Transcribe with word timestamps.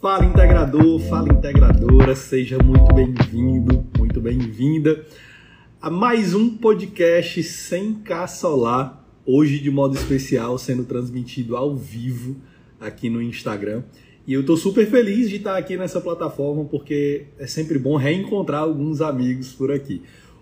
Fala 0.00 0.24
integrador, 0.24 0.98
fala 0.98 1.30
integradora, 1.30 2.16
seja 2.16 2.56
muito 2.56 2.94
bem-vindo, 2.94 3.86
muito 3.98 4.18
bem-vinda 4.18 5.04
a 5.78 5.90
mais 5.90 6.32
um 6.32 6.56
podcast 6.56 7.42
sem 7.42 7.92
K 7.96 8.26
Solar, 8.26 9.06
hoje 9.26 9.58
de 9.58 9.70
modo 9.70 9.94
especial, 9.94 10.56
sendo 10.56 10.84
transmitido 10.84 11.54
ao 11.54 11.76
vivo 11.76 12.36
aqui 12.80 13.10
no 13.10 13.20
Instagram. 13.20 13.82
E 14.26 14.32
eu 14.32 14.40
estou 14.40 14.56
super 14.56 14.86
feliz 14.86 15.28
de 15.28 15.36
estar 15.36 15.58
aqui 15.58 15.76
nessa 15.76 16.00
plataforma 16.00 16.64
porque 16.64 17.26
é 17.38 17.46
sempre 17.46 17.78
bom 17.78 17.96
reencontrar 17.96 18.62
alguns 18.62 19.02
amigos 19.02 19.52
por 19.52 19.70
aqui. 19.70 20.00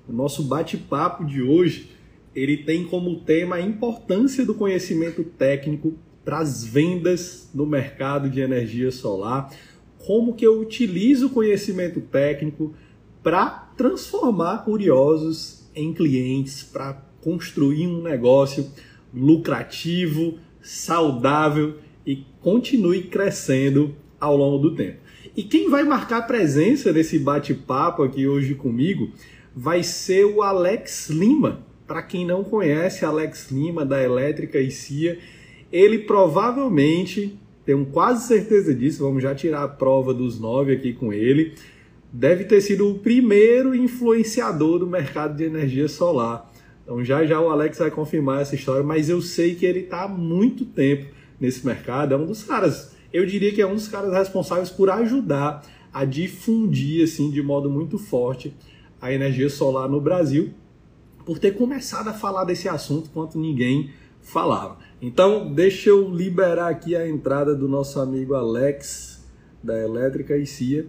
O 0.09 0.13
nosso 0.13 0.45
bate-papo 0.45 1.25
de 1.25 1.43
hoje, 1.43 1.91
ele 2.33 2.59
tem 2.59 2.85
como 2.85 3.23
tema 3.23 3.57
a 3.57 3.61
importância 3.61 4.47
do 4.47 4.55
conhecimento 4.55 5.25
técnico 5.25 5.99
para 6.29 6.41
as 6.41 6.63
vendas 6.63 7.49
no 7.55 7.65
mercado 7.65 8.29
de 8.29 8.43
energia 8.43 8.93
solar, 8.93 9.51
como 9.97 10.35
que 10.35 10.47
eu 10.47 10.61
utilizo 10.61 11.29
o 11.29 11.31
conhecimento 11.31 12.03
técnico 12.03 12.75
para 13.23 13.49
transformar 13.79 14.63
curiosos 14.63 15.67
em 15.75 15.91
clientes, 15.95 16.63
para 16.63 17.03
construir 17.23 17.87
um 17.87 18.03
negócio 18.03 18.71
lucrativo, 19.15 20.39
saudável 20.61 21.79
e 22.05 22.27
continue 22.43 23.05
crescendo 23.05 23.97
ao 24.21 24.37
longo 24.37 24.59
do 24.59 24.77
tempo. 24.77 24.99
E 25.35 25.43
quem 25.43 25.71
vai 25.71 25.83
marcar 25.83 26.27
presença 26.27 26.93
nesse 26.93 27.19
bate-papo 27.19 28.03
aqui 28.03 28.29
hoje 28.29 28.55
comigo 28.55 29.13
vai 29.57 29.83
ser 29.83 30.27
o 30.27 30.43
Alex 30.43 31.09
Lima. 31.09 31.67
Para 31.87 32.03
quem 32.03 32.27
não 32.27 32.45
conhece, 32.45 33.03
Alex 33.03 33.51
Lima 33.51 33.83
da 33.83 34.03
Elétrica 34.03 34.61
e 34.61 34.71
CIA 34.71 35.19
ele 35.73 35.99
provavelmente, 36.01 37.39
tenho 37.65 37.85
quase 37.87 38.27
certeza 38.27 38.75
disso, 38.75 39.03
vamos 39.03 39.23
já 39.23 39.35
tirar 39.35 39.63
a 39.63 39.69
prova 39.69 40.15
dos 40.15 40.41
nove 40.41 40.73
aqui 40.73 40.93
com 40.93 41.13
ele, 41.13 41.55
deve 42.13 42.45
ter 42.45 42.61
sido 42.61 42.89
o 42.89 42.99
primeiro 42.99 43.75
influenciador 43.75 44.79
do 44.79 44.87
mercado 44.87 45.37
de 45.37 45.45
energia 45.45 45.89
solar. 45.89 46.51
Então 46.83 47.05
já 47.05 47.25
já 47.25 47.41
o 47.41 47.51
Alex 47.51 47.79
vai 47.79 47.91
confirmar 47.91 48.41
essa 48.41 48.55
história, 48.55 48.83
mas 48.83 49.11
eu 49.11 49.21
sei 49.21 49.55
que 49.55 49.67
ele 49.67 49.81
está 49.81 50.05
há 50.05 50.09
muito 50.09 50.65
tempo 50.65 51.07
nesse 51.39 51.65
mercado, 51.65 52.15
é 52.15 52.17
um 52.17 52.27
dos 52.27 52.43
caras, 52.43 52.97
eu 53.13 53.25
diria 53.27 53.53
que 53.53 53.61
é 53.61 53.67
um 53.67 53.75
dos 53.75 53.89
caras 53.89 54.13
responsáveis 54.13 54.71
por 54.71 54.91
ajudar 54.91 55.63
a 55.93 56.05
difundir 56.05 57.05
assim 57.05 57.31
de 57.31 57.43
modo 57.43 57.71
muito 57.71 57.99
forte 57.99 58.55
a 59.01 59.13
energia 59.13 59.49
solar 59.49 59.89
no 59.89 60.01
Brasil, 60.01 60.51
por 61.25 61.39
ter 61.39 61.53
começado 61.53 62.09
a 62.09 62.13
falar 62.13 62.45
desse 62.45 62.69
assunto 62.69 63.11
quanto 63.11 63.39
ninguém 63.39 63.91
falava. 64.21 64.79
Então, 65.01 65.53
deixa 65.53 65.91
eu 65.91 66.11
liberar 66.11 66.69
aqui 66.69 66.97
a 66.97 67.07
entrada 67.07 67.55
do 67.55 67.69
nosso 67.69 68.01
amigo 68.01 68.35
Alex, 68.35 69.25
da 69.63 69.79
Elétrica 69.79 70.37
e 70.37 70.45
CIA. 70.45 70.87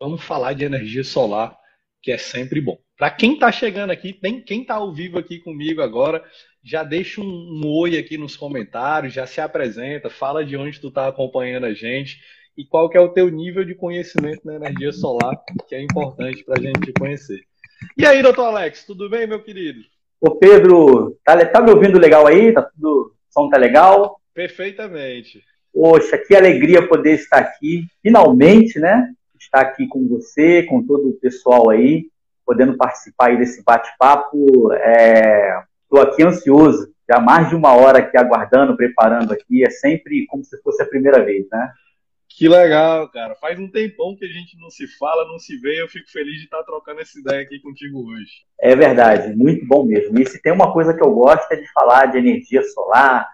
Vamos 0.00 0.24
falar 0.24 0.54
de 0.54 0.64
energia 0.64 1.04
solar, 1.04 1.54
que 2.02 2.10
é 2.10 2.16
sempre 2.16 2.58
bom. 2.58 2.78
Para 2.96 3.10
quem 3.10 3.34
está 3.34 3.52
chegando 3.52 3.90
aqui, 3.90 4.14
tem 4.14 4.40
quem 4.40 4.62
está 4.62 4.76
ao 4.76 4.94
vivo 4.94 5.18
aqui 5.18 5.40
comigo 5.40 5.82
agora, 5.82 6.24
já 6.62 6.82
deixa 6.82 7.20
um, 7.20 7.24
um, 7.24 7.66
oi 7.66 7.98
aqui 7.98 8.16
nos 8.16 8.34
comentários, 8.34 9.12
já 9.12 9.26
se 9.26 9.42
apresenta, 9.42 10.08
fala 10.08 10.42
de 10.42 10.56
onde 10.56 10.80
tu 10.80 10.88
está 10.88 11.06
acompanhando 11.06 11.66
a 11.66 11.74
gente 11.74 12.20
e 12.56 12.64
qual 12.64 12.88
que 12.88 12.96
é 12.96 13.00
o 13.00 13.12
teu 13.12 13.28
nível 13.28 13.64
de 13.64 13.74
conhecimento 13.74 14.40
na 14.46 14.54
energia 14.54 14.92
solar, 14.92 15.36
que 15.68 15.74
é 15.74 15.82
importante 15.82 16.42
para 16.44 16.58
a 16.58 16.62
gente 16.62 16.94
conhecer. 16.98 17.40
E 17.98 18.06
aí, 18.06 18.22
doutor 18.22 18.46
Alex, 18.46 18.86
tudo 18.86 19.10
bem, 19.10 19.26
meu 19.26 19.42
querido? 19.42 19.80
Ô 20.18 20.30
Pedro, 20.36 21.18
tá, 21.22 21.44
tá 21.44 21.60
me 21.60 21.70
ouvindo 21.70 21.98
legal 21.98 22.26
aí? 22.26 22.50
Tá 22.50 22.62
tudo 22.62 23.13
som 23.34 23.50
tá 23.50 23.58
legal? 23.58 24.20
Perfeitamente. 24.32 25.42
Poxa, 25.72 26.16
que 26.16 26.36
alegria 26.36 26.86
poder 26.86 27.14
estar 27.14 27.38
aqui, 27.38 27.84
finalmente, 28.00 28.78
né? 28.78 29.10
Estar 29.38 29.60
aqui 29.60 29.88
com 29.88 30.06
você, 30.06 30.62
com 30.62 30.86
todo 30.86 31.08
o 31.08 31.20
pessoal 31.20 31.68
aí, 31.68 32.06
podendo 32.46 32.76
participar 32.76 33.30
aí 33.30 33.36
desse 33.36 33.62
bate-papo. 33.64 34.72
Estou 34.72 35.98
é... 35.98 36.02
aqui 36.02 36.22
ansioso, 36.22 36.88
já 37.10 37.18
mais 37.18 37.48
de 37.48 37.56
uma 37.56 37.74
hora 37.74 37.98
aqui 37.98 38.16
aguardando, 38.16 38.76
preparando 38.76 39.32
aqui. 39.32 39.64
É 39.64 39.70
sempre 39.70 40.26
como 40.26 40.44
se 40.44 40.56
fosse 40.62 40.80
a 40.80 40.86
primeira 40.86 41.24
vez, 41.24 41.44
né? 41.50 41.72
Que 42.36 42.48
legal, 42.48 43.08
cara. 43.10 43.36
Faz 43.36 43.58
um 43.60 43.70
tempão 43.70 44.16
que 44.16 44.24
a 44.24 44.28
gente 44.28 44.58
não 44.58 44.68
se 44.68 44.88
fala, 44.98 45.26
não 45.26 45.38
se 45.38 45.56
vê. 45.58 45.80
Eu 45.80 45.88
fico 45.88 46.10
feliz 46.10 46.38
de 46.38 46.44
estar 46.44 46.62
trocando 46.64 47.00
essa 47.00 47.16
ideia 47.18 47.42
aqui 47.42 47.60
contigo 47.60 48.10
hoje. 48.10 48.44
É 48.60 48.74
verdade, 48.74 49.36
muito 49.36 49.64
bom 49.66 49.84
mesmo. 49.84 50.18
E 50.18 50.26
se 50.26 50.42
tem 50.42 50.52
uma 50.52 50.72
coisa 50.72 50.92
que 50.92 51.02
eu 51.02 51.14
gosto 51.14 51.50
é 51.52 51.56
de 51.56 51.72
falar 51.72 52.06
de 52.06 52.18
energia 52.18 52.62
solar, 52.64 53.28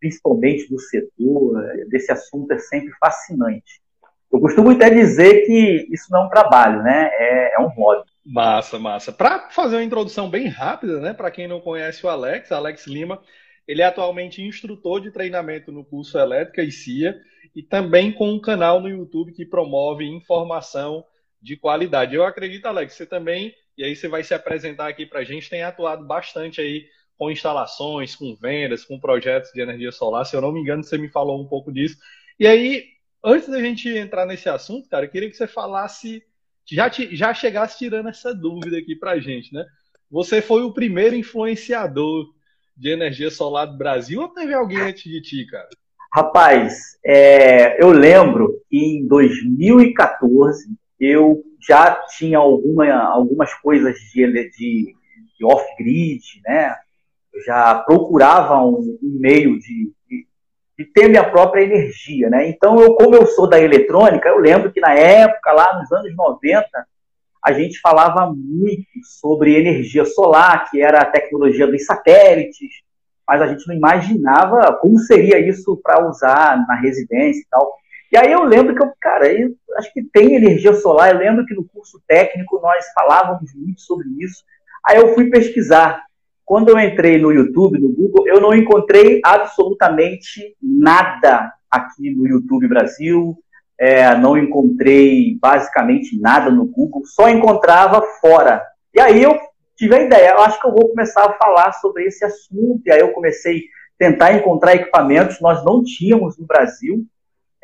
principalmente 0.00 0.70
do 0.70 0.78
setor. 0.80 1.62
Desse 1.88 2.10
assunto 2.10 2.50
é 2.52 2.58
sempre 2.58 2.90
fascinante. 2.98 3.82
Eu 4.32 4.40
costumo 4.40 4.70
até 4.70 4.88
dizer 4.88 5.44
que 5.44 5.86
isso 5.90 6.06
não 6.10 6.22
é 6.22 6.26
um 6.26 6.30
trabalho, 6.30 6.82
né? 6.82 7.10
É, 7.12 7.56
é 7.56 7.60
um 7.60 7.68
hobby. 7.68 8.04
Massa, 8.24 8.78
massa. 8.78 9.12
Para 9.12 9.50
fazer 9.50 9.76
uma 9.76 9.84
introdução 9.84 10.30
bem 10.30 10.48
rápida, 10.48 10.98
né? 10.98 11.12
Para 11.12 11.30
quem 11.30 11.46
não 11.46 11.60
conhece 11.60 12.04
o 12.04 12.08
Alex, 12.08 12.50
Alex 12.50 12.86
Lima, 12.86 13.20
ele 13.66 13.82
é 13.82 13.84
atualmente 13.84 14.42
instrutor 14.42 15.00
de 15.00 15.10
treinamento 15.10 15.72
no 15.72 15.84
curso 15.84 16.18
Elétrica 16.18 16.62
e 16.62 16.70
CIA 16.70 17.20
e 17.54 17.62
também 17.62 18.12
com 18.12 18.30
um 18.30 18.40
canal 18.40 18.80
no 18.80 18.88
YouTube 18.88 19.32
que 19.32 19.44
promove 19.44 20.04
informação 20.04 21.04
de 21.40 21.56
qualidade. 21.56 22.14
Eu 22.14 22.24
acredito, 22.24 22.66
Alex, 22.66 22.94
você 22.94 23.06
também, 23.06 23.54
e 23.76 23.84
aí 23.84 23.96
você 23.96 24.08
vai 24.08 24.22
se 24.22 24.34
apresentar 24.34 24.88
aqui 24.88 25.06
para 25.06 25.20
a 25.20 25.24
gente, 25.24 25.50
tem 25.50 25.62
atuado 25.62 26.06
bastante 26.06 26.60
aí 26.60 26.86
com 27.16 27.30
instalações, 27.30 28.14
com 28.14 28.36
vendas, 28.36 28.84
com 28.84 29.00
projetos 29.00 29.50
de 29.52 29.60
energia 29.60 29.90
solar. 29.90 30.26
Se 30.26 30.36
eu 30.36 30.40
não 30.40 30.52
me 30.52 30.60
engano, 30.60 30.84
você 30.84 30.98
me 30.98 31.08
falou 31.08 31.40
um 31.40 31.48
pouco 31.48 31.72
disso. 31.72 31.96
E 32.38 32.46
aí, 32.46 32.84
antes 33.24 33.48
da 33.48 33.60
gente 33.60 33.88
entrar 33.88 34.26
nesse 34.26 34.48
assunto, 34.48 34.88
cara, 34.88 35.06
eu 35.06 35.10
queria 35.10 35.30
que 35.30 35.36
você 35.36 35.46
falasse, 35.46 36.22
já, 36.70 36.90
te, 36.90 37.16
já 37.16 37.32
chegasse 37.32 37.78
tirando 37.78 38.08
essa 38.08 38.34
dúvida 38.34 38.76
aqui 38.76 38.94
para 38.94 39.12
a 39.12 39.18
gente, 39.18 39.52
né? 39.52 39.64
Você 40.10 40.42
foi 40.42 40.62
o 40.62 40.72
primeiro 40.72 41.16
influenciador 41.16 42.35
de 42.76 42.90
energia 42.90 43.30
solar 43.30 43.66
do 43.66 43.76
Brasil 43.76 44.20
ou 44.20 44.28
teve 44.28 44.52
alguém 44.52 44.78
antes 44.78 45.04
de 45.04 45.20
ti, 45.22 45.46
cara? 45.46 45.68
Rapaz, 46.12 46.98
é, 47.04 47.82
eu 47.82 47.90
lembro 47.90 48.60
que 48.68 48.78
em 48.78 49.06
2014 49.06 50.66
eu 50.98 51.42
já 51.66 51.94
tinha 52.16 52.38
alguma, 52.38 52.86
algumas 52.94 53.52
coisas 53.54 53.98
de, 54.12 54.26
de, 54.50 54.94
de 55.38 55.44
off-grid, 55.44 56.22
né? 56.46 56.74
Eu 57.34 57.42
já 57.42 57.74
procurava 57.74 58.62
um, 58.62 58.98
um 59.02 59.18
meio 59.20 59.58
de, 59.58 59.92
de, 60.08 60.26
de, 60.78 60.84
ter 60.92 61.08
minha 61.08 61.28
própria 61.28 61.62
energia, 61.62 62.30
né? 62.30 62.48
Então, 62.48 62.80
eu, 62.80 62.94
como 62.94 63.14
eu 63.14 63.26
sou 63.26 63.48
da 63.48 63.60
eletrônica, 63.60 64.28
eu 64.28 64.38
lembro 64.38 64.72
que 64.72 64.80
na 64.80 64.94
época, 64.94 65.52
lá 65.52 65.78
nos 65.78 65.92
anos 65.92 66.14
90, 66.16 66.66
a 67.46 67.52
gente 67.52 67.78
falava 67.78 68.34
muito 68.34 68.88
sobre 69.20 69.54
energia 69.54 70.04
solar, 70.04 70.68
que 70.68 70.82
era 70.82 71.00
a 71.00 71.04
tecnologia 71.04 71.64
dos 71.64 71.84
satélites, 71.84 72.82
mas 73.26 73.40
a 73.40 73.46
gente 73.46 73.64
não 73.68 73.76
imaginava 73.76 74.76
como 74.80 74.98
seria 74.98 75.38
isso 75.38 75.80
para 75.80 76.08
usar 76.08 76.66
na 76.66 76.74
residência 76.74 77.40
e 77.40 77.46
tal. 77.48 77.72
E 78.12 78.18
aí 78.18 78.32
eu 78.32 78.42
lembro 78.42 78.74
que 78.74 78.82
eu, 78.82 78.92
cara, 79.00 79.32
eu 79.32 79.54
acho 79.78 79.92
que 79.92 80.02
tem 80.02 80.34
energia 80.34 80.74
solar. 80.74 81.12
Eu 81.12 81.18
lembro 81.18 81.46
que 81.46 81.54
no 81.54 81.64
curso 81.64 82.02
técnico 82.08 82.60
nós 82.60 82.84
falávamos 82.92 83.54
muito 83.54 83.80
sobre 83.80 84.08
isso. 84.18 84.42
Aí 84.84 84.96
eu 84.96 85.14
fui 85.14 85.30
pesquisar. 85.30 86.04
Quando 86.44 86.70
eu 86.70 86.78
entrei 86.80 87.16
no 87.16 87.30
YouTube, 87.30 87.78
no 87.78 87.92
Google, 87.92 88.26
eu 88.26 88.40
não 88.40 88.52
encontrei 88.54 89.20
absolutamente 89.24 90.56
nada 90.60 91.52
aqui 91.70 92.10
no 92.10 92.26
YouTube 92.26 92.66
Brasil. 92.66 93.38
É, 93.78 94.16
não 94.16 94.38
encontrei 94.38 95.36
basicamente 95.40 96.18
nada 96.18 96.50
no 96.50 96.64
Google, 96.66 97.02
só 97.04 97.28
encontrava 97.28 98.02
fora. 98.20 98.62
E 98.94 99.00
aí 99.00 99.22
eu 99.22 99.38
tive 99.76 99.94
a 99.94 100.02
ideia, 100.02 100.30
eu 100.30 100.40
acho 100.40 100.60
que 100.60 100.66
eu 100.66 100.72
vou 100.72 100.88
começar 100.88 101.24
a 101.24 101.32
falar 101.34 101.72
sobre 101.72 102.04
esse 102.04 102.24
assunto. 102.24 102.80
E 102.86 102.90
aí 102.90 103.00
eu 103.00 103.12
comecei 103.12 103.58
a 103.58 103.60
tentar 103.98 104.32
encontrar 104.32 104.74
equipamentos, 104.74 105.40
nós 105.40 105.64
não 105.64 105.82
tínhamos 105.84 106.38
no 106.38 106.46
Brasil 106.46 107.04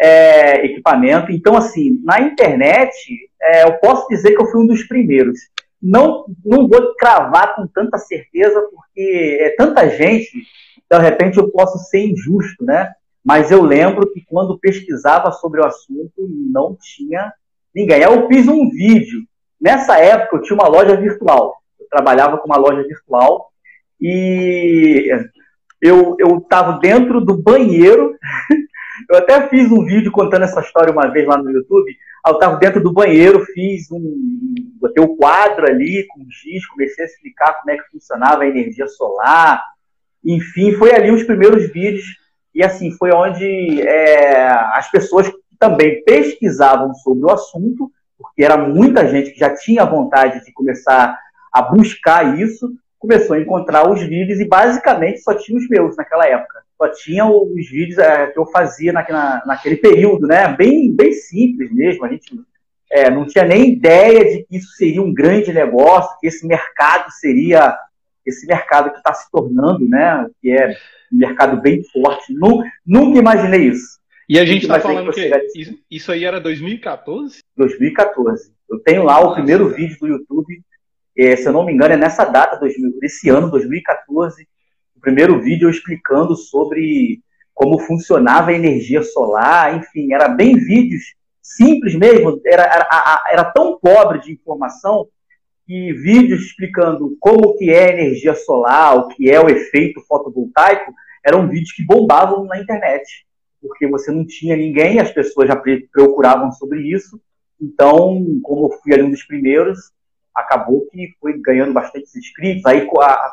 é, 0.03 0.67
equipamento. 0.67 1.31
Então, 1.31 1.57
assim, 1.57 2.01
na 2.03 2.21
internet, 2.21 2.93
é, 3.41 3.65
eu 3.65 3.75
posso 3.79 4.09
dizer 4.09 4.35
que 4.35 4.43
eu 4.43 4.51
fui 4.51 4.63
um 4.63 4.67
dos 4.67 4.83
primeiros. 4.83 5.39
Não, 5.81 6.27
não 6.45 6.69
vou 6.69 6.95
cravar 6.97 7.55
com 7.55 7.67
tanta 7.69 7.99
certeza, 7.99 8.61
porque 8.73 9.39
é 9.41 9.51
tanta 9.57 9.89
gente, 9.89 10.31
de 10.91 10.99
repente 10.99 11.39
eu 11.39 11.51
posso 11.51 11.79
ser 11.89 12.01
injusto, 12.01 12.65
né? 12.65 12.93
Mas 13.25 13.51
eu 13.51 13.63
lembro 13.63 14.11
que 14.13 14.25
quando 14.27 14.59
pesquisava 14.59 15.31
sobre 15.33 15.61
o 15.61 15.67
assunto, 15.67 16.13
não 16.51 16.77
tinha 16.81 17.33
ninguém. 17.75 17.97
Aí 17.97 18.03
eu 18.03 18.27
fiz 18.29 18.49
um 18.49 18.69
vídeo. 18.71 19.21
Nessa 19.61 19.99
época 19.99 20.37
eu 20.37 20.43
tinha 20.43 20.59
uma 20.59 20.69
loja 20.69 20.97
virtual 20.97 21.63
trabalhava 21.93 22.39
com 22.39 22.47
uma 22.47 22.57
loja 22.57 22.83
virtual 22.83 23.53
e 24.01 25.11
eu 25.81 26.17
estava 26.39 26.79
dentro 26.79 27.21
do 27.21 27.37
banheiro. 27.37 28.17
eu 29.11 29.19
até 29.19 29.47
fiz 29.49 29.71
um 29.71 29.85
vídeo 29.85 30.11
contando 30.11 30.45
essa 30.45 30.61
história 30.61 30.91
uma 30.91 31.09
vez 31.09 31.27
lá 31.27 31.37
no 31.37 31.51
YouTube. 31.51 31.95
Eu 32.27 32.33
estava 32.33 32.57
dentro 32.57 32.83
do 32.83 32.93
banheiro, 32.93 33.45
fiz 33.45 33.91
um. 33.93 34.01
botei 34.81 35.05
o 35.05 35.13
um 35.13 35.17
quadro 35.17 35.67
ali 35.69 36.07
com 36.09 36.25
giz, 36.31 36.67
comecei 36.67 37.05
a 37.05 37.09
explicar 37.09 37.61
como 37.61 37.71
é 37.71 37.77
que 37.77 37.91
funcionava 37.91 38.43
a 38.43 38.47
energia 38.47 38.87
solar. 38.87 39.63
Enfim, 40.25 40.73
foi 40.73 40.95
ali 40.95 41.11
os 41.11 41.25
primeiros 41.25 41.71
vídeos. 41.71 42.22
E 42.55 42.63
assim, 42.63 42.91
foi 42.93 43.13
onde 43.13 43.81
é, 43.81 44.49
as 44.75 44.91
pessoas 44.91 45.31
também 45.59 46.03
pesquisavam 46.05 46.93
sobre 46.95 47.25
o 47.25 47.31
assunto, 47.31 47.91
porque 48.19 48.45
era 48.45 48.57
muita 48.57 49.09
gente 49.09 49.31
que 49.31 49.39
já 49.39 49.55
tinha 49.55 49.85
vontade 49.85 50.45
de 50.45 50.53
começar 50.53 51.19
a 51.53 51.63
buscar 51.63 52.39
isso, 52.39 52.73
começou 52.99 53.37
a 53.37 53.41
encontrar 53.41 53.91
os 53.91 54.01
vídeos 54.01 54.41
e 54.41 54.45
basicamente 54.45 55.21
só 55.21 55.35
tinha 55.35 55.59
os 55.59 55.69
meus 55.69 55.97
naquela 55.97 56.27
época. 56.27 56.63
Só 56.77 56.89
tinha 56.89 57.27
os 57.27 57.71
vídeos 57.71 57.99
é, 57.99 58.29
que 58.29 58.39
eu 58.39 58.47
fazia 58.47 58.93
na, 58.93 59.07
na, 59.09 59.43
naquele 59.47 59.77
período, 59.77 60.27
né? 60.27 60.49
Bem, 60.49 60.93
bem 60.95 61.13
simples 61.13 61.73
mesmo. 61.73 62.05
A 62.05 62.09
gente 62.09 62.33
é, 62.91 63.11
não 63.11 63.27
tinha 63.27 63.45
nem 63.45 63.73
ideia 63.73 64.25
de 64.25 64.45
que 64.45 64.57
isso 64.57 64.73
seria 64.73 65.03
um 65.03 65.13
grande 65.13 65.53
negócio, 65.53 66.17
que 66.21 66.27
esse 66.27 66.47
mercado 66.47 67.11
seria 67.13 67.77
esse 68.25 68.47
mercado 68.47 68.91
que 68.91 68.99
está 68.99 69.13
se 69.13 69.31
tornando, 69.31 69.89
né? 69.89 70.27
Que 70.41 70.53
é 70.53 70.77
mercado 71.13 71.61
bem 71.61 71.83
forte. 71.93 72.33
Nunca, 72.35 72.71
nunca 72.85 73.19
imaginei 73.19 73.69
isso. 73.69 74.01
E 74.29 74.39
a 74.39 74.45
gente 74.45 74.63
está 74.63 74.81
falando 74.81 75.13
que, 75.13 75.29
que 75.29 75.61
isso, 75.61 75.79
isso 75.91 76.13
aí 76.13 76.25
era 76.25 76.41
2014? 76.41 77.41
2014. 77.57 78.53
Eu 78.71 78.79
tenho 78.79 79.03
lá 79.03 79.21
o 79.21 79.35
primeiro 79.35 79.69
vídeo 79.69 79.99
do 80.01 80.07
YouTube 80.07 80.63
é, 81.17 81.37
se 81.37 81.47
eu 81.47 81.53
não 81.53 81.65
me 81.65 81.73
engano, 81.73 81.95
é 81.95 81.97
nessa 81.97 82.25
data, 82.25 82.59
2000, 82.59 82.99
esse 83.03 83.29
ano, 83.29 83.51
2014, 83.51 84.49
o 84.97 85.01
primeiro 85.01 85.41
vídeo 85.41 85.69
explicando 85.69 86.35
sobre 86.35 87.21
como 87.53 87.79
funcionava 87.79 88.51
a 88.51 88.55
energia 88.55 89.03
solar, 89.03 89.77
enfim, 89.77 90.13
era 90.13 90.29
bem 90.29 90.57
vídeos 90.57 91.15
simples 91.43 91.95
mesmo, 91.95 92.41
era, 92.47 92.63
era, 92.63 93.23
era 93.31 93.45
tão 93.45 93.79
pobre 93.79 94.21
de 94.21 94.33
informação 94.33 95.07
que 95.67 95.93
vídeos 95.93 96.43
explicando 96.43 97.17
como 97.21 97.57
que 97.57 97.71
é 97.71 97.87
a 97.87 97.93
energia 97.93 98.35
solar, 98.35 98.97
o 98.97 99.09
que 99.09 99.31
é 99.31 99.41
o 99.41 99.49
efeito 99.49 100.01
fotovoltaico, 100.03 100.93
eram 101.25 101.49
vídeos 101.49 101.73
que 101.73 101.85
bombavam 101.85 102.45
na 102.45 102.61
internet, 102.61 103.27
porque 103.61 103.87
você 103.87 104.11
não 104.11 104.27
tinha 104.27 104.57
ninguém, 104.57 104.99
as 104.99 105.11
pessoas 105.11 105.49
já 105.49 105.61
procuravam 105.93 106.51
sobre 106.53 106.81
isso, 106.81 107.21
então, 107.61 108.25
como 108.43 108.67
eu 108.67 108.79
fui 108.81 108.93
ali 108.93 109.05
um 109.05 109.11
dos 109.11 109.23
primeiros, 109.23 109.79
acabou 110.35 110.87
que 110.91 111.15
foi 111.21 111.41
ganhando 111.41 111.73
bastante 111.73 112.19
inscritos, 112.19 112.67
aí 112.67 112.89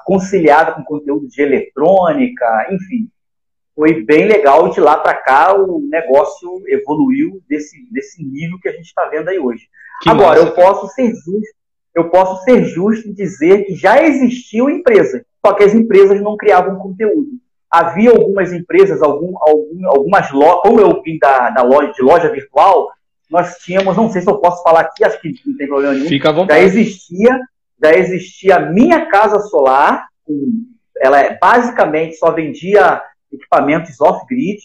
conciliada 0.06 0.74
com 0.74 0.84
conteúdo 0.84 1.28
de 1.28 1.42
eletrônica, 1.42 2.68
enfim. 2.72 3.10
Foi 3.76 4.04
bem 4.04 4.26
legal 4.26 4.68
e 4.68 4.72
de 4.72 4.82
lá 4.82 4.98
para 4.98 5.16
cá 5.16 5.56
o 5.56 5.80
negócio 5.90 6.62
evoluiu 6.68 7.42
desse, 7.48 7.88
desse 7.92 8.24
nível 8.24 8.60
que 8.62 8.68
a 8.68 8.74
gente 8.74 8.88
está 8.88 9.06
vendo 9.06 9.30
aí 9.30 9.40
hoje. 9.40 9.68
Que 10.04 10.10
Agora, 10.10 10.42
massa, 10.42 10.50
eu 10.50 10.54
posso 10.54 10.88
ser 10.94 11.08
justo, 11.14 11.56
eu 11.96 12.10
posso 12.10 12.44
ser 12.44 12.64
justo 12.66 13.08
em 13.08 13.14
dizer 13.14 13.66
que 13.66 13.76
já 13.76 14.02
existiam 14.04 14.70
empresas, 14.70 15.22
só 15.46 15.54
que 15.54 15.64
as 15.64 15.74
empresas 15.74 16.22
não 16.22 16.38
criavam 16.38 16.78
conteúdo. 16.78 17.30
Havia 17.70 18.12
algumas 18.12 18.52
empresas, 18.52 19.02
algum, 19.02 19.36
algum, 19.42 19.88
algumas 19.88 20.32
lojas, 20.32 20.62
como 20.62 20.80
eu 20.80 21.02
vim 21.02 21.18
da, 21.20 21.52
da 21.52 21.62
loja 21.62 21.94
de 21.94 22.02
loja 22.02 22.32
virtual, 22.32 22.88
nós 23.30 23.58
tínhamos, 23.60 23.96
não 23.96 24.10
sei 24.10 24.22
se 24.22 24.30
eu 24.30 24.40
posso 24.40 24.64
falar 24.64 24.82
aqui, 24.82 25.04
acho 25.04 25.20
que 25.22 25.34
não 25.46 25.56
tem 25.56 25.68
problema 25.68 25.94
nenhum. 25.94 26.08
Fica 26.08 26.30
à 26.30 26.32
vontade. 26.32 26.60
Já 26.60 26.66
existia, 26.66 27.40
já 27.82 27.94
existia 27.94 28.56
a 28.56 28.60
minha 28.72 29.06
casa 29.06 29.40
solar, 29.40 30.08
ela 31.00 31.20
é, 31.22 31.38
basicamente 31.38 32.16
só 32.16 32.32
vendia 32.32 33.02
equipamentos 33.32 34.02
off-grid, 34.02 34.60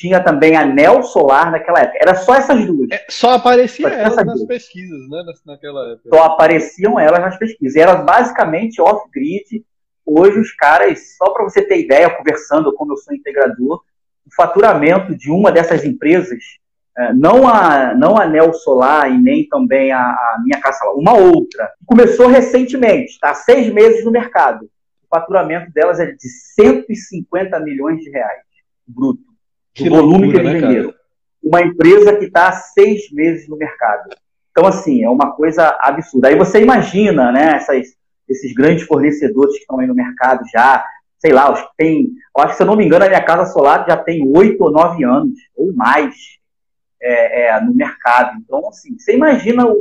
tinha 0.00 0.18
também 0.18 0.56
a 0.56 0.64
Nel 0.64 1.02
Solar 1.02 1.52
naquela 1.52 1.80
época. 1.80 1.98
Era 2.00 2.14
só 2.14 2.34
essas 2.34 2.64
duas. 2.64 2.90
É, 2.90 3.04
só 3.10 3.32
aparecia 3.32 3.86
elas 3.86 4.16
nas 4.24 4.38
duas. 4.38 4.46
pesquisas, 4.46 5.10
né? 5.10 5.22
Naquela 5.44 5.92
época. 5.92 6.08
Só 6.08 6.22
apareciam 6.22 6.98
elas 6.98 7.20
nas 7.20 7.36
pesquisas. 7.36 7.76
E 7.76 7.80
era 7.80 7.96
basicamente 7.96 8.80
off-grid. 8.80 9.62
Hoje 10.06 10.40
os 10.40 10.52
caras, 10.52 11.16
só 11.18 11.30
para 11.30 11.44
você 11.44 11.60
ter 11.60 11.80
ideia, 11.84 12.16
conversando 12.16 12.74
como 12.74 12.94
eu 12.94 12.96
sou 12.96 13.14
integrador, 13.14 13.82
o 14.26 14.34
faturamento 14.34 15.14
de 15.14 15.30
uma 15.30 15.52
dessas 15.52 15.84
empresas 15.84 16.42
é, 16.96 17.12
não 17.12 17.46
a, 17.46 17.94
não 17.94 18.16
a 18.16 18.26
Nel 18.26 18.54
Solar 18.54 19.10
e 19.12 19.18
nem 19.18 19.46
também 19.48 19.92
a, 19.92 20.00
a 20.00 20.38
Minha 20.42 20.62
Casa 20.62 20.78
Solar, 20.78 20.94
uma 20.94 21.12
outra. 21.12 21.70
Começou 21.84 22.26
recentemente, 22.26 23.12
está 23.12 23.34
seis 23.34 23.70
meses 23.70 24.02
no 24.02 24.10
mercado. 24.10 24.64
O 24.64 25.08
faturamento 25.10 25.70
delas 25.72 26.00
é 26.00 26.06
de 26.06 26.28
150 26.56 27.60
milhões 27.60 28.00
de 28.00 28.08
reais, 28.08 28.40
bruto. 28.86 29.29
Que 29.82 29.88
o 29.88 29.94
volume 29.94 30.26
loucura, 30.26 30.42
que 30.42 30.48
eles 30.48 30.62
né, 30.62 30.68
venderam. 30.68 30.94
Uma 31.42 31.62
empresa 31.62 32.16
que 32.16 32.26
está 32.26 32.48
há 32.48 32.52
seis 32.52 33.10
meses 33.12 33.48
no 33.48 33.56
mercado. 33.56 34.10
Então, 34.50 34.66
assim, 34.66 35.02
é 35.02 35.08
uma 35.08 35.32
coisa 35.32 35.76
absurda. 35.80 36.28
Aí 36.28 36.36
você 36.36 36.60
imagina, 36.60 37.32
né, 37.32 37.54
essas, 37.54 37.94
esses 38.28 38.52
grandes 38.52 38.84
fornecedores 38.84 39.54
que 39.54 39.60
estão 39.60 39.78
aí 39.80 39.86
no 39.86 39.94
mercado 39.94 40.42
já, 40.52 40.84
sei 41.18 41.32
lá, 41.32 41.52
tem, 41.76 42.10
eu 42.36 42.42
acho 42.42 42.52
que 42.52 42.56
se 42.56 42.62
eu 42.62 42.66
não 42.66 42.76
me 42.76 42.84
engano, 42.84 43.04
a 43.04 43.08
minha 43.08 43.24
casa 43.24 43.52
solar 43.52 43.86
já 43.86 43.96
tem 43.96 44.26
oito 44.36 44.62
ou 44.62 44.70
nove 44.70 45.04
anos, 45.04 45.38
ou 45.56 45.72
mais 45.72 46.14
é, 47.00 47.46
é, 47.46 47.60
no 47.60 47.74
mercado. 47.74 48.38
Então, 48.44 48.68
assim, 48.68 48.98
você 48.98 49.14
imagina 49.14 49.66
o, 49.66 49.76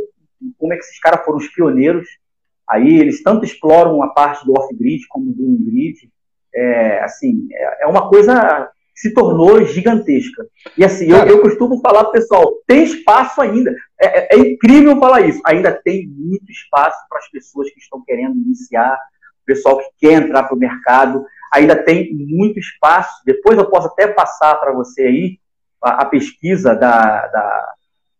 como 0.57 0.73
é 0.73 0.77
que 0.77 0.83
esses 0.83 0.99
caras 0.99 1.23
foram 1.25 1.37
os 1.37 1.47
pioneiros. 1.49 2.07
Aí 2.69 2.99
eles 2.99 3.23
tanto 3.23 3.45
exploram 3.45 4.01
a 4.03 4.09
parte 4.09 4.45
do 4.45 4.53
off-grid 4.53 5.05
como 5.09 5.33
do 5.33 5.43
on-grid. 5.43 6.09
É, 6.53 7.01
assim, 7.03 7.47
é, 7.51 7.83
é 7.83 7.87
uma 7.87 8.09
coisa 8.09 8.69
se 8.99 9.13
tornou 9.13 9.63
gigantesca. 9.63 10.45
E 10.77 10.83
assim, 10.83 11.09
eu, 11.09 11.25
eu 11.25 11.41
costumo 11.41 11.79
falar 11.79 12.03
pro 12.03 12.11
pessoal, 12.11 12.51
tem 12.67 12.83
espaço 12.83 13.41
ainda. 13.41 13.73
É, 13.97 14.35
é, 14.35 14.35
é 14.35 14.37
incrível 14.37 14.99
falar 14.99 15.21
isso. 15.21 15.39
Ainda 15.45 15.71
tem 15.71 16.05
muito 16.05 16.51
espaço 16.51 16.97
para 17.07 17.19
as 17.19 17.29
pessoas 17.31 17.71
que 17.71 17.79
estão 17.79 18.03
querendo 18.05 18.35
iniciar, 18.35 18.95
o 19.41 19.45
pessoal 19.45 19.77
que 19.77 19.85
quer 19.99 20.21
entrar 20.21 20.43
para 20.43 20.55
o 20.55 20.59
mercado. 20.59 21.25
Ainda 21.53 21.81
tem 21.81 22.13
muito 22.13 22.59
espaço. 22.59 23.21
Depois 23.25 23.57
eu 23.57 23.69
posso 23.69 23.87
até 23.87 24.05
passar 24.05 24.55
para 24.55 24.73
você 24.73 25.03
aí 25.03 25.39
a, 25.81 26.01
a 26.01 26.05
pesquisa 26.05 26.75
da, 26.75 27.25
da 27.27 27.73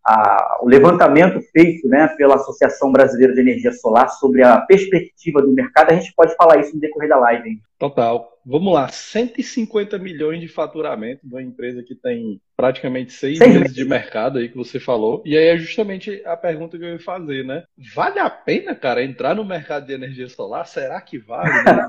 a, 0.06 0.60
o 0.62 0.68
levantamento 0.68 1.42
feito 1.52 1.88
né, 1.88 2.08
pela 2.18 2.36
Associação 2.36 2.92
Brasileira 2.92 3.34
de 3.34 3.42
Energia 3.42 3.72
Solar 3.72 4.10
sobre 4.10 4.44
a 4.44 4.60
perspectiva 4.62 5.42
do 5.42 5.52
mercado, 5.52 5.92
a 5.92 5.96
gente 5.96 6.14
pode 6.16 6.36
falar 6.36 6.60
isso 6.60 6.74
no 6.74 6.82
decorrer 6.82 7.10
da 7.10 7.18
live. 7.18 7.50
Hein? 7.50 7.62
Total. 7.78 8.30
Vamos 8.46 8.74
lá, 8.74 8.88
150 8.88 10.00
milhões 10.00 10.42
de 10.42 10.48
faturamento 10.48 11.22
de 11.24 11.34
uma 11.34 11.42
empresa 11.42 11.84
que 11.84 11.94
tem 11.94 12.42
praticamente 12.58 13.14
seis 13.14 13.38
meses 13.38 13.74
de 13.74 13.86
mercado 13.86 14.40
aí 14.40 14.50
que 14.50 14.58
você 14.58 14.80
falou. 14.80 15.22
E 15.24 15.38
aí 15.38 15.50
é 15.50 15.58
justamente 15.58 16.22
a 16.26 16.36
pergunta 16.36 16.78
que 16.78 16.84
eu 16.84 16.90
ia 16.90 17.00
fazer, 17.00 17.46
né? 17.46 17.64
Vale 17.94 18.20
a 18.20 18.30
pena, 18.30 18.74
cara, 18.74 19.04
entrar 19.04 19.36
no 19.36 19.46
mercado 19.46 19.86
de 19.86 19.94
energia 19.94 20.28
solar? 20.28 20.66
Será 20.66 21.00
que 21.00 21.20
vale? 21.20 21.52
Né? 21.52 21.86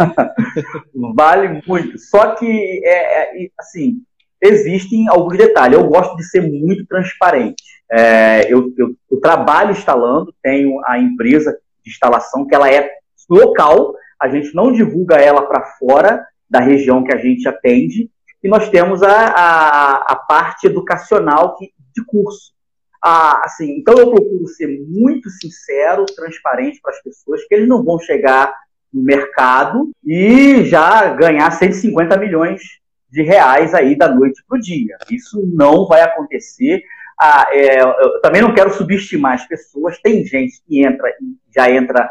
vale 1.15 1.63
muito. 1.67 1.99
Só 1.99 2.35
que, 2.35 2.83
é, 2.85 3.45
é, 3.45 3.49
assim, 3.59 4.03
existem 4.41 5.09
alguns 5.09 5.37
detalhes. 5.37 5.79
Eu 5.79 5.87
gosto 5.87 6.17
de 6.17 6.25
ser 6.25 6.41
muito 6.41 6.87
transparente. 6.87 7.63
É, 7.91 8.53
eu, 8.53 8.73
eu, 8.79 8.95
eu, 9.11 9.21
trabalho 9.21 9.73
instalando, 9.73 10.35
tenho 10.43 10.81
a 10.87 10.99
empresa 10.99 11.57
de 11.85 11.91
instalação 11.91 12.47
que 12.47 12.55
ela 12.55 12.71
é 12.71 12.89
local, 13.29 13.95
a 14.21 14.29
gente 14.29 14.55
não 14.55 14.73
divulga 14.73 15.17
ela 15.17 15.43
para 15.43 15.65
fora 15.79 16.25
da 16.49 16.61
região 16.61 17.03
que 17.03 17.13
a 17.13 17.17
gente 17.17 17.49
atende, 17.49 18.09
e 18.43 18.49
nós 18.49 18.69
temos 18.69 19.03
a, 19.03 19.27
a, 19.27 20.13
a 20.13 20.17
parte 20.17 20.67
educacional 20.67 21.57
que, 21.57 21.73
de 21.95 22.05
curso. 22.05 22.53
Ah, 23.03 23.43
assim, 23.45 23.79
então 23.79 23.95
eu 23.99 24.11
procuro 24.11 24.47
ser 24.47 24.69
muito 24.89 25.31
sincero, 25.31 26.05
transparente 26.07 26.81
para 26.83 26.93
as 26.93 27.03
pessoas, 27.03 27.45
que 27.45 27.55
eles 27.55 27.69
não 27.69 27.83
vão 27.83 27.99
chegar 27.99 28.55
no 28.93 29.03
mercado 29.03 29.91
e 30.05 30.65
já 30.65 31.15
ganhar 31.15 31.51
150 31.51 32.17
milhões 32.19 32.63
de 33.11 33.23
reais 33.23 33.75
aí 33.75 33.97
da 33.97 34.09
noite 34.09 34.43
para 34.49 34.59
o 34.59 34.61
dia. 34.61 34.97
Isso 35.11 35.43
não 35.55 35.87
vai 35.87 36.03
acontecer. 36.03 36.83
Ah, 37.21 37.47
é, 37.53 37.83
eu 37.83 38.21
também 38.23 38.41
não 38.41 38.55
quero 38.55 38.73
subestimar 38.73 39.35
as 39.35 39.47
pessoas. 39.47 40.01
Tem 40.01 40.25
gente 40.25 40.63
que 40.67 40.85
entra 40.85 41.09
e 41.21 41.37
já 41.55 41.71
entra 41.71 42.09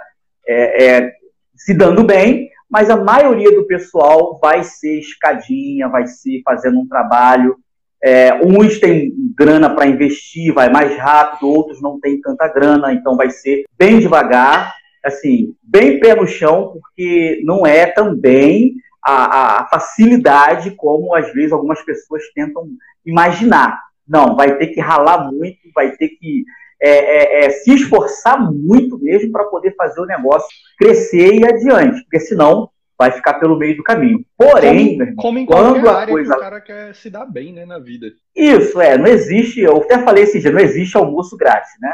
é, 0.48 0.86
é, 0.86 1.12
se 1.56 1.74
dando 1.74 2.04
bem, 2.04 2.50
mas 2.70 2.90
a 2.90 2.96
maioria 2.96 3.52
do 3.52 3.66
pessoal 3.66 4.38
vai 4.40 4.64
ser 4.64 5.00
escadinha, 5.00 5.88
vai 5.88 6.06
ser 6.06 6.42
fazendo 6.44 6.80
um 6.80 6.88
trabalho. 6.88 7.58
É, 8.02 8.34
uns 8.36 8.80
têm 8.80 9.12
grana 9.36 9.70
para 9.70 9.88
investir, 9.88 10.54
vai 10.54 10.70
mais 10.70 10.96
rápido, 10.98 11.50
outros 11.50 11.82
não 11.82 12.00
têm 12.00 12.22
tanta 12.22 12.48
grana, 12.48 12.94
então 12.94 13.18
vai 13.18 13.30
ser 13.30 13.66
bem 13.78 14.00
devagar, 14.00 14.74
assim, 15.04 15.54
bem 15.62 16.00
pé 16.00 16.16
no 16.16 16.28
chão, 16.28 16.72
porque 16.72 17.42
não 17.44 17.66
é 17.66 17.86
também 17.88 18.76
a, 19.04 19.62
a, 19.62 19.68
facilidade 19.70 20.72
como 20.72 21.16
às 21.16 21.32
vezes 21.34 21.52
algumas 21.52 21.82
pessoas 21.82 22.24
tentam 22.34 22.68
imaginar. 23.06 23.80
Não, 24.08 24.36
vai 24.36 24.58
ter 24.58 24.68
que 24.68 24.80
ralar 24.80 25.32
muito, 25.32 25.60
vai 25.74 25.92
ter 25.92 26.10
que 26.10 26.44
é, 26.82 26.90
é, 26.90 27.46
é, 27.46 27.50
se 27.50 27.74
esforçar 27.74 28.40
muito 28.40 28.98
mesmo 29.00 29.32
para 29.32 29.46
poder 29.46 29.76
fazer 29.76 30.02
o 30.02 30.06
negócio 30.06 30.48
crescer 30.78 31.34
e 31.34 31.46
adiante, 31.46 32.02
porque 32.04 32.20
senão 32.20 32.70
vai 32.98 33.12
ficar 33.12 33.36
pelo 33.36 33.58
meio 33.58 33.78
do 33.78 33.84
caminho. 33.84 34.26
Porém, 34.38 34.98
como, 34.98 35.16
como 35.16 35.40
em 35.40 35.46
quando 35.46 35.88
a 35.88 36.06
coisa... 36.06 36.36
o 36.36 36.40
cara 36.40 36.60
quer 36.60 36.94
se 36.96 37.10
dar 37.10 37.26
bem 37.26 37.54
né, 37.54 37.66
na 37.66 37.80
vida. 37.80 38.08
Isso, 38.36 38.82
é, 38.82 38.98
não 38.98 39.08
existe, 39.08 39.62
eu 39.62 39.78
até 39.78 40.00
falei 40.00 40.24
esse 40.24 40.40
dia, 40.40 40.52
não 40.52 40.60
existe 40.60 40.98
almoço 40.98 41.38
grátis, 41.38 41.72
né? 41.80 41.94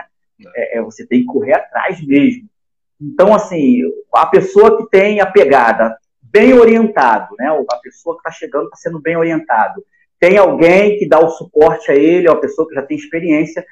É, 0.56 0.80
é, 0.80 0.82
você 0.82 1.06
tem 1.06 1.22
que 1.22 1.26
correr 1.26 1.54
atrás 1.54 2.06
mesmo. 2.06 2.48
Então, 3.00 3.34
assim, 3.34 3.82
a 4.14 4.26
pessoa 4.26 4.78
que 4.78 4.90
tem 4.90 5.20
a 5.20 5.26
pegada 5.26 5.96
bem 6.36 6.54
orientado, 6.54 7.34
né? 7.40 7.48
A 7.48 7.78
pessoa 7.78 8.18
que 8.18 8.20
está 8.28 8.32
chegando 8.32 8.66
está 8.66 8.76
sendo 8.76 9.00
bem 9.00 9.16
orientado. 9.16 9.82
tem 10.20 10.38
alguém 10.38 10.98
que 10.98 11.08
dá 11.08 11.18
o 11.20 11.30
suporte 11.30 11.90
a 11.90 11.96
ele, 11.96 12.28
uma 12.28 12.42
pessoa 12.42 12.68
que 12.68 12.76
já 12.76 12.82
tem 12.82 12.98
experiência, 12.98 13.66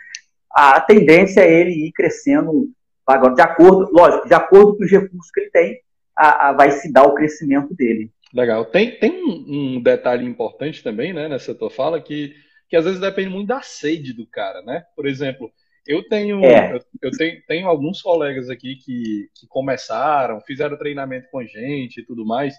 a 0.50 0.80
tendência 0.80 1.42
é 1.42 1.52
ele 1.52 1.88
ir 1.88 1.92
crescendo 1.92 2.70
agora, 3.06 3.34
de 3.34 3.42
acordo, 3.42 3.92
lógico, 3.92 4.28
de 4.28 4.34
acordo 4.34 4.78
com 4.78 4.84
os 4.84 4.92
recursos 4.92 5.30
que 5.32 5.42
ele 5.42 5.50
tem, 5.50 5.80
a, 6.16 6.50
a, 6.50 6.54
vai 6.54 6.72
se 6.72 6.92
dar 6.92 7.04
o 7.04 7.14
crescimento 7.14 7.76
dele. 7.76 8.10
Legal. 8.34 8.64
Tem, 8.66 8.98
tem 8.98 9.12
um, 9.12 9.82
detalhe 9.82 10.26
importante 10.26 10.82
também, 10.82 11.12
né, 11.12 11.28
nessa 11.28 11.54
tua 11.54 11.70
fala, 11.70 12.00
que, 12.00 12.34
que 12.70 12.78
às 12.78 12.86
vezes 12.86 13.00
depende 13.00 13.30
muito 13.30 13.48
da 13.48 13.62
sede 13.62 14.14
do 14.14 14.26
cara, 14.26 14.62
né? 14.62 14.84
Por 14.96 15.06
exemplo, 15.06 15.52
eu 15.86 16.08
tenho, 16.08 16.44
é. 16.44 16.76
eu, 16.76 16.80
eu, 17.02 17.12
tenho, 17.12 17.42
tenho 17.48 17.68
alguns 17.68 18.02
colegas 18.02 18.50
aqui 18.50 18.76
que, 18.76 19.30
que 19.36 19.48
começaram, 19.48 20.42
fizeram 20.42 20.78
treinamento 20.78 21.28
com 21.32 21.40
a 21.40 21.46
gente 21.46 22.00
e 22.02 22.06
tudo 22.06 22.26
mais. 22.26 22.56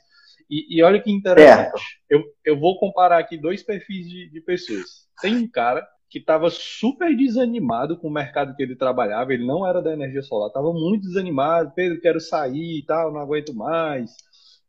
E, 0.50 0.76
e 0.76 0.82
olha 0.82 1.00
que 1.00 1.10
interessante. 1.10 1.82
Eu, 2.08 2.22
eu 2.44 2.58
vou 2.58 2.78
comparar 2.78 3.18
aqui 3.18 3.38
dois 3.38 3.62
perfis 3.62 4.08
de, 4.08 4.30
de 4.30 4.40
pessoas. 4.40 5.08
Tem 5.20 5.34
um 5.36 5.50
cara 5.50 5.86
que 6.10 6.18
estava 6.18 6.48
super 6.50 7.16
desanimado 7.16 7.98
com 7.98 8.08
o 8.08 8.12
mercado 8.12 8.54
que 8.54 8.62
ele 8.62 8.76
trabalhava, 8.76 9.32
ele 9.32 9.46
não 9.46 9.66
era 9.66 9.82
da 9.82 9.92
energia 9.92 10.22
solar, 10.22 10.48
estava 10.48 10.72
muito 10.72 11.02
desanimado, 11.02 11.72
Pedro, 11.74 12.00
quero 12.00 12.20
sair 12.20 12.78
e 12.78 12.84
tal, 12.84 13.12
não 13.12 13.20
aguento 13.20 13.52
mais 13.52 14.12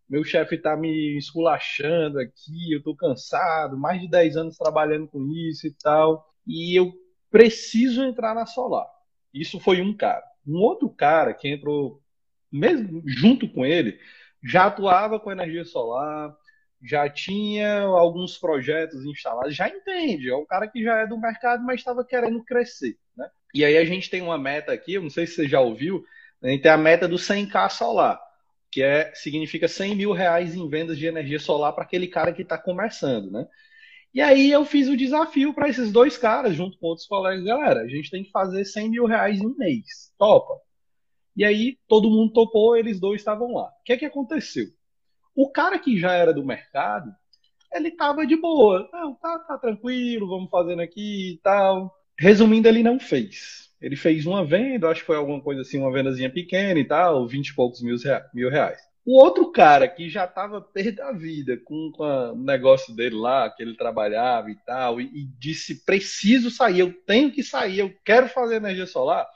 meu 0.10 0.24
chefe 0.24 0.56
está 0.56 0.78
me 0.78 1.18
esculachando 1.18 2.20
aqui, 2.20 2.72
eu 2.72 2.78
estou 2.78 2.96
cansado, 2.96 3.78
mais 3.78 4.00
de 4.00 4.08
10 4.08 4.38
anos 4.38 4.58
trabalhando 4.58 5.08
com 5.08 5.32
isso 5.32 5.68
e 5.68 5.74
tal, 5.74 6.26
e 6.48 6.78
eu 6.78 6.92
preciso 7.36 8.01
entrar 8.01 8.34
na 8.34 8.46
solar. 8.46 8.88
Isso 9.34 9.60
foi 9.60 9.82
um 9.82 9.94
cara. 9.94 10.24
Um 10.48 10.58
outro 10.58 10.88
cara 10.88 11.34
que 11.34 11.50
entrou 11.50 12.01
mesmo 12.50 13.04
junto 13.06 13.50
com 13.50 13.65
ele, 13.65 14.00
já 14.42 14.68
atuava 14.68 15.20
com 15.20 15.30
energia 15.30 15.65
solar, 15.65 16.34
já 16.82 17.10
tinha 17.10 17.82
alguns 17.82 18.38
projetos 18.38 19.04
instalados, 19.04 19.54
já 19.54 19.68
entende, 19.68 20.30
é 20.30 20.36
um 20.36 20.46
cara 20.46 20.65
que 20.65 20.82
já 20.82 21.00
é 21.00 21.08
do 21.08 21.20
mercado, 21.20 21.62
mas 21.65 21.82
estava 21.82 22.06
querendo 22.06 22.42
crescer. 22.42 22.98
Né? 23.18 23.30
E 23.54 23.65
aí 23.65 23.75
a 23.75 23.84
gente 23.84 24.10
tem 24.10 24.22
uma 24.22 24.38
meta 24.38 24.72
aqui, 24.72 24.94
eu 24.94 25.01
não 25.01 25.10
sei 25.10 25.27
se 25.27 25.34
você 25.34 25.46
já 25.46 25.60
ouviu, 25.60 26.06
a 26.42 26.48
gente 26.48 26.62
tem 26.62 26.72
a 26.72 26.77
meta 26.77 27.06
do 27.06 27.18
100k 27.18 27.70
solar 27.70 28.18
que 28.72 28.82
é, 28.82 29.13
significa 29.13 29.68
100 29.68 29.96
mil 29.96 30.12
reais 30.12 30.56
em 30.56 30.70
vendas 30.70 30.98
de 30.98 31.06
energia 31.06 31.39
solar 31.39 31.74
para 31.74 31.84
aquele 31.84 32.08
cara 32.08 32.34
que 32.34 32.44
está 32.44 32.58
começando, 32.58 33.32
né? 33.32 33.46
E 34.15 34.22
aí 34.22 34.50
eu 34.50 34.63
fiz 34.63 34.88
o 34.88 34.95
desafio 34.95 35.53
para 35.53 35.67
esses 35.67 35.91
dois 35.91 36.17
caras, 36.17 36.55
junto 36.55 36.79
com 36.79 36.88
outros 36.88 37.05
colegas, 37.05 37.43
galera, 37.43 37.81
a 37.81 37.88
gente 37.89 38.10
tem 38.10 38.24
que 38.24 38.31
fazer 38.31 38.63
100 38.63 38.89
mil 38.89 39.05
reais 39.05 39.41
em 39.41 39.45
um 39.45 39.53
mês, 39.57 40.13
topa? 40.17 40.53
E 41.36 41.43
aí 41.43 41.77
todo 41.86 42.10
mundo 42.10 42.31
topou, 42.31 42.77
eles 42.77 42.98
dois 42.98 43.19
estavam 43.19 43.53
lá. 43.53 43.67
O 43.67 43.84
que 43.84 43.91
é 43.91 43.98
que 43.98 44.05
aconteceu? 44.05 44.67
O 45.36 45.51
cara 45.51 45.77
que 45.77 46.00
já 46.00 46.13
era 46.13 46.34
do 46.34 46.45
mercado, 46.45 47.13
ele 47.74 47.91
tava 47.91 48.25
de 48.25 48.38
boa, 48.38 48.89
não, 48.93 49.15
tá, 49.15 49.38
tá 49.39 49.57
tranquilo, 49.57 50.29
vamos 50.29 50.50
fazendo 50.50 50.81
aqui 50.81 51.34
e 51.34 51.38
tal. 51.43 51.93
Resumindo, 52.17 52.69
ele 52.69 52.84
não 52.84 52.98
fez. 52.98 53.69
Ele 53.81 53.98
fez 53.98 54.25
uma 54.25 54.45
venda, 54.45 54.88
acho 54.88 55.01
que 55.01 55.07
foi 55.07 55.17
alguma 55.17 55.41
coisa 55.41 55.60
assim, 55.60 55.77
uma 55.77 55.91
vendazinha 55.91 56.31
pequena 56.31 56.79
e 56.79 56.88
tal, 56.88 57.27
20 57.27 57.50
e 57.50 57.53
poucos 57.53 57.81
mil, 57.81 57.98
reais. 58.50 58.79
O 59.06 59.22
outro 59.22 59.52
cara 59.52 59.88
que 59.88 60.10
já 60.10 60.26
estava 60.26 60.60
perto 60.60 60.96
da 60.96 61.12
vida 61.12 61.58
com, 61.64 61.92
o 61.96 62.36
negócio 62.36 62.96
dele 62.96 63.16
lá, 63.16 63.48
que 63.52 63.62
ele 63.62 63.78
trabalhava 63.78 64.50
e 64.50 64.56
tal, 64.66 65.00
e, 65.00 65.06
e, 65.06 65.26
disse: 65.38 65.86
preciso 65.86 66.50
sair, 66.50 66.80
eu 66.80 66.92
tenho 66.92 67.32
que 67.32 67.44
sair, 67.44 67.80
eu 67.80 67.94
quero 68.04 68.28
fazer 68.28 68.56
energia 68.56 68.88
solar. 68.88 69.28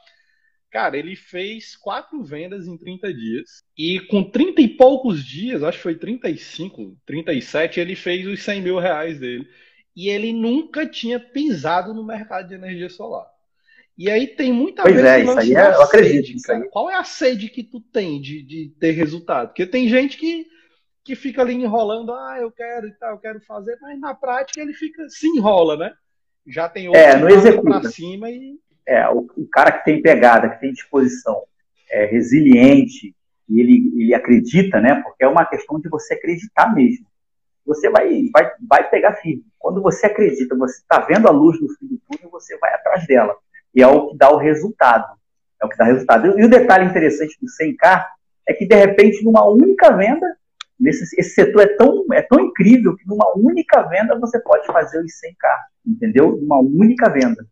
Cara, 0.72 0.98
ele 0.98 1.16
fez 1.16 1.76
quatro 1.76 2.24
vendas 2.24 2.68
em 2.68 2.78
30 2.78 3.14
dias. 3.14 3.64
E 3.78 4.00
com 4.02 4.24
30 4.24 4.62
e 4.62 4.68
poucos 4.68 5.24
dias, 5.24 5.64
acho 5.64 5.78
que 5.78 5.84
foi 5.84 5.96
35, 5.96 6.98
37, 7.06 7.80
ele 7.80 7.96
fez 7.96 8.26
os 8.28 8.42
100 8.44 8.62
mil 8.62 8.80
reais 8.80 9.20
dele. 9.20 9.48
E 9.96 10.10
ele 10.10 10.34
nunca 10.34 10.88
tinha 10.88 11.20
pisado 11.20 11.94
no 11.94 12.04
mercado 12.04 12.48
de 12.48 12.56
energia 12.56 12.90
solar. 12.90 13.28
E 14.00 14.10
aí 14.10 14.28
tem 14.28 14.54
muita 14.54 14.84
pois 14.84 14.96
é, 14.96 15.20
isso 15.20 15.38
aí 15.38 15.54
é, 15.54 15.74
eu 15.74 15.82
acredito. 15.82 16.28
Sede, 16.28 16.42
cara. 16.44 16.70
Qual 16.70 16.90
é 16.90 16.96
a 16.96 17.04
sede 17.04 17.50
que 17.50 17.62
tu 17.62 17.82
tem 17.82 18.22
de, 18.22 18.42
de 18.42 18.74
ter 18.80 18.92
resultado? 18.92 19.50
Porque 19.50 19.66
tem 19.66 19.90
gente 19.90 20.18
que, 20.18 20.48
que 21.04 21.18
fica 21.18 21.42
ali 21.42 21.54
enrolando, 21.54 22.14
ah, 22.14 22.38
eu 22.40 22.50
quero 22.50 22.88
e 22.88 22.94
tal, 22.94 23.16
eu 23.16 23.18
quero 23.18 23.42
fazer, 23.42 23.78
mas 23.82 24.00
na 24.00 24.16
prática 24.16 24.62
ele 24.62 24.74
fica 24.74 25.06
se 25.10 25.28
enrola, 25.28 25.76
né? 25.76 25.94
Já 26.48 26.70
tem 26.70 26.88
outro 26.88 27.02
é, 27.02 27.20
não 27.20 27.28
executa. 27.28 27.82
pra 27.82 27.90
cima 27.90 28.32
e. 28.32 28.58
É, 28.88 29.06
o, 29.10 29.28
o, 29.36 29.46
cara 29.50 29.74
que 29.74 29.84
tem 29.84 30.02
pegada, 30.02 30.50
que 30.50 30.62
tem 30.62 30.72
disposição, 30.72 31.44
é 31.92 32.06
resiliente, 32.06 33.14
e 33.50 33.60
ele, 33.60 33.92
ele 33.98 34.14
acredita, 34.14 34.80
né? 34.80 34.96
Porque 35.04 35.26
é 35.26 35.28
uma 35.28 35.46
questão 35.46 35.78
de 35.78 35.90
você 35.90 36.14
acreditar 36.14 36.74
mesmo. 36.74 37.06
Você 37.66 37.90
vai, 37.90 38.30
vai, 38.32 38.50
vai 38.66 38.90
pegar 38.90 39.16
firme. 39.16 39.44
Quando 39.60 39.82
você 39.82 40.06
acredita, 40.06 40.56
você 40.56 40.80
está 40.80 41.02
vendo 41.02 41.28
a 41.28 41.32
luz 41.32 41.60
no 41.60 41.68
fim 41.76 41.86
do 41.86 42.00
túnel, 42.10 42.32
você 42.32 42.58
vai 42.60 42.74
atrás 42.74 43.06
dela 43.06 43.36
e 43.74 43.82
é 43.82 43.88
o 43.88 44.10
que 44.10 44.18
dá 44.18 44.30
o 44.30 44.38
resultado. 44.38 45.06
É 45.62 45.66
o 45.66 45.70
que 45.70 45.78
dá 45.78 45.86
resultado. 45.86 46.40
E 46.40 46.44
o 46.44 46.50
detalhe 46.50 46.86
interessante 46.86 47.38
do 47.42 47.48
100K 47.48 48.06
é 48.48 48.54
que, 48.54 48.66
de 48.66 48.76
repente, 48.76 49.24
numa 49.24 49.48
única 49.48 49.96
venda, 49.96 50.26
nesse, 50.80 51.04
esse 51.20 51.32
setor 51.32 51.64
é 51.64 51.76
tão, 51.76 52.06
é 52.14 52.22
tão 52.22 52.40
incrível 52.40 52.96
que 52.96 53.08
numa 53.08 53.32
única 53.36 53.82
venda 53.84 54.18
você 54.18 54.40
pode 54.40 54.66
fazer 54.68 55.00
os 55.00 55.12
100K, 55.12 55.58
entendeu? 55.86 56.38
Numa 56.38 56.60
única 56.60 57.10
venda. 57.10 57.46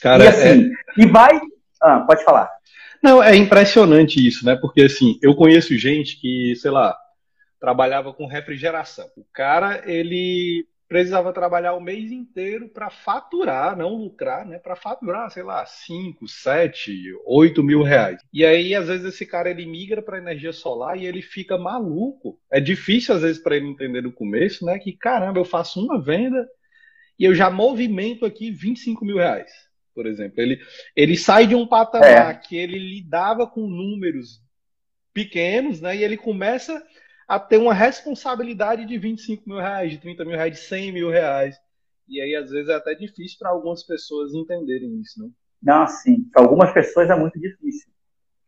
Cara, 0.00 0.24
e 0.24 0.28
assim, 0.28 0.72
é... 0.98 1.02
e 1.02 1.06
vai. 1.06 1.40
Ah, 1.82 2.00
pode 2.00 2.24
falar. 2.24 2.50
Não, 3.02 3.22
é 3.22 3.34
impressionante 3.36 4.26
isso, 4.26 4.44
né? 4.44 4.56
Porque 4.56 4.82
assim, 4.82 5.18
eu 5.22 5.34
conheço 5.34 5.76
gente 5.76 6.20
que, 6.20 6.54
sei 6.56 6.70
lá, 6.70 6.96
trabalhava 7.58 8.12
com 8.12 8.26
refrigeração. 8.26 9.06
O 9.16 9.24
cara, 9.32 9.82
ele 9.86 10.66
precisava 10.90 11.32
trabalhar 11.32 11.74
o 11.74 11.80
mês 11.80 12.10
inteiro 12.10 12.68
para 12.68 12.90
faturar, 12.90 13.76
não 13.76 13.94
lucrar, 13.94 14.44
né? 14.44 14.58
Para 14.58 14.74
faturar, 14.74 15.30
sei 15.30 15.44
lá, 15.44 15.64
5, 15.64 16.26
7, 16.26 17.12
8 17.24 17.62
mil 17.62 17.84
reais. 17.84 18.20
E 18.32 18.44
aí, 18.44 18.74
às 18.74 18.88
vezes, 18.88 19.06
esse 19.06 19.24
cara 19.24 19.48
ele 19.48 19.64
migra 19.66 20.02
para 20.02 20.18
energia 20.18 20.52
solar 20.52 20.98
e 20.98 21.06
ele 21.06 21.22
fica 21.22 21.56
maluco. 21.56 22.40
É 22.50 22.58
difícil, 22.58 23.14
às 23.14 23.22
vezes, 23.22 23.40
para 23.40 23.54
ele 23.56 23.68
entender 23.68 24.02
no 24.02 24.10
começo, 24.10 24.66
né? 24.66 24.80
Que 24.80 24.92
caramba, 24.92 25.38
eu 25.38 25.44
faço 25.44 25.80
uma 25.80 26.02
venda 26.02 26.44
e 27.16 27.24
eu 27.24 27.36
já 27.36 27.48
movimento 27.48 28.26
aqui 28.26 28.50
25 28.50 29.04
mil 29.04 29.18
reais, 29.18 29.52
por 29.94 30.06
exemplo. 30.06 30.40
Ele, 30.40 30.58
ele 30.96 31.16
sai 31.16 31.46
de 31.46 31.54
um 31.54 31.68
patamar 31.68 32.32
é. 32.32 32.34
que 32.34 32.56
ele 32.56 32.80
lidava 32.80 33.46
com 33.46 33.60
números 33.60 34.42
pequenos, 35.14 35.80
né? 35.80 35.96
E 35.96 36.02
ele 36.02 36.16
começa 36.16 36.82
a 37.30 37.38
ter 37.38 37.58
uma 37.58 37.72
responsabilidade 37.72 38.84
de 38.84 38.98
25 38.98 39.48
mil 39.48 39.58
reais, 39.58 39.92
de 39.92 39.98
30 39.98 40.24
mil 40.24 40.34
reais, 40.34 40.52
de 40.52 40.66
100 40.66 40.92
mil 40.92 41.10
reais. 41.10 41.56
E 42.08 42.20
aí, 42.20 42.34
às 42.34 42.50
vezes, 42.50 42.68
é 42.68 42.74
até 42.74 42.92
difícil 42.92 43.38
para 43.38 43.50
algumas 43.50 43.84
pessoas 43.84 44.34
entenderem 44.34 45.00
isso, 45.00 45.22
né? 45.22 45.30
Não, 45.62 45.86
sim. 45.86 46.24
Para 46.32 46.42
algumas 46.42 46.72
pessoas 46.72 47.08
é 47.08 47.14
muito 47.14 47.38
difícil. 47.38 47.88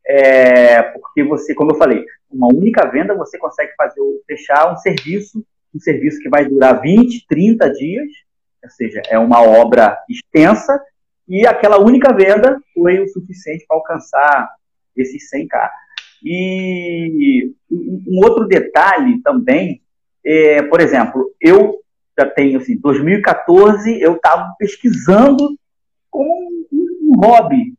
É, 0.04 0.82
porque 0.82 1.22
você, 1.22 1.54
como 1.54 1.70
eu 1.70 1.76
falei, 1.76 2.04
uma 2.28 2.48
única 2.48 2.84
venda 2.90 3.14
você 3.14 3.38
consegue 3.38 3.72
fazer 3.76 4.00
fechar 4.26 4.72
um 4.72 4.76
serviço, 4.76 5.46
um 5.72 5.78
serviço 5.78 6.18
que 6.18 6.28
vai 6.28 6.44
durar 6.44 6.80
20, 6.80 7.24
30 7.28 7.70
dias, 7.70 8.08
ou 8.64 8.70
seja, 8.70 9.00
é 9.08 9.16
uma 9.16 9.42
obra 9.42 9.96
extensa, 10.10 10.82
e 11.28 11.46
aquela 11.46 11.78
única 11.78 12.12
venda 12.12 12.60
foi 12.74 12.98
o 12.98 13.06
suficiente 13.06 13.64
para 13.64 13.76
alcançar 13.76 14.50
esses 14.96 15.30
100k. 15.32 15.70
E 16.24 17.52
um 17.70 18.24
outro 18.24 18.46
detalhe 18.46 19.20
também, 19.22 19.80
é, 20.24 20.62
por 20.62 20.80
exemplo, 20.80 21.30
eu 21.40 21.78
já 22.18 22.26
tenho, 22.26 22.58
assim, 22.58 22.78
2014, 22.78 24.00
eu 24.00 24.14
estava 24.14 24.54
pesquisando 24.58 25.56
como 26.10 26.66
um 26.70 27.20
hobby. 27.24 27.74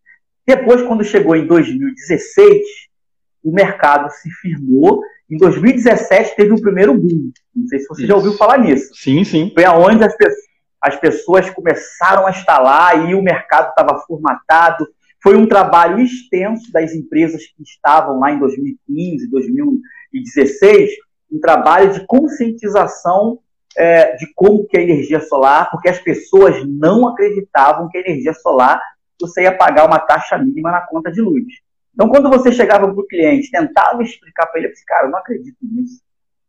Depois, 0.45 0.81
quando 0.81 1.03
chegou 1.03 1.35
em 1.35 1.45
2016, 1.45 2.61
o 3.43 3.51
mercado 3.51 4.09
se 4.09 4.29
firmou. 4.41 5.01
Em 5.29 5.37
2017 5.37 6.35
teve 6.35 6.53
o 6.53 6.61
primeiro 6.61 6.93
boom. 6.93 7.31
Não 7.55 7.67
sei 7.67 7.79
se 7.79 7.87
você 7.87 8.01
Isso. 8.01 8.07
já 8.07 8.15
ouviu 8.15 8.33
falar 8.33 8.57
nisso. 8.57 8.93
Sim, 8.95 9.23
sim. 9.23 9.51
Foi 9.53 9.63
aonde 9.63 10.03
as, 10.03 10.13
as 10.81 10.95
pessoas 10.97 11.49
começaram 11.49 12.25
a 12.25 12.31
instalar 12.31 13.09
e 13.09 13.15
o 13.15 13.21
mercado 13.21 13.69
estava 13.69 13.99
formatado. 14.01 14.87
Foi 15.23 15.37
um 15.37 15.47
trabalho 15.47 15.99
extenso 15.99 16.69
das 16.71 16.93
empresas 16.93 17.43
que 17.47 17.63
estavam 17.63 18.19
lá 18.19 18.31
em 18.31 18.39
2015, 18.39 19.29
2016, 19.29 20.91
um 21.31 21.39
trabalho 21.39 21.93
de 21.93 22.05
conscientização 22.05 23.39
é, 23.77 24.15
de 24.17 24.31
como 24.35 24.67
que 24.67 24.77
é 24.77 24.81
a 24.81 24.83
energia 24.83 25.21
solar, 25.21 25.71
porque 25.71 25.87
as 25.87 25.99
pessoas 25.99 26.67
não 26.67 27.07
acreditavam 27.07 27.87
que 27.89 27.97
a 27.97 28.01
energia 28.01 28.33
solar 28.33 28.81
você 29.19 29.43
ia 29.43 29.55
pagar 29.55 29.85
uma 29.85 29.99
taxa 29.99 30.37
mínima 30.37 30.71
na 30.71 30.81
conta 30.81 31.09
de 31.09 31.21
luz. 31.21 31.45
Então, 31.93 32.09
quando 32.09 32.29
você 32.29 32.51
chegava 32.51 32.91
para 32.91 33.01
o 33.01 33.07
cliente, 33.07 33.49
tentava 33.49 34.03
explicar 34.03 34.47
para 34.47 34.59
ele, 34.59 34.67
eu 34.67 34.71
disse, 34.71 34.85
cara, 34.85 35.07
eu 35.07 35.11
não 35.11 35.19
acredito 35.19 35.57
nisso. 35.61 36.01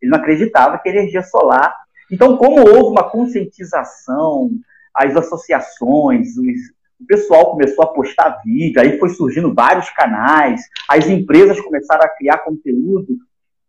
Ele 0.03 0.11
não 0.11 0.19
acreditava 0.19 0.79
que 0.79 0.89
a 0.89 0.93
energia 0.93 1.23
solar. 1.23 1.73
Então, 2.11 2.37
como 2.37 2.61
houve 2.61 2.91
uma 2.91 3.09
conscientização, 3.09 4.51
as 4.95 5.15
associações, 5.17 6.37
os, 6.37 6.75
o 7.05 7.07
pessoal 7.07 7.51
começou 7.51 7.85
a 7.85 7.93
postar 7.93 8.41
vídeo, 8.43 8.81
aí 8.81 8.99
foi 8.99 9.11
surgindo 9.11 9.55
vários 9.55 9.91
canais, 9.91 10.63
as 10.89 11.07
empresas 11.07 11.61
começaram 11.61 12.03
a 12.03 12.09
criar 12.09 12.39
conteúdo, 12.39 13.17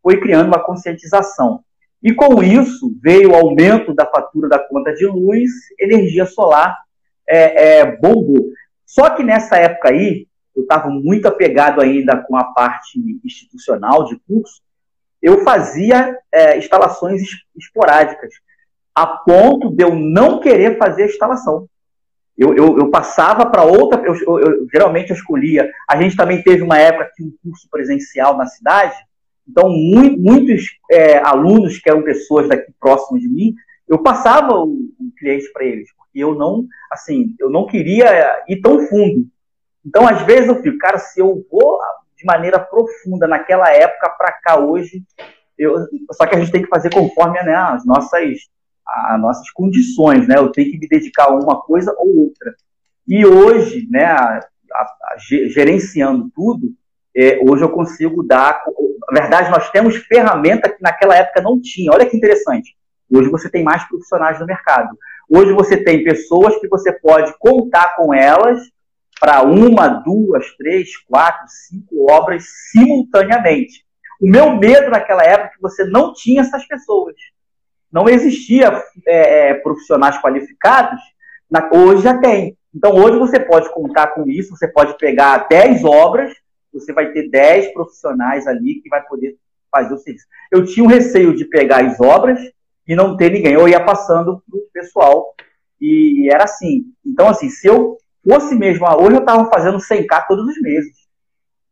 foi 0.02 0.20
criando 0.20 0.48
uma 0.48 0.64
conscientização. 0.64 1.62
E 2.02 2.14
com 2.14 2.42
isso 2.42 2.96
veio 3.02 3.32
o 3.32 3.36
aumento 3.36 3.94
da 3.94 4.06
fatura 4.06 4.48
da 4.48 4.60
conta 4.60 4.94
de 4.94 5.06
luz, 5.06 5.52
energia 5.80 6.26
solar 6.26 6.78
é, 7.28 7.80
é, 7.80 7.98
bombou. 7.98 8.48
Só 8.86 9.10
que 9.10 9.24
nessa 9.24 9.58
época 9.58 9.90
aí, 9.90 10.28
eu 10.56 10.64
estava 10.64 10.90
muito 10.90 11.28
apegado 11.28 11.82
ainda 11.82 12.18
com 12.18 12.38
a 12.38 12.46
parte 12.46 13.00
institucional 13.24 14.06
de 14.06 14.18
curso, 14.28 14.62
eu 15.22 15.44
fazia 15.44 16.18
é, 16.32 16.58
instalações 16.58 17.22
esporádicas, 17.58 18.34
a 18.94 19.06
ponto 19.06 19.76
de 19.76 19.84
eu 19.84 19.94
não 19.94 20.40
querer 20.40 20.78
fazer 20.78 21.04
a 21.04 21.08
instalação. 21.08 21.68
Eu, 22.38 22.54
eu, 22.54 22.78
eu 22.78 22.92
passava 22.92 23.46
para 23.46 23.64
outra, 23.64 24.02
eu, 24.06 24.14
eu, 24.40 24.68
geralmente 24.72 25.10
eu 25.10 25.16
escolhia. 25.16 25.70
A 25.90 26.02
gente 26.02 26.18
também 26.18 26.42
teve 26.42 26.62
uma 26.62 26.78
época 26.78 27.12
que 27.16 27.24
um 27.24 27.34
curso 27.44 27.68
presencial 27.70 28.38
na 28.38 28.46
cidade, 28.46 28.96
então 29.48 29.70
muito, 29.70 30.20
muitos 30.20 30.64
é, 30.92 31.18
alunos 31.18 31.78
que 31.78 31.90
eram 31.90 32.02
pessoas 32.02 32.50
daqui 32.50 32.74
próximos 32.80 33.22
de 33.22 33.30
mim, 33.30 33.54
eu 33.88 34.02
passava 34.02 34.54
o, 34.54 34.66
o 34.66 35.12
cliente 35.18 35.52
para 35.54 35.64
eles, 35.64 35.90
porque 35.96 36.20
eu 36.20 36.36
não, 36.36 36.66
assim, 36.92 37.36
eu 37.40 37.50
não 37.50 37.66
queria 37.66 38.44
ir 38.48 38.60
tão 38.60 38.86
fundo. 38.88 39.28
Então 39.86 40.08
às 40.08 40.24
vezes 40.24 40.48
eu 40.48 40.62
fico, 40.62 40.78
cara, 40.78 40.98
se 40.98 41.20
eu 41.20 41.46
vou 41.50 41.80
de 42.18 42.26
maneira 42.26 42.60
profunda 42.60 43.28
naquela 43.28 43.70
época 43.72 44.10
para 44.18 44.32
cá 44.32 44.60
hoje, 44.60 45.04
eu, 45.58 45.76
só 46.12 46.26
que 46.26 46.36
a 46.36 46.40
gente 46.40 46.52
tem 46.52 46.64
que 46.64 46.70
fazer 46.70 46.94
conforme 46.94 47.42
né, 47.44 47.56
as 47.56 47.86
nossas 47.86 48.40
as 48.88 49.20
nossas 49.20 49.50
condições, 49.52 50.28
né? 50.28 50.36
Eu 50.38 50.52
tenho 50.52 50.72
que 50.72 50.78
me 50.78 50.88
dedicar 50.88 51.26
a 51.26 51.36
uma 51.36 51.62
coisa 51.62 51.94
ou 51.98 52.26
outra. 52.26 52.56
E 53.08 53.26
hoje, 53.26 53.88
né, 53.90 54.06
a, 54.06 54.40
a, 54.74 54.82
a, 54.82 55.18
gerenciando 55.18 56.30
tudo, 56.36 56.74
é, 57.16 57.40
hoje 57.48 57.64
eu 57.64 57.70
consigo 57.70 58.24
dar. 58.24 58.62
Na 59.12 59.22
verdade, 59.22 59.50
nós 59.50 59.70
temos 59.70 59.96
ferramenta 59.96 60.70
que 60.70 60.82
naquela 60.82 61.16
época 61.16 61.42
não 61.42 61.60
tinha. 61.62 61.92
Olha 61.92 62.06
que 62.06 62.18
interessante. 62.18 62.76
Hoje 63.12 63.30
você 63.30 63.50
tem 63.50 63.64
mais 63.64 63.84
profissionais 63.88 64.40
no 64.40 64.46
mercado. 64.46 64.98
Hoje 65.30 65.54
você 65.54 65.78
tem 65.78 66.04
pessoas 66.04 66.58
que 66.60 66.68
você 66.68 66.92
pode 66.92 67.34
contar 67.40 67.96
com 67.96 68.14
elas 68.14 68.62
para 69.20 69.44
uma, 69.44 69.88
duas, 69.88 70.46
três, 70.58 70.98
quatro, 71.08 71.46
cinco 71.48 72.12
obras 72.12 72.46
simultaneamente. 72.72 73.86
O 74.20 74.30
meu 74.30 74.56
medo 74.56 74.90
naquela 74.90 75.24
época 75.24 75.50
é 75.50 75.56
que 75.56 75.62
você 75.62 75.86
não 75.86 76.14
tinha 76.14 76.42
essas 76.42 76.66
pessoas 76.68 77.16
não 77.96 78.10
existia 78.10 78.84
é, 79.08 79.52
é, 79.52 79.54
profissionais 79.54 80.22
qualificados, 80.22 81.00
na, 81.50 81.70
hoje 81.74 82.04
já 82.04 82.18
tem. 82.18 82.58
Então, 82.76 82.94
hoje 82.94 83.18
você 83.18 83.40
pode 83.40 83.74
contar 83.74 84.08
com 84.08 84.30
isso, 84.30 84.54
você 84.54 84.68
pode 84.68 84.98
pegar 84.98 85.48
10 85.48 85.86
obras, 85.86 86.34
você 86.74 86.92
vai 86.92 87.14
ter 87.14 87.30
10 87.30 87.72
profissionais 87.72 88.48
ali 88.48 88.82
que 88.82 88.90
vai 88.90 89.02
poder 89.02 89.38
fazer 89.72 89.94
o 89.94 89.98
serviço. 89.98 90.26
Eu 90.52 90.66
tinha 90.66 90.84
um 90.84 90.90
receio 90.90 91.34
de 91.34 91.46
pegar 91.46 91.86
as 91.86 91.98
obras 92.02 92.38
e 92.86 92.94
não 92.98 93.16
ter 93.16 93.32
ninguém. 93.32 93.54
Eu 93.54 93.66
ia 93.66 93.82
passando 93.82 94.44
para 94.46 94.60
o 94.60 94.68
pessoal 94.74 95.34
e, 95.80 96.26
e, 96.26 96.30
era 96.30 96.44
assim. 96.44 96.88
Então, 97.06 97.30
assim, 97.30 97.48
se 97.48 97.66
eu 97.66 97.98
fosse 98.28 98.56
mesmo, 98.56 98.86
hoje 99.02 99.16
eu 99.16 99.22
estava 99.22 99.50
fazendo 99.50 99.78
100k 99.78 100.28
todos 100.28 100.46
os 100.46 100.62
meses, 100.62 100.98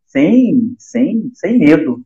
sem, 0.05 0.73
sem, 0.79 1.31
sem 1.33 1.59
medo. 1.59 2.01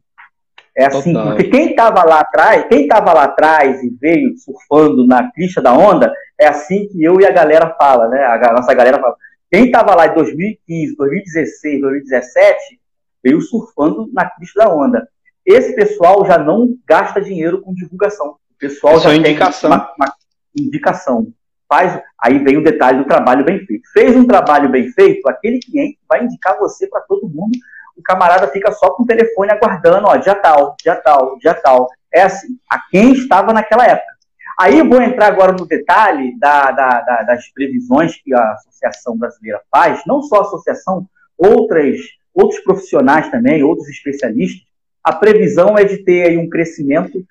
É 0.77 0.85
assim, 0.85 1.11
Total. 1.11 1.29
porque 1.29 1.45
quem 1.45 1.71
estava 1.71 2.03
lá 2.03 2.19
atrás, 2.19 2.67
quem 2.67 2.83
estava 2.83 3.11
lá 3.11 3.23
atrás 3.23 3.81
e 3.81 3.89
veio 3.99 4.37
surfando 4.37 5.07
na 5.07 5.31
crista 5.31 5.59
da 5.59 5.73
onda, 5.73 6.13
é 6.39 6.45
assim 6.45 6.87
que 6.87 7.03
eu 7.03 7.19
e 7.19 7.25
a 7.25 7.31
galera 7.31 7.75
fala, 7.79 8.07
né? 8.07 8.23
A 8.23 8.53
nossa 8.53 8.75
galera 8.75 8.99
fala. 8.99 9.15
Quem 9.51 9.65
estava 9.65 9.95
lá 9.95 10.05
em 10.05 10.13
2015, 10.13 10.95
2016, 10.95 11.81
2017, 11.81 12.79
veio 13.23 13.41
surfando 13.41 14.07
na 14.13 14.29
crista 14.29 14.65
da 14.65 14.71
onda. 14.71 15.07
Esse 15.43 15.73
pessoal 15.73 16.23
já 16.27 16.37
não 16.37 16.75
gasta 16.87 17.19
dinheiro 17.19 17.59
com 17.61 17.73
divulgação. 17.73 18.27
O 18.27 18.59
pessoal 18.59 18.97
é 18.97 18.99
já 18.99 19.15
indicação. 19.15 19.71
tem 19.71 19.79
uma, 19.79 19.93
uma 19.97 20.13
indicação. 20.55 21.27
Faz, 21.67 21.99
aí 22.21 22.37
vem 22.37 22.57
o 22.57 22.63
detalhe 22.63 22.99
do 22.99 23.07
trabalho 23.07 23.43
bem 23.43 23.65
feito. 23.65 23.89
Fez 23.93 24.15
um 24.15 24.27
trabalho 24.27 24.69
bem 24.69 24.91
feito, 24.91 25.27
aquele 25.27 25.59
cliente 25.59 25.97
vai 26.07 26.23
indicar 26.23 26.59
você 26.59 26.87
para 26.87 27.01
todo 27.01 27.27
mundo 27.27 27.57
o 27.97 28.03
camarada 28.03 28.47
fica 28.49 28.71
só 28.71 28.91
com 28.91 29.03
o 29.03 29.05
telefone 29.05 29.51
aguardando, 29.51 30.07
ó, 30.07 30.15
dia 30.17 30.35
tal, 30.35 30.75
dia 30.81 30.95
tal, 30.95 31.37
dia 31.39 31.53
tal. 31.53 31.89
É 32.13 32.23
assim, 32.23 32.57
a 32.69 32.79
quem 32.89 33.13
estava 33.13 33.51
naquela 33.51 33.85
época. 33.85 34.17
Aí 34.59 34.81
vou 34.81 35.01
entrar 35.01 35.27
agora 35.27 35.51
no 35.51 35.67
detalhe 35.67 36.37
da, 36.39 36.71
da, 36.71 37.01
da, 37.01 37.23
das 37.23 37.47
previsões 37.49 38.15
que 38.21 38.33
a 38.33 38.53
Associação 38.53 39.17
Brasileira 39.17 39.61
faz, 39.69 40.01
não 40.05 40.21
só 40.21 40.37
a 40.37 40.41
associação, 40.41 41.07
outras, 41.37 41.99
outros 42.33 42.59
profissionais 42.61 43.29
também, 43.29 43.63
outros 43.63 43.87
especialistas. 43.87 44.65
A 45.03 45.13
previsão 45.13 45.77
é 45.77 45.83
de 45.83 45.97
ter 45.97 46.27
aí 46.27 46.37
um 46.37 46.49
crescimento, 46.49 47.23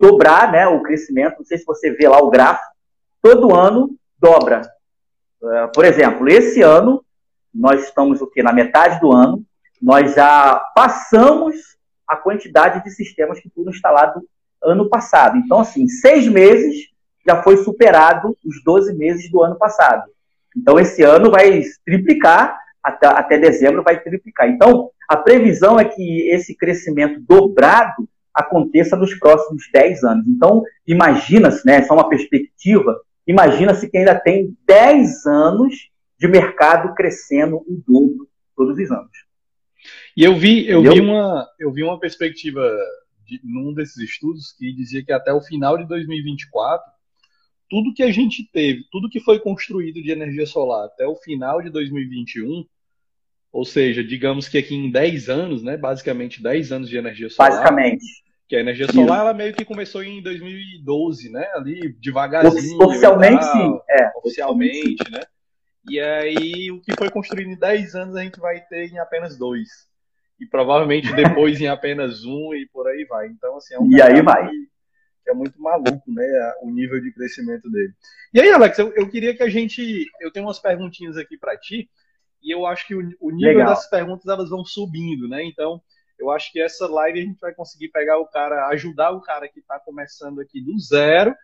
dobrar 0.00 0.50
né, 0.50 0.66
o 0.66 0.82
crescimento, 0.82 1.38
não 1.38 1.44
sei 1.44 1.58
se 1.58 1.64
você 1.64 1.90
vê 1.90 2.08
lá 2.08 2.18
o 2.18 2.30
gráfico, 2.30 2.72
todo 3.20 3.54
ano 3.54 3.94
dobra. 4.18 4.62
Uh, 5.42 5.70
por 5.74 5.84
exemplo, 5.84 6.28
esse 6.28 6.62
ano, 6.62 7.04
nós 7.52 7.84
estamos 7.84 8.20
o 8.22 8.26
quê? 8.26 8.42
Na 8.42 8.52
metade 8.52 9.00
do 9.00 9.12
ano, 9.12 9.44
nós 9.82 10.14
já 10.14 10.54
passamos 10.76 11.56
a 12.06 12.16
quantidade 12.16 12.84
de 12.84 12.90
sistemas 12.90 13.40
que 13.40 13.50
foram 13.50 13.70
instalados 13.70 14.22
ano 14.62 14.88
passado. 14.88 15.36
Então, 15.38 15.60
assim, 15.60 15.88
seis 15.88 16.28
meses 16.28 16.86
já 17.26 17.42
foi 17.42 17.56
superado 17.56 18.36
os 18.46 18.62
12 18.64 18.94
meses 18.94 19.30
do 19.30 19.42
ano 19.42 19.56
passado. 19.56 20.04
Então, 20.56 20.78
esse 20.78 21.02
ano 21.02 21.30
vai 21.30 21.62
triplicar, 21.84 22.56
até, 22.82 23.06
até 23.06 23.38
dezembro 23.38 23.82
vai 23.82 24.00
triplicar. 24.00 24.48
Então, 24.48 24.90
a 25.08 25.16
previsão 25.16 25.80
é 25.80 25.84
que 25.84 26.28
esse 26.30 26.56
crescimento 26.56 27.20
dobrado 27.20 28.08
aconteça 28.34 28.96
nos 28.96 29.14
próximos 29.14 29.64
10 29.72 30.04
anos. 30.04 30.26
Então, 30.28 30.62
imagina-se, 30.86 31.66
né, 31.66 31.82
só 31.82 31.94
uma 31.94 32.08
perspectiva, 32.08 33.00
imagina-se 33.26 33.88
que 33.88 33.98
ainda 33.98 34.18
tem 34.18 34.56
10 34.66 35.26
anos 35.26 35.90
de 36.18 36.28
mercado 36.28 36.94
crescendo 36.94 37.56
o 37.56 37.82
dobro 37.86 38.28
todos 38.56 38.78
os 38.78 38.90
anos. 38.90 39.31
E 40.16 40.24
eu 40.24 40.36
vi, 40.36 40.68
eu 40.68 40.82
vi 40.82 41.00
uma, 41.00 41.48
eu 41.58 41.72
vi 41.72 41.82
uma 41.82 41.98
perspectiva 41.98 42.70
de, 43.26 43.40
num 43.42 43.72
desses 43.72 43.96
estudos 43.96 44.52
que 44.52 44.72
dizia 44.72 45.02
que 45.04 45.12
até 45.12 45.32
o 45.32 45.40
final 45.40 45.78
de 45.78 45.86
2024, 45.86 46.84
tudo 47.68 47.94
que 47.94 48.02
a 48.02 48.10
gente 48.10 48.48
teve, 48.52 48.84
tudo 48.90 49.08
que 49.08 49.20
foi 49.20 49.40
construído 49.40 50.02
de 50.02 50.10
energia 50.10 50.44
solar 50.44 50.86
até 50.86 51.06
o 51.06 51.16
final 51.16 51.62
de 51.62 51.70
2021, 51.70 52.66
ou 53.50 53.64
seja, 53.64 54.04
digamos 54.04 54.48
que 54.48 54.58
aqui 54.58 54.74
em 54.74 54.90
10 54.90 55.28
anos, 55.30 55.62
né, 55.62 55.76
basicamente 55.78 56.42
10 56.42 56.72
anos 56.72 56.88
de 56.90 56.96
energia 56.98 57.30
solar. 57.30 57.50
Basicamente. 57.50 58.04
Que 58.46 58.56
a 58.56 58.60
energia 58.60 58.92
solar 58.92 59.20
ela 59.20 59.32
meio 59.32 59.54
que 59.54 59.64
começou 59.64 60.02
em 60.02 60.22
2012, 60.22 61.30
né? 61.30 61.46
Ali 61.54 61.96
devagarzinho. 61.98 62.82
Oficialmente, 62.82 63.44
sim. 63.44 63.78
É, 63.88 64.10
oficialmente, 64.18 65.10
né? 65.10 65.20
E 65.88 65.98
aí 65.98 66.70
o 66.70 66.78
que 66.82 66.92
foi 66.98 67.08
construído 67.08 67.48
em 67.48 67.58
10 67.58 67.94
anos 67.94 68.16
a 68.16 68.22
gente 68.22 68.38
vai 68.38 68.60
ter 68.60 68.92
em 68.92 68.98
apenas 68.98 69.38
dois 69.38 69.90
e 70.42 70.46
provavelmente 70.46 71.12
depois 71.14 71.60
em 71.60 71.68
apenas 71.68 72.24
um 72.24 72.52
e 72.52 72.66
por 72.72 72.88
aí 72.88 73.04
vai. 73.08 73.28
Então, 73.28 73.56
assim, 73.56 73.74
é 73.74 73.80
um 73.80 73.90
e 73.90 74.02
aí 74.02 74.20
vai. 74.20 74.48
Que, 74.48 74.72
é 75.28 75.32
muito 75.32 75.60
maluco, 75.62 76.02
né? 76.08 76.52
O 76.62 76.70
nível 76.70 77.00
de 77.00 77.12
crescimento 77.12 77.70
dele. 77.70 77.92
E 78.34 78.40
aí, 78.40 78.50
Alex, 78.50 78.76
eu, 78.78 78.92
eu 78.94 79.08
queria 79.08 79.34
que 79.36 79.42
a 79.42 79.48
gente. 79.48 80.04
Eu 80.20 80.32
tenho 80.32 80.46
umas 80.46 80.58
perguntinhas 80.58 81.16
aqui 81.16 81.38
para 81.38 81.56
ti, 81.56 81.88
e 82.42 82.52
eu 82.52 82.66
acho 82.66 82.86
que 82.88 82.94
o, 82.94 82.98
o 83.20 83.30
nível 83.30 83.58
Legal. 83.58 83.68
das 83.68 83.88
perguntas 83.88 84.26
elas 84.26 84.50
vão 84.50 84.64
subindo, 84.64 85.28
né? 85.28 85.44
Então, 85.44 85.80
eu 86.18 86.28
acho 86.30 86.50
que 86.50 86.60
essa 86.60 86.88
live 86.88 87.20
a 87.20 87.22
gente 87.22 87.40
vai 87.40 87.54
conseguir 87.54 87.88
pegar 87.88 88.18
o 88.18 88.26
cara, 88.26 88.66
ajudar 88.68 89.12
o 89.12 89.20
cara 89.20 89.48
que 89.48 89.60
está 89.60 89.78
começando 89.78 90.40
aqui 90.40 90.60
do 90.60 90.76
zero 90.80 91.34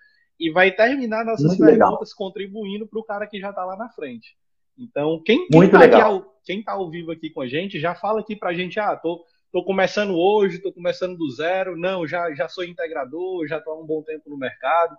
e 0.40 0.50
vai 0.50 0.72
terminar 0.72 1.24
nossas 1.24 1.46
Muito 1.46 1.64
perguntas 1.64 2.08
legal. 2.08 2.16
contribuindo 2.16 2.86
para 2.86 2.98
o 2.98 3.04
cara 3.04 3.26
que 3.28 3.40
já 3.40 3.50
está 3.50 3.64
lá 3.64 3.76
na 3.76 3.88
frente. 3.90 4.36
Então, 4.78 5.20
quem, 5.24 5.48
quem 5.48 5.68
tá 5.68 5.78
legal. 5.78 6.34
quem 6.44 6.62
tá 6.62 6.72
ao 6.72 6.88
vivo 6.88 7.10
aqui 7.10 7.30
com 7.30 7.40
a 7.40 7.48
gente, 7.48 7.80
já 7.80 7.94
fala 7.94 8.20
aqui 8.20 8.36
pra 8.36 8.54
gente, 8.54 8.78
ah, 8.78 8.94
tô, 8.96 9.24
tô 9.52 9.64
começando 9.64 10.14
hoje, 10.14 10.60
tô 10.60 10.72
começando 10.72 11.16
do 11.16 11.30
zero, 11.30 11.76
não, 11.76 12.06
já, 12.06 12.32
já 12.34 12.48
sou 12.48 12.64
integrador, 12.64 13.46
já 13.48 13.60
tô 13.60 13.70
há 13.70 13.80
um 13.80 13.86
bom 13.86 14.02
tempo 14.02 14.30
no 14.30 14.38
mercado. 14.38 14.96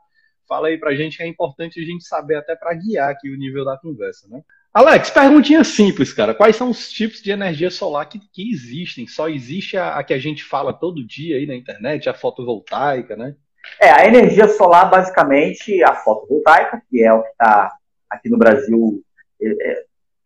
Fala 0.47 0.67
aí 0.67 0.77
pra 0.77 0.95
gente 0.95 1.17
que 1.17 1.23
é 1.23 1.27
importante 1.27 1.79
a 1.79 1.85
gente 1.85 2.03
saber 2.03 2.35
até 2.35 2.55
para 2.55 2.73
guiar 2.73 3.09
aqui 3.09 3.29
o 3.29 3.37
nível 3.37 3.63
da 3.63 3.77
conversa, 3.77 4.27
né? 4.27 4.41
Alex, 4.73 5.09
perguntinha 5.09 5.63
simples, 5.63 6.13
cara. 6.13 6.33
Quais 6.33 6.55
são 6.55 6.69
os 6.69 6.91
tipos 6.91 7.21
de 7.21 7.31
energia 7.31 7.71
solar 7.71 8.07
que, 8.07 8.19
que 8.19 8.51
existem? 8.51 9.07
Só 9.07 9.27
existe 9.29 9.77
a, 9.77 9.95
a 9.95 10.03
que 10.03 10.13
a 10.13 10.19
gente 10.19 10.43
fala 10.43 10.73
todo 10.73 11.05
dia 11.05 11.37
aí 11.37 11.45
na 11.45 11.55
internet, 11.55 12.07
a 12.09 12.13
fotovoltaica, 12.13 13.15
né? 13.15 13.35
É, 13.79 13.91
a 13.91 14.07
energia 14.07 14.47
solar, 14.47 14.89
basicamente, 14.89 15.83
a 15.83 15.95
fotovoltaica, 15.95 16.81
que 16.89 17.03
é 17.03 17.13
o 17.13 17.21
que 17.21 17.29
está 17.29 17.71
aqui 18.09 18.29
no 18.29 18.37
Brasil 18.37 19.03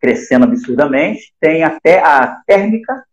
crescendo 0.00 0.44
absurdamente. 0.44 1.34
Tem 1.40 1.62
até 1.62 2.00
a 2.00 2.40
térmica, 2.46 3.04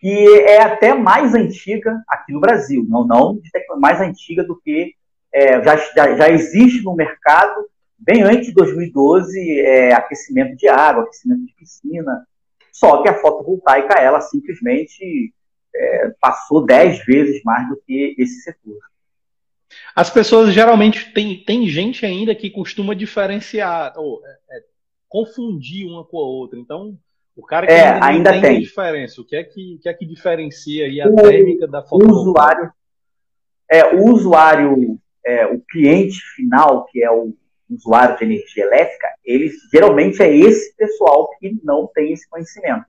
que 0.00 0.40
é 0.42 0.62
até 0.62 0.94
mais 0.94 1.34
antiga 1.34 2.02
aqui 2.08 2.32
no 2.32 2.40
Brasil, 2.40 2.84
não, 2.88 3.06
não 3.06 3.40
mais 3.78 4.00
antiga 4.00 4.42
do 4.42 4.58
que 4.60 4.94
é, 5.32 5.62
já, 5.62 5.76
já, 6.16 6.28
existe 6.30 6.82
no 6.82 6.94
mercado, 6.94 7.68
bem 7.98 8.22
antes 8.22 8.46
de 8.46 8.54
2012, 8.54 9.60
é, 9.60 9.92
aquecimento 9.92 10.56
de 10.56 10.66
água, 10.68 11.04
aquecimento 11.04 11.46
de 11.46 11.54
piscina. 11.54 12.26
Só 12.72 13.02
que 13.02 13.08
a 13.08 13.18
fotovoltaica, 13.20 13.94
ela 13.94 14.20
simplesmente 14.20 15.32
é, 15.74 16.08
passou 16.20 16.64
dez 16.64 17.04
vezes 17.04 17.42
mais 17.44 17.68
do 17.68 17.76
que 17.86 18.14
esse 18.18 18.40
setor. 18.40 18.78
As 19.94 20.10
pessoas 20.10 20.52
geralmente 20.52 21.12
tem, 21.12 21.44
tem 21.44 21.68
gente 21.68 22.04
ainda 22.04 22.34
que 22.34 22.50
costuma 22.50 22.94
diferenciar, 22.94 23.92
ou 23.96 24.20
é, 24.24 24.56
é, 24.56 24.64
confundir 25.10 25.86
uma 25.86 26.04
com 26.04 26.16
a 26.18 26.22
outra. 26.22 26.58
Então, 26.58 26.96
o 27.36 27.42
cara 27.42 27.66
que 27.66 27.72
é, 27.72 27.88
ainda, 27.88 28.06
ainda 28.06 28.32
tem, 28.32 28.40
tem 28.42 28.60
diferença, 28.60 29.20
o 29.20 29.24
que 29.24 29.36
é 29.36 29.44
que, 29.44 29.78
que, 29.82 29.88
é 29.88 29.92
que 29.92 30.06
diferencia 30.06 30.86
aí 30.86 31.00
a 31.00 31.08
o, 31.08 31.16
térmica 31.16 31.66
da 31.66 31.82
foto? 31.82 32.06
O 32.06 32.10
usuário, 32.10 32.72
é, 33.70 33.94
o 33.94 34.04
usuário, 34.04 34.98
é, 35.26 35.46
o 35.46 35.60
cliente 35.68 36.18
final, 36.36 36.86
que 36.86 37.02
é 37.02 37.10
o 37.10 37.34
usuário 37.68 38.16
de 38.16 38.24
energia 38.24 38.64
elétrica, 38.64 39.08
eles 39.24 39.54
geralmente 39.72 40.22
é 40.22 40.34
esse 40.34 40.74
pessoal 40.76 41.28
que 41.38 41.58
não 41.62 41.88
tem 41.92 42.12
esse 42.12 42.28
conhecimento. 42.28 42.86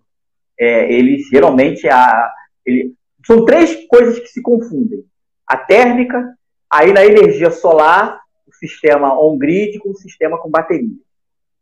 É, 0.60 0.92
eles 0.94 1.28
geralmente 1.28 1.88
a, 1.90 2.32
ele, 2.66 2.94
são 3.26 3.46
três 3.46 3.88
coisas 3.88 4.20
que 4.20 4.28
se 4.28 4.42
confundem: 4.42 5.04
a 5.48 5.58
térmica, 5.58 6.38
aí 6.70 6.94
na 6.94 7.04
energia 7.04 7.50
solar, 7.50 8.22
o 8.48 8.54
sistema 8.54 9.20
on-grid 9.20 9.80
com 9.80 9.90
o 9.90 9.96
sistema 9.96 10.38
com 10.38 10.50
bateria. 10.50 10.98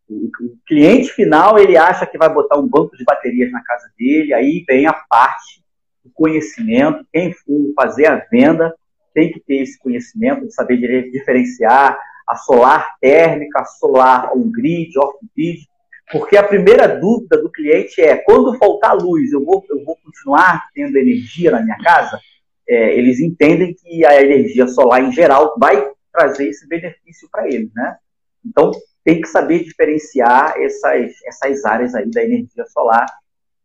O, 0.10 0.30
cliente 0.66 1.12
final 1.12 1.60
ele 1.60 1.78
acha 1.78 2.06
que 2.06 2.18
vai 2.18 2.34
botar 2.34 2.58
um 2.58 2.68
banco 2.68 2.98
de 2.98 3.04
baterias 3.04 3.52
na 3.52 3.64
casa 3.64 3.90
dele, 3.98 4.34
aí 4.34 4.64
vem 4.68 4.88
a 4.88 4.94
parte 4.94 5.64
do 6.04 6.12
conhecimento. 6.14 7.06
Quem 7.14 7.32
for 7.34 7.74
fazer 7.76 8.08
a 8.08 8.16
venda 8.32 8.74
tem 9.14 9.32
que 9.32 9.40
ter 9.40 9.62
esse 9.62 9.78
conhecimento 9.78 10.46
de 10.46 10.54
saber 10.54 11.12
diferenciar 11.12 11.98
a 12.28 12.36
solar 12.36 12.96
térmica, 13.00 13.62
a 13.62 13.66
solar 13.66 14.32
on-grid, 14.36 14.98
off-grid, 14.98 15.68
porque 16.12 16.38
a 16.38 16.44
primeira 16.44 16.88
dúvida 16.88 17.40
do 17.42 17.52
cliente 17.52 18.02
é: 18.02 18.18
quando 18.18 18.58
faltar 18.58 18.96
luz, 18.96 19.32
eu 19.32 19.44
vou, 19.44 19.64
eu 19.70 19.84
vou 19.84 19.96
continuar 20.04 20.68
tendo 20.74 20.98
energia 20.98 21.52
na 21.52 21.62
minha 21.62 21.78
casa? 21.78 22.20
É, 22.68 22.96
eles 22.96 23.20
entendem 23.20 23.74
que 23.74 24.06
a 24.06 24.22
energia 24.22 24.68
solar 24.68 25.04
em 25.04 25.12
geral 25.12 25.56
vai 25.60 25.88
trazer 26.12 26.48
esse 26.48 26.68
benefício 26.68 27.28
para 27.32 27.48
eles, 27.48 27.72
né? 27.74 27.98
Então 28.46 28.72
tem 29.04 29.22
que 29.22 29.28
saber 29.28 29.64
diferenciar 29.64 30.56
essas, 30.58 31.14
essas 31.26 31.66
áreas 31.66 31.96
aí 31.96 32.10
da 32.10 32.24
energia 32.24 32.66
solar 32.66 33.08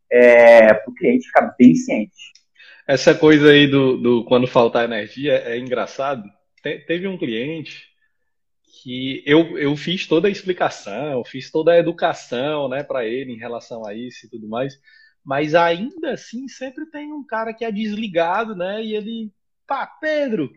é, 0.09 0.73
para 0.73 0.89
o 0.89 0.93
cliente 0.93 1.27
ficar 1.27 1.53
bem 1.57 1.75
ciente. 1.75 2.33
Essa 2.87 3.15
coisa 3.15 3.49
aí 3.49 3.67
do, 3.67 3.97
do 3.97 4.25
quando 4.25 4.47
faltar 4.47 4.85
energia 4.85 5.33
é 5.33 5.57
engraçado. 5.57 6.23
Te, 6.61 6.79
teve 6.79 7.07
um 7.07 7.17
cliente 7.17 7.83
que 8.83 9.23
eu, 9.25 9.57
eu 9.57 9.75
fiz 9.75 10.05
toda 10.05 10.27
a 10.27 10.31
explicação, 10.31 11.23
fiz 11.25 11.49
toda 11.49 11.71
a 11.71 11.79
educação 11.79 12.69
né, 12.69 12.83
para 12.83 13.05
ele 13.05 13.33
em 13.33 13.37
relação 13.37 13.85
a 13.85 13.93
isso 13.95 14.25
e 14.25 14.29
tudo 14.29 14.47
mais, 14.47 14.79
mas 15.23 15.55
ainda 15.55 16.11
assim 16.11 16.47
sempre 16.47 16.85
tem 16.91 17.11
um 17.11 17.25
cara 17.25 17.51
que 17.51 17.65
é 17.65 17.71
desligado, 17.71 18.55
né? 18.55 18.83
E 18.83 18.95
ele, 18.95 19.31
pá, 19.65 19.87
Pedro, 19.87 20.51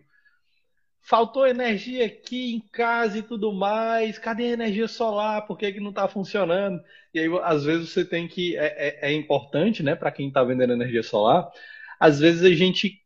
faltou 1.01 1.47
energia 1.47 2.05
aqui 2.05 2.53
em 2.55 2.59
casa 2.71 3.17
e 3.17 3.23
tudo 3.23 3.51
mais, 3.51 4.17
cadê 4.17 4.45
a 4.45 4.53
energia 4.53 4.87
solar? 4.87 5.47
Por 5.47 5.57
que, 5.57 5.71
que 5.71 5.79
não 5.79 5.89
está 5.89 6.07
funcionando? 6.07 6.81
E 7.13 7.19
aí, 7.19 7.29
às 7.43 7.63
vezes, 7.63 7.89
você 7.89 8.05
tem 8.05 8.27
que. 8.27 8.55
É, 8.57 8.99
é, 9.01 9.11
é 9.11 9.13
importante, 9.13 9.81
né, 9.83 9.95
para 9.95 10.11
quem 10.11 10.27
está 10.27 10.43
vendendo 10.43 10.73
energia 10.73 11.03
solar, 11.03 11.49
às 11.99 12.19
vezes 12.19 12.43
a 12.43 12.53
gente 12.53 13.01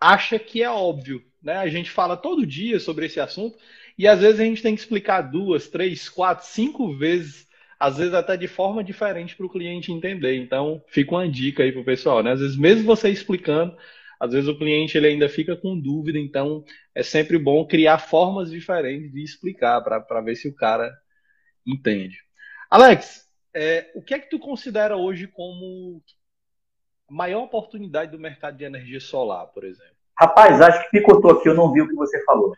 acha 0.00 0.38
que 0.38 0.62
é 0.62 0.70
óbvio, 0.70 1.22
né? 1.42 1.56
A 1.56 1.68
gente 1.68 1.90
fala 1.90 2.16
todo 2.16 2.46
dia 2.46 2.78
sobre 2.80 3.06
esse 3.06 3.20
assunto 3.20 3.58
e 3.96 4.06
às 4.06 4.20
vezes 4.20 4.40
a 4.40 4.44
gente 4.44 4.62
tem 4.62 4.74
que 4.74 4.80
explicar 4.80 5.22
duas, 5.22 5.68
três, 5.68 6.08
quatro, 6.08 6.46
cinco 6.46 6.96
vezes, 6.96 7.48
às 7.78 7.98
vezes 7.98 8.14
até 8.14 8.36
de 8.36 8.46
forma 8.46 8.82
diferente 8.82 9.36
para 9.36 9.46
o 9.46 9.50
cliente 9.50 9.92
entender. 9.92 10.36
Então, 10.36 10.82
fica 10.88 11.12
uma 11.12 11.28
dica 11.28 11.62
aí 11.62 11.72
para 11.72 11.80
o 11.80 11.84
pessoal, 11.84 12.22
né? 12.22 12.32
Às 12.32 12.40
vezes, 12.40 12.56
mesmo 12.56 12.84
você 12.84 13.10
explicando, 13.10 13.76
às 14.20 14.32
vezes 14.32 14.48
o 14.48 14.56
cliente 14.56 14.96
ele 14.96 15.08
ainda 15.08 15.28
fica 15.28 15.56
com 15.56 15.78
dúvida, 15.78 16.18
então 16.18 16.64
é 16.98 17.02
sempre 17.04 17.38
bom 17.38 17.64
criar 17.64 17.98
formas 17.98 18.50
diferentes 18.50 19.12
de 19.12 19.22
explicar 19.22 19.80
para 19.82 20.20
ver 20.20 20.34
se 20.34 20.48
o 20.48 20.54
cara 20.54 20.92
entende. 21.64 22.18
Alex, 22.68 23.24
é, 23.54 23.88
o 23.94 24.02
que 24.02 24.14
é 24.14 24.18
que 24.18 24.28
tu 24.28 24.36
considera 24.40 24.96
hoje 24.96 25.28
como 25.28 26.02
a 27.08 27.14
maior 27.14 27.44
oportunidade 27.44 28.10
do 28.10 28.18
mercado 28.18 28.56
de 28.56 28.64
energia 28.64 28.98
solar, 28.98 29.46
por 29.46 29.62
exemplo? 29.62 29.94
Rapaz, 30.18 30.60
acho 30.60 30.82
que 30.82 30.98
picotou 30.98 31.30
aqui, 31.30 31.48
eu 31.48 31.54
não 31.54 31.72
vi 31.72 31.82
o 31.82 31.88
que 31.88 31.94
você 31.94 32.20
falou. 32.24 32.52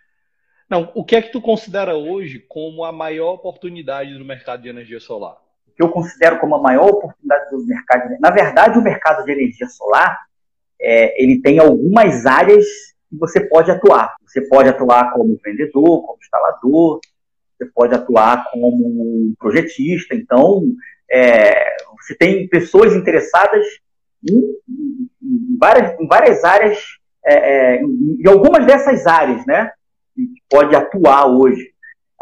Não, 0.71 0.91
o 0.95 1.05
que 1.05 1.17
é 1.17 1.21
que 1.21 1.33
tu 1.33 1.43
considera 1.43 1.95
hoje 1.95 2.39
como 2.39 2.83
a 2.83 2.93
maior 2.93 3.35
oportunidade 3.35 4.17
do 4.17 4.25
mercado 4.25 4.63
de 4.63 4.71
energia 4.71 5.01
solar? 5.01 5.37
O 5.67 5.73
que 5.73 5.83
eu 5.83 5.91
considero 5.91 6.41
como 6.41 6.55
a 6.55 6.63
maior 6.63 6.89
oportunidade 6.89 7.51
do 7.51 7.67
mercado, 7.67 8.09
de... 8.09 8.19
na 8.19 8.31
verdade, 8.31 8.79
o 8.79 8.83
mercado 8.83 9.23
de 9.23 9.33
energia 9.33 9.69
solar, 9.69 10.19
é, 10.81 11.23
ele 11.23 11.43
tem 11.43 11.59
algumas 11.59 12.25
áreas 12.25 12.65
que 13.11 13.17
você 13.19 13.41
pode 13.41 13.71
atuar. 13.71 14.15
Você 14.25 14.41
pode 14.43 14.69
atuar 14.69 15.13
como 15.13 15.39
vendedor, 15.45 16.03
como 16.07 16.19
instalador, 16.23 17.01
você 17.59 17.67
pode 17.75 17.95
atuar 17.95 18.49
como 18.51 19.35
projetista. 19.39 20.15
Então, 20.15 20.63
é, 21.11 21.77
você 22.01 22.15
tem 22.15 22.49
pessoas 22.49 22.95
interessadas 22.95 23.67
em, 24.29 24.39
em, 25.23 25.59
várias, 25.59 25.99
em 26.01 26.07
várias 26.07 26.45
áreas, 26.45 26.79
é, 27.25 27.35
é 27.35 27.83
em, 27.83 28.27
algumas 28.29 28.65
dessas 28.65 29.07
áreas, 29.07 29.45
né? 29.45 29.71
pode 30.49 30.75
atuar 30.75 31.27
hoje. 31.27 31.71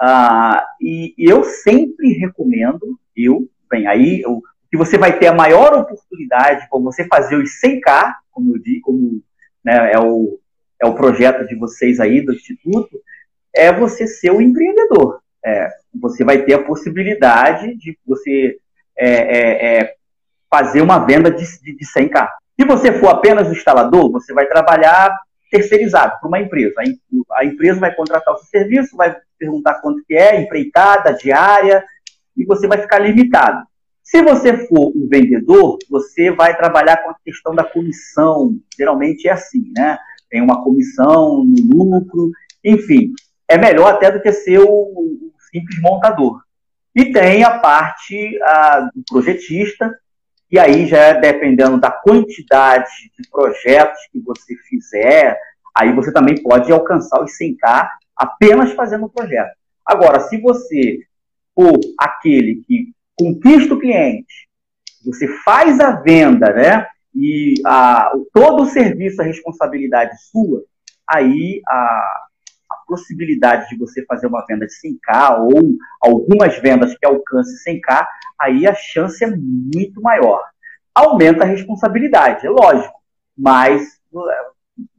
Ah, 0.01 0.65
e, 0.81 1.15
e, 1.19 1.29
eu 1.29 1.43
sempre 1.43 2.13
recomendo, 2.13 2.99
eu, 3.17 3.49
bem, 3.69 3.87
aí 3.87 4.23
o 4.27 4.41
que 4.71 4.77
você 4.77 4.97
vai 4.97 5.19
ter 5.19 5.27
a 5.27 5.35
maior 5.35 5.75
oportunidade 5.75 6.69
para 6.71 6.79
você 6.79 7.05
fazer 7.09 7.37
os 7.37 7.51
100K, 7.61 8.15
como 8.31 8.55
eu 8.55 8.63
digo, 8.63 8.83
como 8.83 9.21
né, 9.65 9.93
é, 9.93 9.99
o, 9.99 10.39
é 10.81 10.87
o 10.87 10.95
projeto 10.95 11.47
de 11.47 11.55
vocês 11.55 12.01
aí 12.01 12.21
do 12.21 12.33
Instituto, 12.33 13.01
é 13.55 13.73
você 13.73 14.07
ser 14.07 14.31
o 14.31 14.41
empreendedor. 14.41 15.21
É, 15.45 15.69
você 16.01 16.25
vai 16.25 16.43
ter 16.43 16.55
a 16.55 16.63
possibilidade 16.63 17.75
de 17.77 17.99
você 18.07 18.59
é, 18.97 19.09
é, 19.09 19.79
é 19.79 19.95
fazer 20.51 20.81
uma 20.81 20.99
venda 20.99 21.31
de, 21.31 21.45
de, 21.61 21.77
de 21.77 21.87
100K. 21.87 22.29
Se 22.59 22.67
você 22.67 22.93
for 22.93 23.09
apenas 23.09 23.49
o 23.49 23.53
instalador, 23.53 24.11
você 24.11 24.33
vai 24.33 24.47
trabalhar 24.47 25.17
terceirizado 25.51 26.19
para 26.21 26.29
uma 26.29 26.41
empresa. 26.41 26.75
A 27.33 27.45
empresa 27.45 27.81
vai 27.81 27.95
contratar 27.95 28.35
o 28.35 28.39
seu 28.39 28.47
serviço, 28.47 28.97
vai 28.97 29.17
perguntar 29.39 29.81
quanto 29.81 30.05
que 30.05 30.15
é, 30.15 30.41
empreitada, 30.41 31.15
diária, 31.15 31.85
e 32.37 32.45
você 32.45 32.67
vai 32.67 32.79
ficar 32.79 32.99
limitado. 32.99 33.67
Se 34.03 34.23
você 34.23 34.67
for 34.67 34.93
um 34.97 35.07
vendedor, 35.09 35.79
você 35.91 36.31
vai 36.31 36.57
trabalhar 36.57 36.97
com 36.99 37.11
a 37.11 37.17
questão 37.25 37.55
da 37.55 37.63
comissão. 37.63 38.57
Geralmente 38.77 39.29
é 39.29 39.33
assim, 39.33 39.71
né? 39.77 39.99
Tem 40.31 40.41
uma 40.41 40.63
comissão 40.63 41.45
no 41.45 41.85
lucro, 41.85 42.31
enfim. 42.65 43.13
É 43.49 43.57
melhor 43.57 43.95
até 43.95 44.11
do 44.11 44.21
que 44.21 44.33
ser 44.33 44.61
o, 44.61 45.33
simples 45.51 45.81
montador. 45.81 46.43
E 46.95 47.13
tem 47.13 47.45
a 47.45 47.59
parte 47.59 48.39
a, 48.43 48.81
do 48.95 49.03
projetista, 49.09 49.95
e 50.51 50.59
aí 50.59 50.87
já 50.87 50.99
é 50.99 51.21
dependendo 51.21 51.79
da 51.79 51.91
quantidade 51.91 52.91
de 53.19 53.29
projetos 53.31 53.99
que 54.11 54.21
você 54.21 54.55
fizer, 54.69 55.39
aí 55.75 55.93
você 55.93 56.13
também 56.13 56.43
pode 56.43 56.73
alcançar 56.73 57.23
os 57.23 57.33
100K 57.33 57.89
apenas 58.17 58.73
fazendo 58.73 59.07
o 59.07 59.11
projeto. 59.11 59.53
Agora, 59.85 60.21
se 60.21 60.41
você 60.41 61.01
for 61.55 61.79
aquele 61.99 62.63
que 62.67 62.93
conquista 63.17 63.75
o 63.75 63.79
cliente, 63.79 64.49
você 65.05 65.29
faz 65.45 65.81
a 65.81 65.93
venda, 66.01 66.53
né? 66.53 66.87
E 67.15 67.55
a, 67.67 68.13
todo 68.33 68.63
o 68.63 68.67
serviço, 68.67 69.21
a 69.21 69.25
responsabilidade 69.25 70.13
sua, 70.31 70.63
aí 71.09 71.61
a, 71.67 72.29
a 72.71 72.77
possibilidade 72.87 73.69
de 73.69 73.77
você 73.77 74.05
fazer 74.05 74.27
uma 74.27 74.45
venda 74.47 74.67
de 74.67 74.73
100K 74.73 75.41
ou 75.41 75.77
algumas 76.01 76.59
vendas 76.59 76.97
que 76.97 77.07
alcance 77.07 77.65
100K, 77.69 78.07
aí 78.41 78.67
a 78.67 78.75
chance 78.75 79.25
é 79.25 79.29
muito 79.29 80.01
maior. 80.01 80.43
Aumenta 80.95 81.45
a 81.45 81.47
responsabilidade, 81.47 82.47
é 82.47 82.51
lógico, 82.51 82.95
mas, 83.37 84.01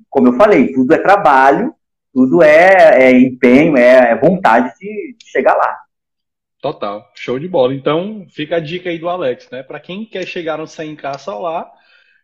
como 0.10 0.28
eu 0.28 0.34
falei, 0.34 0.72
tudo 0.72 0.94
é 0.94 0.98
trabalho, 0.98 1.76
tudo 2.14 2.42
é, 2.42 3.04
é 3.04 3.12
empenho, 3.12 3.78
é, 3.78 4.12
é 4.12 4.16
vontade 4.16 4.74
de, 4.80 5.16
de 5.18 5.30
chegar 5.30 5.56
lá. 5.56 5.78
Total, 6.62 7.10
show 7.16 7.40
de 7.40 7.48
bola. 7.48 7.74
Então, 7.74 8.26
fica 8.30 8.58
a 8.58 8.60
dica 8.60 8.90
aí 8.90 9.00
do 9.00 9.08
Alex, 9.08 9.50
né? 9.50 9.64
Para 9.64 9.80
quem 9.80 10.06
quer 10.06 10.26
chegar 10.26 10.58
no 10.58 10.66
100k 10.66 11.18
solar, 11.18 11.72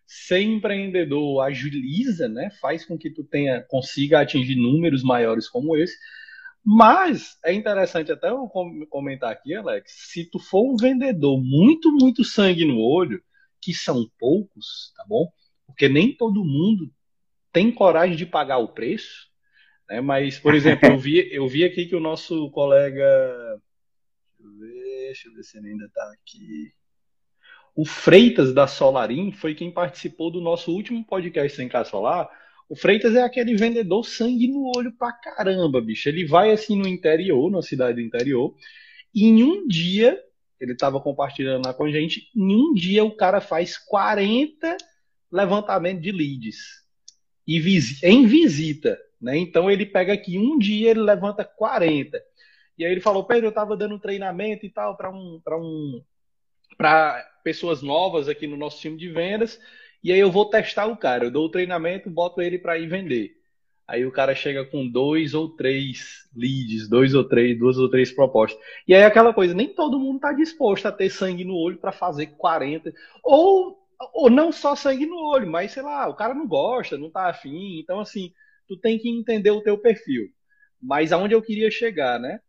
ser 0.05 0.41
empreendedor 0.41 1.41
agiliza, 1.41 2.27
né? 2.27 2.49
Faz 2.61 2.85
com 2.85 2.97
que 2.97 3.09
tu 3.09 3.23
tenha 3.23 3.61
consiga 3.63 4.21
atingir 4.21 4.55
números 4.55 5.03
maiores 5.03 5.49
como 5.49 5.75
esse. 5.75 5.95
Mas 6.63 7.37
é 7.45 7.53
interessante 7.53 8.11
até 8.11 8.29
eu 8.29 8.47
comentar 8.89 9.31
aqui, 9.31 9.53
Alex, 9.53 9.91
se 10.11 10.25
tu 10.25 10.39
for 10.39 10.73
um 10.73 10.75
vendedor 10.75 11.39
muito, 11.39 11.91
muito 11.91 12.23
sangue 12.23 12.65
no 12.65 12.79
olho, 12.79 13.21
que 13.61 13.71
são 13.71 14.09
poucos, 14.17 14.91
tá 14.95 15.05
bom? 15.07 15.31
Porque 15.67 15.87
nem 15.87 16.15
todo 16.15 16.43
mundo 16.43 16.91
tem 17.51 17.71
coragem 17.71 18.15
de 18.15 18.25
pagar 18.25 18.57
o 18.57 18.73
preço, 18.73 19.27
né? 19.87 20.01
Mas, 20.01 20.39
por 20.39 20.55
exemplo, 20.55 20.89
eu 20.89 20.97
vi, 20.97 21.29
eu 21.33 21.47
vi 21.47 21.63
aqui 21.63 21.85
que 21.85 21.95
o 21.95 21.99
nosso 21.99 22.49
colega, 22.51 23.61
deixa 24.39 24.43
eu 24.43 24.59
ver, 24.59 25.05
deixa 25.05 25.29
eu 25.29 25.33
ver 25.33 25.43
se 25.43 25.57
ele 25.57 25.69
ainda 25.69 25.85
está 25.85 26.11
aqui. 26.13 26.73
O 27.75 27.85
Freitas 27.85 28.53
da 28.53 28.67
Solarim 28.67 29.31
foi 29.31 29.53
quem 29.53 29.69
participou 29.69 30.31
do 30.31 30.39
nosso 30.39 30.71
último 30.71 31.03
podcast 31.03 31.57
sem 31.57 31.67
K 31.67 31.83
Solar, 31.83 32.29
O 32.69 32.75
Freitas 32.75 33.15
é 33.15 33.21
aquele 33.21 33.55
vendedor 33.55 34.05
sangue 34.05 34.47
no 34.47 34.71
olho 34.75 34.93
pra 34.93 35.11
caramba, 35.11 35.81
bicho. 35.81 36.07
Ele 36.07 36.25
vai 36.25 36.51
assim 36.51 36.77
no 36.77 36.87
interior, 36.87 37.51
na 37.51 37.61
cidade 37.61 37.95
do 37.95 38.01
interior, 38.01 38.55
e 39.13 39.25
em 39.25 39.43
um 39.43 39.67
dia, 39.67 40.17
ele 40.59 40.71
estava 40.71 40.99
compartilhando 41.01 41.65
lá 41.65 41.73
com 41.73 41.83
a 41.83 41.91
gente, 41.91 42.31
em 42.35 42.55
um 42.55 42.73
dia 42.73 43.03
o 43.03 43.15
cara 43.15 43.41
faz 43.41 43.77
40 43.77 44.77
levantamentos 45.31 46.01
de 46.01 46.11
leads 46.11 46.85
e 47.47 47.59
em 48.03 48.25
visita, 48.25 48.97
né? 49.21 49.37
Então 49.37 49.69
ele 49.69 49.85
pega 49.85 50.13
aqui 50.13 50.39
um 50.39 50.57
dia, 50.57 50.91
ele 50.91 51.01
levanta 51.01 51.43
40. 51.43 52.21
E 52.77 52.85
aí 52.85 52.91
ele 52.91 53.01
falou, 53.01 53.25
Pedro, 53.25 53.45
eu 53.45 53.49
estava 53.49 53.77
dando 53.77 53.99
treinamento 53.99 54.65
e 54.65 54.69
tal 54.69 54.97
para 54.97 55.11
um, 55.11 55.39
para 55.43 55.57
um, 55.57 56.01
para 56.77 57.23
pessoas 57.43 57.81
novas 57.81 58.27
aqui 58.27 58.47
no 58.47 58.57
nosso 58.57 58.79
time 58.79 58.97
de 58.97 59.09
vendas. 59.09 59.59
E 60.03 60.11
aí 60.11 60.19
eu 60.19 60.31
vou 60.31 60.49
testar 60.49 60.85
o 60.85 60.97
cara. 60.97 61.25
Eu 61.25 61.31
dou 61.31 61.45
o 61.45 61.51
treinamento, 61.51 62.09
boto 62.09 62.41
ele 62.41 62.59
para 62.59 62.77
ir 62.77 62.87
vender. 62.87 63.35
Aí 63.87 64.03
o 64.05 64.11
cara 64.11 64.33
chega 64.33 64.65
com 64.65 64.87
dois 64.87 65.35
ou 65.35 65.49
três 65.49 66.27
leads, 66.35 66.89
dois 66.89 67.13
ou 67.13 67.23
três, 67.23 67.57
duas 67.57 67.77
ou 67.77 67.89
três 67.89 68.11
propostas. 68.11 68.59
E 68.87 68.95
aí 68.95 69.03
aquela 69.03 69.31
coisa, 69.33 69.53
nem 69.53 69.67
todo 69.67 69.99
mundo 69.99 70.15
está 70.15 70.33
disposto 70.33 70.87
a 70.87 70.91
ter 70.91 71.09
sangue 71.09 71.43
no 71.45 71.55
olho 71.55 71.77
para 71.77 71.91
fazer 71.91 72.27
40. 72.37 72.91
Ou, 73.23 73.77
ou 74.13 74.29
não 74.29 74.51
só 74.51 74.75
sangue 74.75 75.05
no 75.05 75.17
olho, 75.17 75.47
mas 75.47 75.71
sei 75.71 75.83
lá, 75.83 76.07
o 76.07 76.15
cara 76.15 76.33
não 76.33 76.47
gosta, 76.47 76.97
não 76.97 77.07
está 77.07 77.29
afim. 77.29 77.79
Então, 77.79 77.99
assim, 77.99 78.33
tu 78.67 78.75
tem 78.75 78.97
que 78.97 79.07
entender 79.07 79.51
o 79.51 79.61
teu 79.61 79.77
perfil. 79.77 80.25
Mas 80.81 81.11
aonde 81.11 81.35
eu 81.35 81.41
queria 81.41 81.69
chegar, 81.69 82.19
né? 82.19 82.39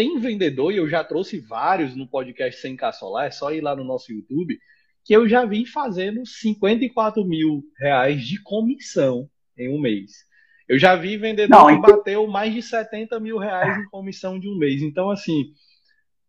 Tem 0.00 0.18
vendedor, 0.18 0.72
e 0.72 0.78
eu 0.78 0.88
já 0.88 1.04
trouxe 1.04 1.38
vários 1.38 1.94
no 1.94 2.08
podcast 2.08 2.58
Sem 2.58 2.74
Caçolar, 2.74 3.26
é 3.26 3.30
só 3.30 3.52
ir 3.52 3.60
lá 3.60 3.76
no 3.76 3.84
nosso 3.84 4.10
YouTube, 4.10 4.58
que 5.04 5.14
eu 5.14 5.28
já 5.28 5.44
vi 5.44 5.66
fazendo 5.66 6.24
54 6.24 7.22
mil 7.22 7.62
reais 7.78 8.22
de 8.22 8.42
comissão 8.42 9.28
em 9.58 9.68
um 9.68 9.78
mês. 9.78 10.24
Eu 10.66 10.78
já 10.78 10.96
vi 10.96 11.18
vendedor 11.18 11.54
Não, 11.54 11.66
que 11.66 11.72
então... 11.74 11.96
bateu 11.98 12.26
mais 12.26 12.54
de 12.54 12.62
70 12.62 13.20
mil 13.20 13.36
reais 13.36 13.76
em 13.76 13.90
comissão 13.90 14.40
de 14.40 14.48
um 14.48 14.56
mês. 14.56 14.80
Então, 14.80 15.10
assim, 15.10 15.52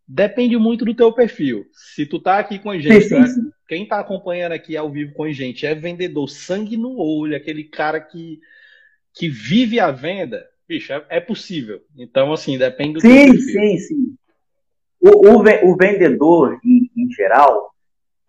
depende 0.06 0.58
muito 0.58 0.84
do 0.84 0.94
teu 0.94 1.14
perfil. 1.14 1.66
Se 1.72 2.06
tu 2.06 2.20
tá 2.20 2.40
aqui 2.40 2.60
com 2.60 2.72
a 2.72 2.78
gente, 2.78 3.04
sim, 3.04 3.26
sim, 3.26 3.42
né? 3.42 3.52
quem 3.70 3.88
tá 3.88 4.02
acompanhando 4.02 4.52
aqui 4.52 4.76
ao 4.76 4.92
vivo 4.92 5.14
com 5.14 5.24
a 5.24 5.32
gente 5.32 5.66
é 5.66 5.74
vendedor 5.74 6.28
sangue 6.28 6.76
no 6.76 7.00
olho, 7.00 7.38
aquele 7.38 7.64
cara 7.64 8.02
que, 8.02 8.38
que 9.14 9.30
vive 9.30 9.80
a 9.80 9.92
venda, 9.92 10.46
bicho, 10.72 10.94
é, 10.94 11.06
é 11.10 11.20
possível. 11.20 11.82
Então, 11.98 12.32
assim, 12.32 12.58
depende 12.58 12.94
do 12.94 13.02
sim, 13.02 13.34
sim, 13.38 13.78
sim. 13.78 14.16
O, 15.02 15.28
o, 15.28 15.72
o 15.72 15.76
vendedor, 15.76 16.58
em, 16.64 16.90
em 16.96 17.12
geral, 17.12 17.72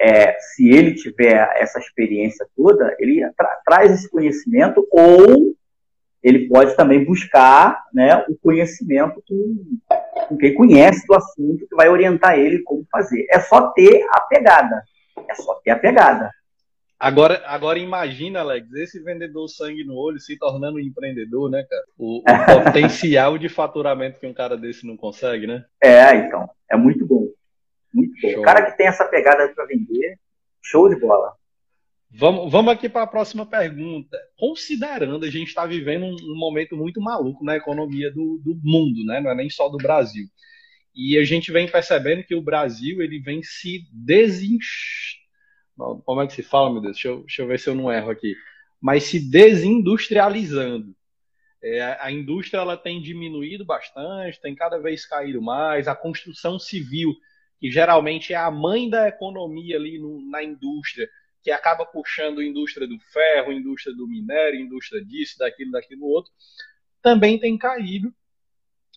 é, 0.01 0.37
se 0.41 0.69
ele 0.69 0.95
tiver 0.95 1.49
essa 1.57 1.79
experiência 1.79 2.45
toda, 2.57 2.97
ele 2.99 3.31
tra 3.37 3.61
traz 3.65 3.93
esse 3.93 4.11
conhecimento 4.11 4.85
ou 4.91 5.55
ele 6.21 6.49
pode 6.49 6.75
também 6.77 7.05
buscar 7.05 7.85
né, 7.95 8.25
o 8.29 8.37
conhecimento 8.37 9.23
com, 9.29 9.79
com 10.29 10.37
quem 10.37 10.55
conhece 10.55 11.07
do 11.07 11.15
assunto, 11.15 11.67
que 11.69 11.77
vai 11.77 11.89
orientar 11.89 12.37
ele 12.37 12.63
como 12.63 12.85
fazer. 12.91 13.25
É 13.31 13.39
só 13.39 13.71
ter 13.71 14.05
a 14.11 14.21
pegada. 14.23 14.83
É 15.29 15.35
só 15.35 15.55
ter 15.63 15.71
a 15.71 15.79
pegada. 15.79 16.31
Agora, 17.03 17.43
agora 17.47 17.81
imagina, 17.81 18.39
Alex, 18.39 18.73
esse 18.75 19.03
vendedor 19.03 19.49
sangue 19.49 19.83
no 19.83 19.97
olho 19.97 20.21
se 20.21 20.39
tornando 20.39 20.77
um 20.77 20.81
empreendedor, 20.81 21.51
né, 21.51 21.67
cara? 21.69 21.83
O, 21.99 22.19
o 22.21 22.23
potencial 22.65 23.37
de 23.37 23.49
faturamento 23.49 24.21
que 24.21 24.27
um 24.29 24.33
cara 24.33 24.57
desse 24.57 24.87
não 24.87 24.97
consegue, 24.97 25.45
né? 25.45 25.65
É, 25.83 26.15
então. 26.15 26.49
É 26.71 26.77
muito 26.77 27.05
bom. 27.05 27.27
Muito 27.93 28.13
bom. 28.23 28.31
Show. 28.31 28.41
O 28.41 28.45
cara 28.45 28.71
que 28.71 28.77
tem 28.77 28.87
essa 28.87 29.05
pegada 29.05 29.49
para 29.49 29.67
vender, 29.67 30.17
show 30.63 30.89
de 30.89 30.95
bola. 30.95 31.33
Vamos, 32.09 32.53
vamos 32.53 32.73
aqui 32.73 32.89
para 32.89 33.03
a 33.03 33.09
próxima 33.09 33.45
pergunta. 33.45 34.17
Considerando 34.39 35.25
a 35.25 35.31
gente 35.31 35.49
está 35.49 35.67
vivendo 35.67 36.05
um, 36.05 36.15
um, 36.15 36.39
momento 36.39 36.77
muito 36.77 37.01
maluco 37.01 37.45
na 37.45 37.57
economia 37.57 38.13
do, 38.13 38.41
do, 38.45 38.57
mundo, 38.63 39.05
né? 39.07 39.21
não 39.21 39.33
é 39.33 39.35
nem 39.35 39.51
só 39.51 39.69
do 39.69 39.77
Brasil. 39.77 40.27
E 40.95 41.19
a 41.19 41.25
gente 41.25 41.51
vem 41.51 41.69
percebendo 41.69 42.23
que 42.23 42.37
o 42.37 42.43
Brasil 42.43 43.03
ele 43.03 43.19
vem 43.19 43.43
se 43.43 43.89
desinch... 43.93 45.21
Como 45.77 46.21
é 46.23 46.27
que 46.27 46.35
se 46.35 46.43
fala, 46.43 46.73
meu 46.73 46.83
Deus? 46.83 46.95
Deixa 46.95 47.09
eu, 47.09 47.21
deixa 47.21 47.43
eu 47.43 47.47
ver 47.47 47.59
se 47.59 47.69
eu 47.69 47.75
não 47.75 47.93
erro 47.93 48.11
aqui. 48.11 48.35
Mas 48.81 49.05
se 49.05 49.19
desindustrializando. 49.19 50.95
É, 51.63 51.97
a 52.01 52.11
indústria 52.11 52.59
ela 52.59 52.77
tem 52.77 53.01
diminuído 53.01 53.65
bastante, 53.65 54.41
tem 54.41 54.55
cada 54.55 54.79
vez 54.79 55.07
caído 55.07 55.41
mais. 55.41 55.87
A 55.87 55.95
construção 55.95 56.59
civil 56.59 57.15
que 57.63 57.71
geralmente 57.71 58.33
é 58.33 58.37
a 58.37 58.51
mãe 58.51 58.91
da 58.91 59.07
economia 59.07 59.77
ali 59.77 59.97
no, 59.97 60.21
na 60.29 60.43
indústria, 60.43 61.09
que 61.45 61.51
acaba 61.53 61.87
puxando 61.87 62.41
a 62.41 62.45
indústria 62.45 62.89
do 62.89 62.99
ferro, 63.13 63.53
a 63.53 63.55
indústria 63.55 63.95
do 63.95 64.09
minério, 64.09 64.59
a 64.59 64.63
indústria 64.63 65.01
disso, 65.05 65.39
daquilo, 65.39 65.71
daquilo 65.71 66.05
outro, 66.05 66.33
também 67.01 67.39
tem 67.39 67.57
caído. 67.57 68.13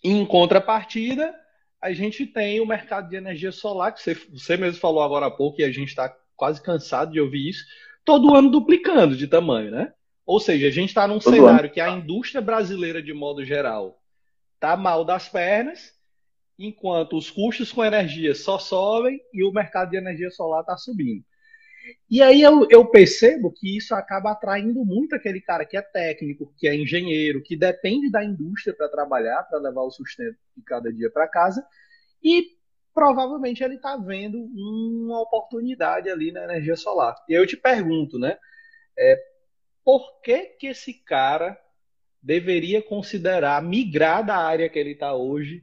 Em 0.03 0.25
contrapartida, 0.25 1.31
a 1.79 1.93
gente 1.93 2.25
tem 2.25 2.59
o 2.59 2.65
mercado 2.65 3.07
de 3.07 3.15
energia 3.15 3.51
solar, 3.51 3.93
que 3.93 4.01
você, 4.01 4.15
você 4.15 4.57
mesmo 4.57 4.79
falou 4.79 5.03
agora 5.03 5.27
há 5.27 5.31
pouco, 5.31 5.61
e 5.61 5.63
a 5.63 5.71
gente 5.71 5.89
está 5.89 6.11
quase 6.35 6.61
cansado 6.61 7.11
de 7.11 7.19
ouvir 7.19 7.49
isso, 7.49 7.65
todo 8.03 8.35
ano 8.35 8.49
duplicando 8.49 9.15
de 9.15 9.27
tamanho, 9.27 9.71
né? 9.71 9.93
Ou 10.25 10.39
seja, 10.39 10.67
a 10.67 10.71
gente 10.71 10.89
está 10.89 11.07
num 11.07 11.19
todo 11.19 11.33
cenário 11.33 11.65
ano. 11.65 11.73
que 11.73 11.79
a 11.79 11.89
indústria 11.89 12.41
brasileira, 12.41 13.01
de 13.01 13.13
modo 13.13 13.43
geral, 13.45 14.01
está 14.55 14.75
mal 14.75 15.05
das 15.05 15.29
pernas, 15.29 15.93
enquanto 16.57 17.17
os 17.17 17.29
custos 17.29 17.71
com 17.71 17.83
energia 17.83 18.33
só 18.33 18.57
sobem 18.57 19.19
e 19.33 19.43
o 19.43 19.51
mercado 19.51 19.91
de 19.91 19.97
energia 19.97 20.31
solar 20.31 20.61
está 20.61 20.77
subindo. 20.77 21.23
E 22.09 22.21
aí 22.21 22.41
eu, 22.41 22.67
eu, 22.71 22.85
percebo 22.85 23.51
que 23.51 23.77
isso 23.77 23.93
acaba 23.93 24.31
atraindo 24.31 24.83
muito 24.83 25.13
aquele 25.13 25.39
cara 25.39 25.65
que 25.65 25.77
é 25.77 25.81
técnico, 25.81 26.51
que 26.57 26.67
é 26.67 26.75
engenheiro, 26.75 27.43
que 27.43 27.55
depende 27.55 28.09
da 28.09 28.23
indústria 28.23 28.75
para 28.75 28.89
trabalhar, 28.89 29.43
para 29.43 29.59
levar 29.59 29.81
o 29.81 29.91
sustento 29.91 30.37
de 30.57 30.63
cada 30.63 30.91
dia 30.91 31.11
para 31.11 31.27
casa, 31.27 31.63
e 32.23 32.54
provavelmente 32.95 33.61
ele 33.61 33.75
está 33.75 33.97
vendo 33.97 34.41
uma 34.55 35.21
oportunidade 35.21 36.09
ali 36.09 36.31
na 36.31 36.45
energia 36.45 36.77
solar. 36.77 37.13
E 37.27 37.33
eu 37.33 37.45
te 37.45 37.57
pergunto, 37.57 38.17
né? 38.17 38.37
É, 38.97 39.17
por 39.83 40.21
que, 40.21 40.55
que 40.57 40.67
esse 40.67 40.93
cara 40.93 41.59
deveria 42.23 42.81
considerar 42.81 43.61
migrar 43.61 44.25
da 44.25 44.37
área 44.37 44.69
que 44.69 44.79
ele 44.79 44.91
está 44.91 45.13
hoje 45.13 45.61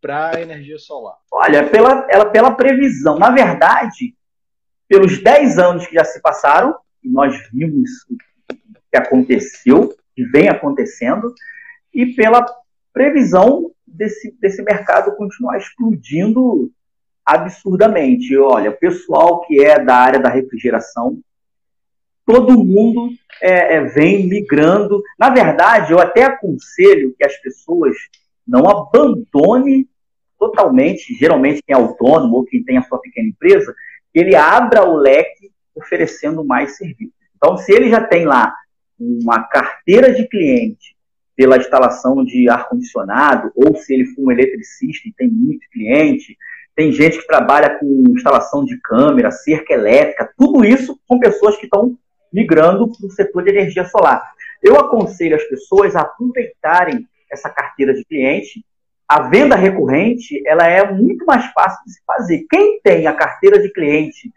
para 0.00 0.36
a 0.36 0.40
energia 0.40 0.78
solar? 0.78 1.16
Olha, 1.30 1.70
pela, 1.70 2.06
ela, 2.10 2.28
pela 2.28 2.50
previsão, 2.50 3.18
na 3.18 3.30
verdade, 3.30 4.16
pelos 4.88 5.22
10 5.22 5.58
anos 5.58 5.86
que 5.86 5.94
já 5.94 6.04
se 6.04 6.20
passaram, 6.20 6.76
e 7.02 7.08
nós 7.08 7.34
vimos 7.52 7.88
o 8.10 8.56
que 8.90 8.96
aconteceu, 8.96 9.96
que 10.14 10.24
vem 10.24 10.48
acontecendo, 10.48 11.32
e 11.94 12.14
pela 12.14 12.44
previsão 12.92 13.72
desse, 13.94 14.34
desse 14.40 14.62
mercado 14.62 15.16
continuar 15.16 15.58
explodindo 15.58 16.70
absurdamente. 17.24 18.36
Olha, 18.36 18.70
o 18.70 18.76
pessoal 18.76 19.42
que 19.42 19.62
é 19.62 19.82
da 19.82 19.96
área 19.96 20.20
da 20.20 20.28
refrigeração, 20.28 21.18
todo 22.24 22.64
mundo 22.64 23.10
é, 23.42 23.76
é, 23.76 23.84
vem 23.84 24.28
migrando. 24.28 25.02
Na 25.18 25.30
verdade, 25.30 25.92
eu 25.92 25.98
até 25.98 26.24
aconselho 26.24 27.14
que 27.16 27.24
as 27.24 27.36
pessoas 27.38 27.94
não 28.46 28.68
abandone 28.68 29.88
totalmente, 30.38 31.14
geralmente 31.14 31.62
quem 31.66 31.74
é 31.74 31.78
autônomo 31.78 32.36
ou 32.36 32.44
quem 32.44 32.62
tem 32.62 32.78
a 32.78 32.82
sua 32.82 33.00
pequena 33.00 33.28
empresa, 33.28 33.74
que 34.12 34.20
ele 34.20 34.34
abra 34.34 34.88
o 34.88 34.96
leque 34.96 35.50
oferecendo 35.74 36.44
mais 36.44 36.76
serviços. 36.76 37.14
Então, 37.36 37.56
se 37.56 37.72
ele 37.72 37.90
já 37.90 38.02
tem 38.02 38.24
lá 38.24 38.54
uma 38.98 39.42
carteira 39.44 40.12
de 40.12 40.26
cliente 40.28 40.97
pela 41.38 41.56
instalação 41.56 42.24
de 42.24 42.50
ar-condicionado, 42.50 43.52
ou 43.54 43.76
se 43.76 43.94
ele 43.94 44.06
for 44.06 44.24
um 44.24 44.32
eletricista 44.32 45.08
e 45.08 45.12
tem 45.12 45.30
muito 45.30 45.70
cliente, 45.70 46.36
tem 46.74 46.90
gente 46.90 47.16
que 47.16 47.28
trabalha 47.28 47.78
com 47.78 48.02
instalação 48.08 48.64
de 48.64 48.76
câmera, 48.80 49.30
cerca 49.30 49.72
elétrica, 49.72 50.28
tudo 50.36 50.64
isso 50.64 50.98
são 51.06 51.20
pessoas 51.20 51.56
que 51.56 51.66
estão 51.66 51.96
migrando 52.32 52.90
para 52.90 53.06
o 53.06 53.10
setor 53.12 53.44
de 53.44 53.50
energia 53.50 53.84
solar. 53.84 54.20
Eu 54.60 54.80
aconselho 54.80 55.36
as 55.36 55.44
pessoas 55.44 55.94
a 55.94 56.00
aproveitarem 56.00 57.06
essa 57.30 57.48
carteira 57.48 57.94
de 57.94 58.04
cliente, 58.04 58.64
a 59.06 59.28
venda 59.28 59.54
recorrente 59.54 60.42
ela 60.44 60.66
é 60.66 60.92
muito 60.92 61.24
mais 61.24 61.46
fácil 61.52 61.78
de 61.86 61.92
se 61.92 62.00
fazer. 62.04 62.46
Quem 62.50 62.80
tem 62.82 63.06
a 63.06 63.14
carteira 63.14 63.60
de 63.62 63.72
cliente, 63.72 64.32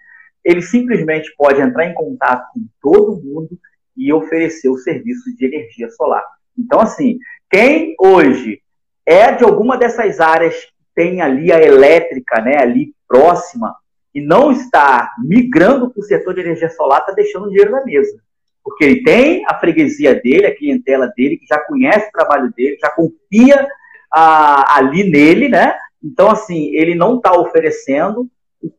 ele 0.45 0.61
simplesmente 0.61 1.33
pode 1.35 1.59
entrar 1.59 1.87
em 1.87 1.95
contato 1.95 2.45
com 2.53 2.63
todo 2.79 3.19
mundo 3.23 3.49
e 3.97 4.13
oferecer 4.13 4.69
o 4.69 4.77
serviço 4.77 5.35
de 5.35 5.47
energia 5.47 5.89
solar. 5.89 6.23
Então, 6.61 6.79
assim, 6.79 7.17
quem 7.49 7.95
hoje 7.99 8.61
é 9.05 9.31
de 9.31 9.43
alguma 9.43 9.77
dessas 9.77 10.19
áreas 10.19 10.55
que 10.55 10.71
tem 10.95 11.21
ali 11.21 11.51
a 11.51 11.61
elétrica, 11.61 12.41
né, 12.41 12.57
ali 12.57 12.93
próxima, 13.07 13.75
e 14.13 14.21
não 14.21 14.51
está 14.51 15.11
migrando 15.23 15.89
para 15.89 15.99
o 15.99 16.03
setor 16.03 16.33
de 16.33 16.41
energia 16.41 16.69
solar, 16.69 16.99
está 16.99 17.11
deixando 17.13 17.49
dinheiro 17.49 17.71
na 17.71 17.83
mesa. 17.83 18.21
Porque 18.63 18.83
ele 18.83 19.03
tem 19.03 19.43
a 19.47 19.57
freguesia 19.57 20.13
dele, 20.15 20.45
a 20.45 20.55
clientela 20.55 21.11
dele, 21.15 21.37
que 21.37 21.45
já 21.47 21.59
conhece 21.59 22.07
o 22.09 22.11
trabalho 22.11 22.53
dele, 22.55 22.77
já 22.79 22.89
confia 22.89 23.67
ah, 24.13 24.77
ali 24.77 25.09
nele, 25.09 25.49
né? 25.49 25.75
Então, 26.03 26.29
assim, 26.29 26.75
ele 26.75 26.93
não 26.93 27.17
está 27.17 27.33
oferecendo, 27.33 28.29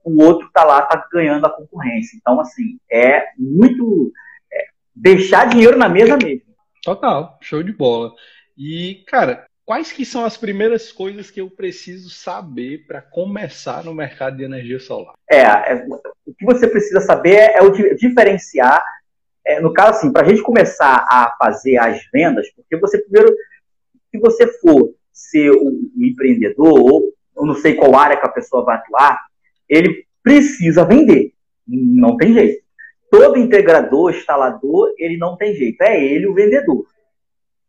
o 0.04 0.22
outro 0.22 0.46
está 0.46 0.64
lá, 0.64 0.80
está 0.80 1.04
ganhando 1.12 1.46
a 1.46 1.50
concorrência. 1.50 2.16
Então, 2.16 2.40
assim, 2.40 2.78
é 2.90 3.24
muito. 3.38 4.12
É, 4.52 4.64
deixar 4.94 5.48
dinheiro 5.48 5.76
na 5.76 5.88
mesa 5.88 6.16
mesmo. 6.16 6.51
Total, 6.82 7.38
show 7.40 7.62
de 7.62 7.72
bola. 7.72 8.12
E, 8.58 9.04
cara, 9.06 9.46
quais 9.64 9.92
que 9.92 10.04
são 10.04 10.24
as 10.24 10.36
primeiras 10.36 10.90
coisas 10.90 11.30
que 11.30 11.40
eu 11.40 11.48
preciso 11.48 12.10
saber 12.10 12.86
para 12.86 13.00
começar 13.00 13.84
no 13.84 13.94
mercado 13.94 14.36
de 14.36 14.44
energia 14.44 14.80
solar? 14.80 15.14
É, 15.30 15.42
é, 15.42 15.86
o 16.26 16.34
que 16.34 16.44
você 16.44 16.66
precisa 16.66 17.00
saber 17.00 17.36
é 17.36 17.60
diferenciar. 17.94 18.84
É, 19.44 19.60
no 19.60 19.72
caso, 19.72 19.98
assim, 19.98 20.12
para 20.12 20.26
a 20.26 20.28
gente 20.28 20.42
começar 20.42 21.06
a 21.08 21.34
fazer 21.38 21.78
as 21.78 22.00
vendas, 22.12 22.48
porque 22.54 22.76
você 22.76 22.98
primeiro, 22.98 23.34
se 24.10 24.18
você 24.18 24.46
for 24.58 24.94
ser 25.12 25.52
um, 25.52 25.90
um 25.96 26.04
empreendedor, 26.04 26.80
ou 26.80 27.12
eu 27.36 27.46
não 27.46 27.54
sei 27.54 27.74
qual 27.74 27.96
área 27.96 28.16
que 28.16 28.26
a 28.26 28.30
pessoa 28.30 28.64
vai 28.64 28.76
atuar, 28.76 29.20
ele 29.68 30.04
precisa 30.22 30.84
vender. 30.84 31.32
Não 31.66 32.16
tem 32.16 32.34
jeito. 32.34 32.61
Todo 33.12 33.36
integrador, 33.36 34.10
instalador, 34.10 34.88
ele 34.96 35.18
não 35.18 35.36
tem 35.36 35.54
jeito. 35.54 35.82
É 35.82 36.02
ele 36.02 36.26
o 36.26 36.32
vendedor. 36.32 36.86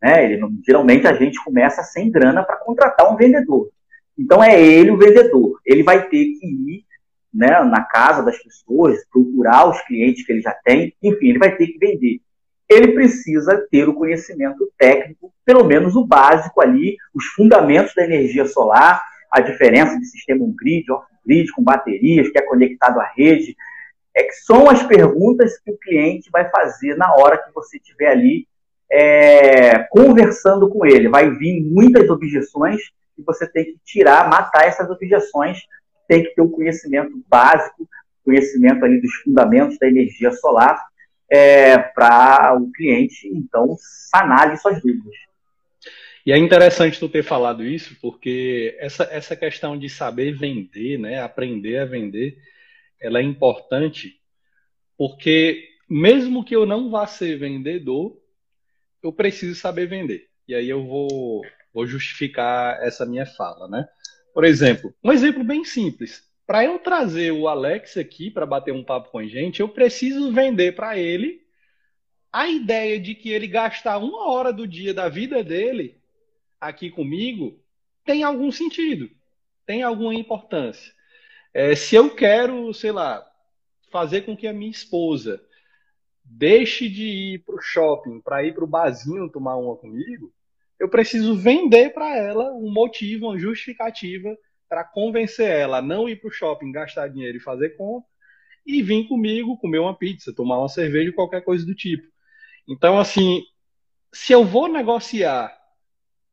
Né? 0.01 0.23
Ele, 0.23 0.41
geralmente 0.65 1.05
a 1.05 1.13
gente 1.13 1.43
começa 1.43 1.83
sem 1.83 2.09
grana 2.09 2.43
para 2.43 2.55
contratar 2.55 3.13
um 3.13 3.17
vendedor. 3.17 3.69
Então 4.17 4.41
é 4.41 4.57
ele 4.57 4.89
o 4.89 4.97
vendedor. 4.97 5.59
Ele 5.65 5.83
vai 5.83 6.07
ter 6.07 6.23
que 6.39 6.47
ir 6.47 6.85
né, 7.33 7.61
na 7.65 7.83
casa 7.83 8.23
das 8.23 8.41
pessoas, 8.41 9.05
procurar 9.11 9.69
os 9.69 9.81
clientes 9.81 10.25
que 10.25 10.31
ele 10.31 10.41
já 10.41 10.53
tem, 10.63 10.95
enfim, 11.03 11.31
ele 11.31 11.39
vai 11.39 11.53
ter 11.57 11.67
que 11.67 11.77
vender. 11.77 12.21
Ele 12.69 12.93
precisa 12.93 13.67
ter 13.69 13.89
o 13.89 13.95
conhecimento 13.95 14.71
técnico, 14.77 15.33
pelo 15.43 15.65
menos 15.65 15.93
o 15.97 16.05
básico 16.05 16.61
ali, 16.61 16.95
os 17.13 17.25
fundamentos 17.25 17.93
da 17.93 18.05
energia 18.05 18.45
solar, 18.45 19.03
a 19.29 19.41
diferença 19.41 19.99
de 19.99 20.05
sistema 20.05 20.45
on-grid, 20.45 20.89
off-grid, 20.89 21.51
com 21.51 21.61
baterias, 21.61 22.29
que 22.29 22.37
é 22.37 22.41
conectado 22.43 23.01
à 23.01 23.11
rede, 23.13 23.57
é 24.15 24.23
que 24.23 24.33
são 24.33 24.69
as 24.69 24.83
perguntas 24.83 25.59
que 25.59 25.71
o 25.71 25.77
cliente 25.77 26.29
vai 26.31 26.49
fazer 26.49 26.95
na 26.95 27.13
hora 27.15 27.37
que 27.37 27.51
você 27.53 27.77
estiver 27.77 28.07
ali 28.07 28.47
é, 28.91 29.79
conversando 29.89 30.69
com 30.69 30.85
ele. 30.85 31.09
Vai 31.09 31.31
vir 31.31 31.63
muitas 31.63 32.09
objeções 32.09 32.79
e 33.17 33.23
você 33.23 33.47
tem 33.47 33.65
que 33.65 33.77
tirar, 33.83 34.29
matar 34.29 34.67
essas 34.67 34.89
objeções. 34.89 35.59
Tem 36.07 36.23
que 36.23 36.35
ter 36.35 36.41
um 36.41 36.49
conhecimento 36.49 37.11
básico, 37.27 37.87
conhecimento 38.23 38.85
ali 38.85 39.01
dos 39.01 39.13
fundamentos 39.15 39.77
da 39.79 39.87
energia 39.87 40.31
solar, 40.31 40.79
é, 41.29 41.77
para 41.77 42.55
o 42.55 42.71
cliente, 42.71 43.27
então, 43.27 43.75
sanar 44.11 44.49
ali 44.49 44.57
suas 44.57 44.79
dúvidas. 44.81 45.13
E 46.25 46.31
é 46.31 46.37
interessante 46.37 46.99
tu 46.99 47.09
ter 47.09 47.23
falado 47.23 47.65
isso, 47.65 47.97
porque 48.01 48.77
essa, 48.79 49.03
essa 49.11 49.35
questão 49.35 49.77
de 49.77 49.89
saber 49.89 50.37
vender, 50.37 50.97
né, 50.97 51.21
aprender 51.21 51.79
a 51.79 51.85
vender, 51.85 52.37
ela 53.03 53.19
é 53.19 53.21
importante, 53.21 54.19
porque 54.97 55.69
mesmo 55.89 56.43
que 56.43 56.55
eu 56.55 56.65
não 56.65 56.89
vá 56.89 57.05
ser 57.05 57.37
vendedor, 57.37 58.17
eu 59.03 59.11
preciso 59.11 59.53
saber 59.53 59.87
vender. 59.87 60.29
E 60.47 60.55
aí 60.55 60.69
eu 60.69 60.85
vou, 60.85 61.41
vou 61.73 61.85
justificar 61.85 62.81
essa 62.81 63.05
minha 63.05 63.25
fala, 63.25 63.67
né? 63.67 63.87
Por 64.33 64.45
exemplo, 64.45 64.93
um 65.03 65.11
exemplo 65.11 65.43
bem 65.43 65.63
simples. 65.63 66.23
Para 66.47 66.65
eu 66.65 66.79
trazer 66.79 67.31
o 67.31 67.47
Alex 67.47 67.97
aqui 67.97 68.31
para 68.31 68.45
bater 68.45 68.73
um 68.73 68.83
papo 68.83 69.11
com 69.11 69.19
a 69.19 69.25
gente, 69.25 69.59
eu 69.59 69.69
preciso 69.69 70.31
vender 70.31 70.75
para 70.75 70.97
ele 70.97 71.41
a 72.31 72.47
ideia 72.47 72.99
de 72.99 73.13
que 73.13 73.29
ele 73.29 73.47
gastar 73.47 73.97
uma 73.99 74.31
hora 74.31 74.51
do 74.51 74.67
dia 74.67 74.93
da 74.93 75.07
vida 75.07 75.43
dele 75.43 76.01
aqui 76.59 76.89
comigo 76.89 77.61
tem 78.03 78.23
algum 78.23 78.51
sentido, 78.51 79.09
tem 79.65 79.83
alguma 79.83 80.15
importância. 80.15 80.91
É, 81.53 81.75
se 81.75 81.95
eu 81.95 82.13
quero, 82.13 82.73
sei 82.73 82.91
lá, 82.91 83.23
fazer 83.91 84.21
com 84.21 84.35
que 84.35 84.47
a 84.47 84.53
minha 84.53 84.71
esposa 84.71 85.41
deixe 86.23 86.89
de 86.89 87.03
ir 87.35 87.39
para 87.45 87.55
o 87.55 87.61
shopping 87.61 88.21
para 88.21 88.43
ir 88.43 88.53
para 88.53 88.63
o 88.63 88.67
barzinho 88.67 89.29
tomar 89.29 89.55
uma 89.57 89.75
comigo, 89.75 90.33
eu 90.79 90.89
preciso 90.89 91.35
vender 91.37 91.93
para 91.93 92.17
ela 92.17 92.51
um 92.53 92.71
motivo, 92.71 93.27
uma 93.27 93.37
justificativa 93.37 94.35
para 94.67 94.83
convencer 94.83 95.47
ela 95.47 95.77
a 95.77 95.81
não 95.81 96.09
ir 96.09 96.15
para 96.19 96.29
o 96.29 96.31
shopping, 96.31 96.71
gastar 96.71 97.07
dinheiro 97.07 97.37
e 97.37 97.41
fazer 97.41 97.77
compra 97.77 98.09
e 98.65 98.81
vir 98.81 99.07
comigo 99.07 99.57
comer 99.57 99.79
uma 99.79 99.95
pizza, 99.95 100.33
tomar 100.33 100.57
uma 100.57 100.69
cerveja, 100.69 101.11
qualquer 101.13 101.41
coisa 101.41 101.65
do 101.65 101.75
tipo. 101.75 102.07
Então, 102.67 102.97
assim, 102.97 103.43
se 104.11 104.33
eu 104.33 104.43
vou 104.43 104.67
negociar 104.67 105.55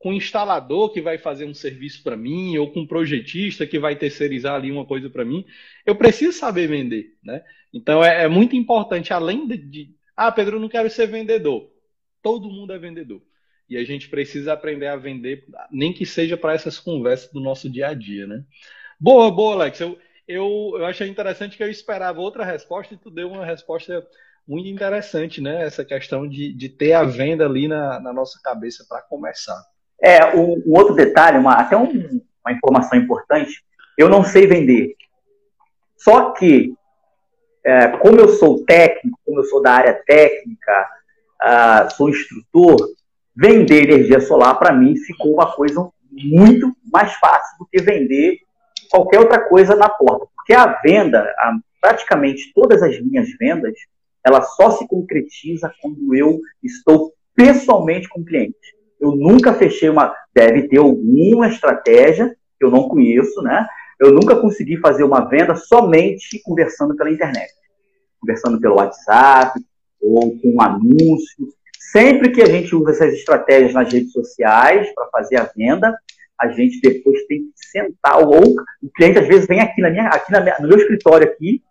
com 0.01 0.11
um 0.11 0.15
instalador 0.15 0.91
que 0.91 1.01
vai 1.01 1.19
fazer 1.19 1.45
um 1.45 1.53
serviço 1.53 2.03
para 2.03 2.17
mim, 2.17 2.57
ou 2.57 2.73
com 2.73 2.81
um 2.81 2.87
projetista 2.87 3.67
que 3.67 3.79
vai 3.79 3.95
terceirizar 3.95 4.55
ali 4.55 4.73
uma 4.73 4.87
coisa 4.87 5.11
para 5.11 5.27
mim, 5.27 5.45
eu 5.85 5.95
preciso 5.95 6.33
saber 6.33 6.67
vender, 6.67 7.19
né? 7.23 7.45
Então 7.73 8.03
é, 8.03 8.25
é 8.25 8.29
muito 8.29 8.57
importante, 8.57 9.13
além 9.13 9.47
de, 9.47 9.59
de, 9.59 9.95
ah, 10.17 10.33
Pedro, 10.33 10.57
eu 10.57 10.61
não 10.61 10.71
quero 10.71 10.89
ser 10.89 11.07
vendedor. 11.07 11.71
Todo 12.23 12.51
mundo 12.51 12.73
é 12.73 12.79
vendedor. 12.79 13.21
E 13.69 13.77
a 13.77 13.85
gente 13.85 14.09
precisa 14.09 14.55
aprender 14.55 14.87
a 14.87 14.97
vender, 14.97 15.45
nem 15.71 15.93
que 15.93 16.07
seja 16.07 16.35
para 16.35 16.55
essas 16.55 16.79
conversas 16.79 17.31
do 17.31 17.39
nosso 17.39 17.69
dia 17.69 17.89
a 17.89 17.95
dia, 17.95 18.27
né? 18.27 18.43
Boa, 18.99 19.31
boa, 19.31 19.55
Alex. 19.55 19.81
Eu, 19.81 19.99
eu, 20.27 20.73
eu 20.77 20.87
achei 20.87 21.09
interessante 21.09 21.59
que 21.59 21.63
eu 21.63 21.71
esperava 21.71 22.21
outra 22.21 22.43
resposta 22.43 22.95
e 22.95 22.97
tu 22.97 23.11
deu 23.11 23.31
uma 23.31 23.45
resposta 23.45 24.07
muito 24.49 24.67
interessante, 24.67 25.43
né? 25.43 25.63
Essa 25.63 25.85
questão 25.85 26.27
de, 26.27 26.55
de 26.55 26.71
ter 26.71 26.95
a 26.95 27.05
venda 27.05 27.45
ali 27.45 27.69
na, 27.69 28.01
na 28.01 28.15
nossa 28.15 28.41
cabeça 28.43 28.87
para 28.89 29.03
começar. 29.03 29.63
É, 30.03 30.35
um, 30.35 30.63
um 30.67 30.79
outro 30.79 30.95
detalhe, 30.95 31.39
uma, 31.39 31.55
até 31.55 31.77
um, 31.77 32.21
uma 32.45 32.53
informação 32.53 32.99
importante, 32.99 33.63
eu 33.97 34.09
não 34.09 34.25
sei 34.25 34.47
vender. 34.47 34.95
Só 35.97 36.31
que, 36.31 36.73
é, 37.65 37.89
como 37.99 38.19
eu 38.19 38.29
sou 38.29 38.65
técnico, 38.65 39.19
como 39.25 39.41
eu 39.41 39.45
sou 39.45 39.61
da 39.61 39.73
área 39.73 39.95
técnica, 40.07 40.89
uh, 41.43 41.95
sou 41.95 42.09
instrutor, 42.09 42.77
vender 43.37 43.85
energia 43.85 44.21
solar 44.21 44.59
para 44.59 44.73
mim 44.73 44.97
ficou 44.97 45.35
uma 45.35 45.55
coisa 45.55 45.89
muito 46.11 46.75
mais 46.93 47.13
fácil 47.15 47.59
do 47.59 47.67
que 47.67 47.81
vender 47.81 48.39
qualquer 48.91 49.21
outra 49.21 49.41
coisa 49.49 49.77
na 49.77 49.89
porta. 49.89 50.27
Porque 50.35 50.53
a 50.53 50.81
venda, 50.83 51.23
a, 51.39 51.57
praticamente 51.81 52.53
todas 52.55 52.83
as 52.83 53.01
minhas 53.01 53.29
vendas, 53.39 53.75
ela 54.25 54.43
só 54.43 54.71
se 54.73 54.87
concretiza 54.87 55.73
quando 55.81 56.15
eu 56.15 56.41
estou 56.63 57.13
pessoalmente 57.35 58.09
com 58.09 58.21
o 58.21 58.25
cliente. 58.25 58.80
Eu 59.01 59.13
nunca 59.13 59.55
fechei 59.55 59.89
uma. 59.89 60.15
Deve 60.35 60.69
ter 60.69 60.79
alguma 60.79 61.49
estratégia 61.49 62.35
que 62.59 62.65
eu 62.65 62.71
não 62.71 62.89
conheço, 62.89 63.43
né? 63.43 63.67
Eu 63.99 64.13
nunca 64.13 64.37
consegui 64.37 64.77
fazer 64.79 65.05
uma 65.05 65.29
venda 65.29 65.55
somente 65.55 66.41
conversando 66.43 66.97
pela 66.97 67.11
internet, 67.11 67.53
conversando 68.21 68.61
pelo 68.61 68.77
WhatsApp 68.77 69.59
ou 70.01 70.39
com 70.39 70.55
um 70.55 70.61
anúncio. 70.61 71.49
Sempre 71.93 72.31
que 72.31 72.43
a 72.43 72.47
gente 72.47 72.75
usa 72.75 72.91
essas 72.93 73.15
estratégias 73.15 73.75
nas 73.75 73.93
redes 73.93 74.13
sociais 74.13 74.93
para 74.95 75.09
fazer 75.09 75.37
a 75.39 75.51
venda, 75.57 75.95
a 76.41 76.49
gente 76.49 76.81
depois 76.81 77.27
tem 77.27 77.41
que 77.41 77.67
sentar 77.71 78.19
ou 78.19 78.55
o 78.83 78.91
cliente 78.97 79.19
às 79.19 79.29
vezes 79.29 79.47
vem 79.47 79.61
aqui 79.61 79.83
na 79.83 79.91
minha, 79.91 80.09
aqui 80.09 80.33
na 80.33 80.41
minha, 80.41 80.57
no 80.61 80.69
meu 80.69 80.79
escritório 80.79 81.27
aqui, 81.27 81.63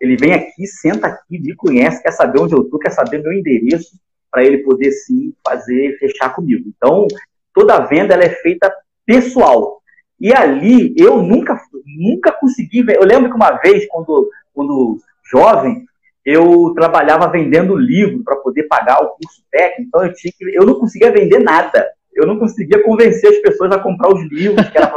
ele 0.00 0.16
vem 0.16 0.32
aqui, 0.32 0.66
senta 0.66 1.06
aqui, 1.06 1.38
me 1.38 1.54
conhece, 1.54 2.02
quer 2.02 2.12
saber 2.12 2.40
onde 2.40 2.54
eu 2.54 2.62
estou, 2.62 2.78
quer 2.78 2.90
saber 2.90 3.22
meu 3.22 3.32
endereço, 3.32 3.90
para 4.30 4.44
ele 4.44 4.58
poder 4.58 4.92
sim 4.92 5.34
fazer, 5.46 5.98
fechar 5.98 6.34
comigo. 6.34 6.64
Então, 6.68 7.06
toda 7.54 7.86
venda 7.86 8.14
ela 8.14 8.24
é 8.24 8.30
feita 8.30 8.72
pessoal. 9.04 9.80
E 10.20 10.32
ali 10.32 10.94
eu 10.96 11.22
nunca, 11.22 11.60
nunca 11.98 12.32
consegui. 12.32 12.84
Eu 12.88 13.04
lembro 13.04 13.30
que 13.30 13.36
uma 13.36 13.52
vez, 13.52 13.86
quando, 13.88 14.30
quando 14.54 14.98
jovem, 15.30 15.84
eu 16.24 16.72
trabalhava 16.74 17.30
vendendo 17.30 17.76
livro 17.76 18.22
para 18.22 18.36
poder 18.36 18.64
pagar 18.64 19.02
o 19.02 19.08
curso 19.08 19.42
técnico, 19.50 19.88
então 19.88 20.04
eu, 20.04 20.12
tinha 20.12 20.32
que, 20.36 20.44
eu 20.54 20.66
não 20.66 20.74
conseguia 20.74 21.10
vender 21.10 21.38
nada. 21.38 21.88
Eu 22.12 22.26
não 22.26 22.38
conseguia 22.38 22.82
convencer 22.82 23.30
as 23.30 23.38
pessoas 23.38 23.72
a 23.72 23.78
comprar 23.78 24.12
os 24.12 24.22
livros 24.30 24.68
que 24.68 24.76
era 24.76 24.88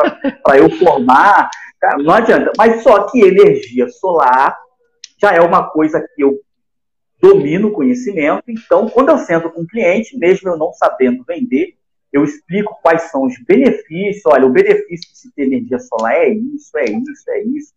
para 0.44 0.58
eu 0.58 0.70
formar. 0.72 1.50
Cara, 1.80 1.98
não 2.04 2.14
adianta. 2.14 2.52
Mas 2.58 2.84
só 2.84 3.04
que 3.04 3.22
energia 3.22 3.88
solar 3.88 4.58
já 5.22 5.32
é 5.32 5.40
uma 5.40 5.70
coisa 5.70 6.06
que 6.16 6.24
eu 6.24 6.38
domino 7.24 7.70
o 7.70 7.72
conhecimento. 7.72 8.44
Então, 8.50 8.90
quando 8.90 9.10
eu 9.10 9.18
sento 9.18 9.50
com 9.50 9.62
o 9.62 9.68
cliente, 9.68 10.18
mesmo 10.18 10.50
eu 10.50 10.58
não 10.58 10.74
sabendo 10.74 11.24
vender, 11.24 11.76
eu 12.12 12.26
explico 12.26 12.78
quais 12.82 13.04
são 13.04 13.24
os 13.24 13.34
benefícios. 13.48 14.26
Olha, 14.26 14.46
o 14.46 14.52
benefício 14.52 15.10
de 15.10 15.18
se 15.18 15.34
ter 15.34 15.44
energia 15.44 15.80
solar 15.80 16.16
é 16.16 16.28
isso, 16.28 16.78
é 16.78 16.84
isso, 16.84 17.30
é 17.30 17.44
isso. 17.44 17.74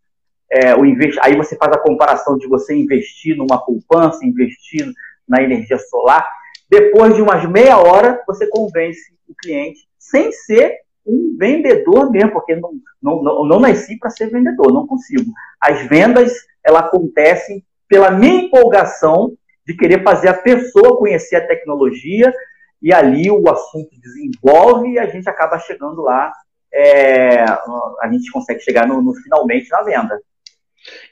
É, 0.51 0.74
o 0.74 0.84
invest... 0.84 1.16
Aí 1.22 1.36
você 1.36 1.57
faz 1.57 1.72
a 1.72 1.78
comparação 1.78 2.36
de 2.36 2.49
você 2.49 2.74
investir 2.74 3.36
numa 3.36 3.64
poupança, 3.64 4.26
investir 4.26 4.84
na 5.28 5.40
energia 5.40 5.78
solar. 5.78 6.26
Depois 6.68 7.14
de 7.14 7.22
umas 7.22 7.49
meia 7.49 7.78
hora, 7.78 8.20
você 8.26 8.49
convence 8.49 9.14
o 9.28 9.34
cliente 9.40 9.86
sem 9.97 10.32
ser 10.32 10.74
um 11.07 11.36
vendedor 11.38 12.11
mesmo, 12.11 12.32
porque 12.32 12.57
não, 12.57 12.72
não, 13.01 13.22
não, 13.22 13.44
não 13.47 13.61
nasci 13.61 13.97
para 13.97 14.11
ser 14.11 14.28
vendedor, 14.28 14.72
não 14.72 14.88
consigo. 14.88 15.30
As 15.61 15.86
vendas, 15.86 16.32
elas 16.64 16.82
acontecem 16.82 17.64
pela 17.89 18.11
minha 18.11 18.45
empolgação 18.45 19.32
de 19.66 19.76
querer 19.76 20.03
fazer 20.03 20.28
a 20.28 20.34
pessoa 20.34 20.99
conhecer 20.99 21.37
a 21.37 21.47
tecnologia 21.47 22.32
e 22.80 22.93
ali 22.93 23.30
o 23.30 23.49
assunto 23.49 23.91
desenvolve 24.01 24.93
e 24.93 24.99
a 24.99 25.07
gente 25.07 25.28
acaba 25.28 25.59
chegando 25.59 26.03
lá, 26.03 26.32
é, 26.72 27.43
a 27.43 28.09
gente 28.12 28.30
consegue 28.30 28.61
chegar 28.61 28.87
no, 28.87 29.03
no, 29.03 29.14
finalmente 29.14 29.68
na 29.70 29.82
venda. 29.82 30.20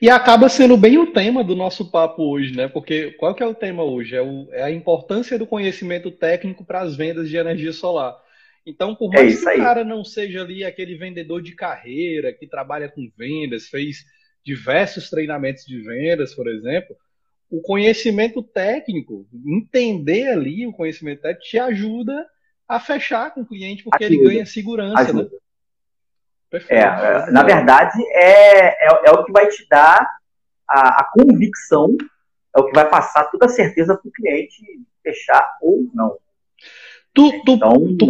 E 0.01 0.09
acaba 0.09 0.49
sendo 0.49 0.77
bem 0.77 0.99
o 0.99 1.13
tema 1.13 1.43
do 1.43 1.57
nosso 1.57 1.91
papo 1.91 2.23
hoje, 2.23 2.55
né? 2.55 2.69
Porque 2.69 3.13
qual 3.13 3.35
que 3.35 3.43
é 3.43 3.47
o 3.47 3.55
tema 3.55 3.83
hoje? 3.83 4.15
É, 4.15 4.23
o, 4.23 4.47
é 4.53 4.63
a 4.63 4.71
importância 4.71 5.37
do 5.37 5.47
conhecimento 5.47 6.13
técnico 6.13 6.65
para 6.65 6.81
as 6.81 6.95
vendas 6.95 7.29
de 7.29 7.37
energia 7.37 7.73
solar. 7.73 8.17
Então, 8.67 8.95
por 8.95 9.13
é 9.15 9.23
mais 9.23 9.45
é 9.45 9.53
que 9.53 9.61
o 9.61 9.63
cara 9.63 9.85
não 9.85 10.05
seja 10.05 10.43
ali 10.43 10.65
aquele 10.65 10.97
vendedor 10.97 11.43
de 11.43 11.55
carreira 11.55 12.33
que 12.33 12.47
trabalha 12.47 12.89
com 12.89 13.11
vendas, 13.17 13.67
fez 13.67 14.05
diversos 14.45 15.09
treinamentos 15.09 15.65
de 15.65 15.81
vendas, 15.81 16.35
por 16.35 16.47
exemplo, 16.49 16.97
o 17.51 17.61
conhecimento 17.63 18.43
técnico, 18.43 19.27
entender 19.47 20.29
ali 20.29 20.67
o 20.67 20.73
conhecimento 20.73 21.23
técnico, 21.23 21.47
te 21.47 21.59
ajuda 21.59 22.27
a 22.69 22.81
fechar 22.81 23.33
com 23.33 23.43
o 23.43 23.47
cliente, 23.47 23.85
porque 23.85 24.05
ajuda. 24.05 24.21
ele 24.21 24.29
ganha 24.29 24.47
segurança, 24.47 25.13
né? 25.13 25.27
Perfeito. 26.51 26.83
É, 26.83 27.31
na 27.31 27.43
verdade, 27.43 28.01
é, 28.13 28.87
é, 28.87 28.89
é, 29.07 29.11
o 29.11 29.25
que 29.25 29.33
vai 29.33 29.49
te 29.49 29.67
dar 29.69 30.09
a, 30.69 31.01
a, 31.01 31.11
convicção, 31.13 31.97
é 32.55 32.61
o 32.61 32.67
que 32.67 32.75
vai 32.75 32.89
passar 32.89 33.25
toda 33.25 33.47
a 33.47 33.49
certeza 33.49 33.97
para 33.97 34.09
o 34.09 34.13
cliente 34.13 34.63
fechar 35.03 35.59
ou 35.61 35.89
não. 35.93 36.17
Tu, 37.13 37.43
tu, 37.45 37.53
então, 37.53 37.97
tu, 37.97 38.07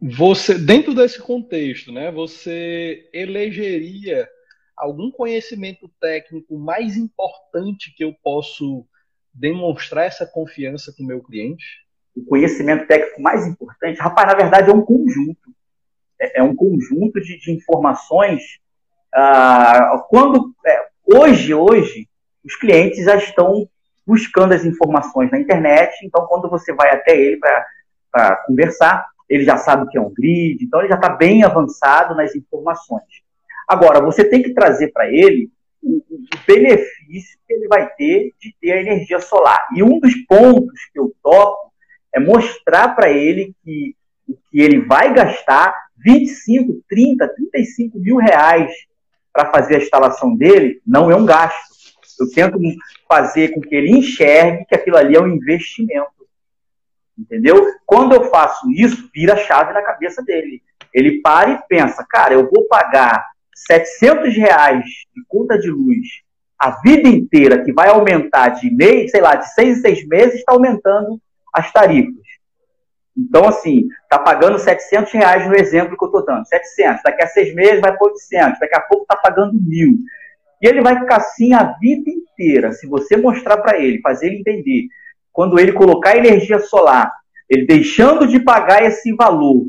você, 0.00 0.58
dentro 0.58 0.94
desse 0.94 1.20
contexto, 1.20 1.92
né, 1.92 2.10
você 2.10 3.08
elegeria 3.12 4.28
algum 4.76 5.10
conhecimento 5.10 5.90
técnico 6.00 6.58
mais 6.58 6.96
importante 6.96 7.94
que 7.96 8.04
eu 8.04 8.14
posso 8.22 8.86
demonstrar 9.32 10.06
essa 10.06 10.26
confiança 10.26 10.92
com 10.96 11.02
o 11.02 11.06
meu 11.06 11.22
cliente? 11.22 11.64
O 12.14 12.24
conhecimento 12.24 12.86
técnico 12.86 13.20
mais 13.20 13.46
importante, 13.46 14.00
rapaz, 14.00 14.28
na 14.28 14.34
verdade 14.34 14.70
é 14.70 14.72
um 14.72 14.82
conjunto 14.82 15.54
é, 16.20 16.40
é, 16.40 16.42
um 16.42 16.54
conjunto 16.54 17.20
de, 17.20 17.38
de 17.38 17.52
informações. 17.52 18.42
Ah, 19.14 20.04
quando 20.08 20.54
é, 20.66 20.86
hoje, 21.04 21.54
hoje, 21.54 22.08
os 22.44 22.56
clientes 22.56 23.04
já 23.04 23.16
estão 23.16 23.68
buscando 24.06 24.52
as 24.52 24.64
informações 24.64 25.30
na 25.30 25.38
internet. 25.38 25.94
Então, 26.04 26.26
quando 26.26 26.48
você 26.48 26.72
vai 26.72 26.90
até 26.90 27.16
ele 27.16 27.38
para 27.38 28.36
conversar, 28.46 29.06
ele 29.28 29.44
já 29.44 29.56
sabe 29.56 29.84
o 29.84 29.88
que 29.88 29.98
é 29.98 30.00
um 30.00 30.12
grid. 30.12 30.64
Então, 30.64 30.80
ele 30.80 30.88
já 30.88 30.94
está 30.94 31.10
bem 31.10 31.42
avançado 31.42 32.14
nas 32.14 32.34
informações. 32.34 33.25
Agora, 33.66 34.00
você 34.00 34.24
tem 34.24 34.42
que 34.42 34.54
trazer 34.54 34.92
para 34.92 35.08
ele 35.08 35.50
o, 35.82 35.96
o, 35.96 36.20
benefício 36.46 37.38
que 37.46 37.52
ele 37.52 37.66
vai 37.68 37.88
ter 37.94 38.32
de 38.40 38.54
ter 38.60 38.72
a 38.72 38.80
energia 38.80 39.18
solar. 39.20 39.66
E 39.74 39.82
um 39.82 39.98
dos 39.98 40.14
pontos 40.26 40.84
que 40.92 40.98
eu 40.98 41.14
toco 41.22 41.72
é 42.14 42.20
mostrar 42.20 42.94
para 42.94 43.10
ele 43.10 43.54
que 43.64 43.94
o 44.28 44.34
que 44.34 44.60
ele 44.60 44.80
vai 44.80 45.12
gastar 45.12 45.74
25, 45.96 46.82
30, 46.88 47.28
35 47.28 47.98
mil 47.98 48.16
reais 48.16 48.72
para 49.32 49.50
fazer 49.50 49.76
a 49.76 49.78
instalação 49.78 50.34
dele 50.36 50.80
não 50.86 51.10
é 51.10 51.16
um 51.16 51.26
gasto. 51.26 51.74
Eu 52.18 52.30
tento 52.32 52.58
fazer 53.08 53.52
com 53.52 53.60
que 53.60 53.74
ele 53.74 53.90
enxergue 53.90 54.64
que 54.66 54.74
aquilo 54.74 54.96
ali 54.96 55.16
é 55.16 55.20
um 55.20 55.28
investimento. 55.28 56.10
Entendeu? 57.18 57.66
Quando 57.84 58.14
eu 58.14 58.24
faço 58.24 58.70
isso, 58.70 59.08
vira 59.12 59.34
a 59.34 59.38
chave 59.38 59.72
na 59.72 59.82
cabeça 59.82 60.22
dele. 60.22 60.62
Ele 60.92 61.20
para 61.20 61.50
e 61.50 61.62
pensa, 61.68 62.04
cara, 62.08 62.34
eu 62.34 62.50
vou 62.50 62.66
pagar 62.68 63.26
700 63.56 64.36
reais 64.36 64.84
de 64.84 65.24
conta 65.26 65.58
de 65.58 65.70
luz 65.70 66.26
a 66.58 66.80
vida 66.82 67.08
inteira, 67.08 67.62
que 67.62 67.72
vai 67.72 67.88
aumentar 67.88 68.48
de 68.48 68.70
mês, 68.70 69.10
sei 69.10 69.20
lá, 69.20 69.34
de 69.34 69.52
seis 69.52 69.78
em 69.78 69.80
seis 69.80 70.06
meses, 70.06 70.36
está 70.36 70.52
aumentando 70.52 71.20
as 71.52 71.70
tarifas. 71.70 72.14
Então, 73.16 73.46
assim, 73.46 73.88
está 74.02 74.18
pagando 74.18 74.58
700 74.58 75.12
reais 75.12 75.46
no 75.46 75.54
exemplo 75.54 75.96
que 75.96 76.04
eu 76.04 76.08
estou 76.08 76.24
dando. 76.24 76.46
700. 76.46 77.02
Daqui 77.02 77.22
a 77.22 77.26
seis 77.26 77.54
meses 77.54 77.80
vai 77.80 77.96
para 77.96 78.06
800. 78.06 78.58
Daqui 78.58 78.74
a 78.74 78.80
pouco 78.80 79.02
está 79.04 79.16
pagando 79.16 79.54
mil. 79.54 79.98
E 80.60 80.66
ele 80.66 80.82
vai 80.82 80.98
ficar 80.98 81.16
assim 81.16 81.54
a 81.54 81.74
vida 81.80 82.10
inteira. 82.10 82.72
Se 82.72 82.86
você 82.86 83.16
mostrar 83.16 83.58
para 83.58 83.78
ele, 83.78 84.00
fazer 84.00 84.26
ele 84.26 84.40
entender, 84.40 84.88
quando 85.32 85.58
ele 85.58 85.72
colocar 85.72 86.16
energia 86.16 86.58
solar, 86.58 87.10
ele 87.48 87.66
deixando 87.66 88.26
de 88.26 88.40
pagar 88.40 88.82
esse 88.82 89.14
valor 89.14 89.66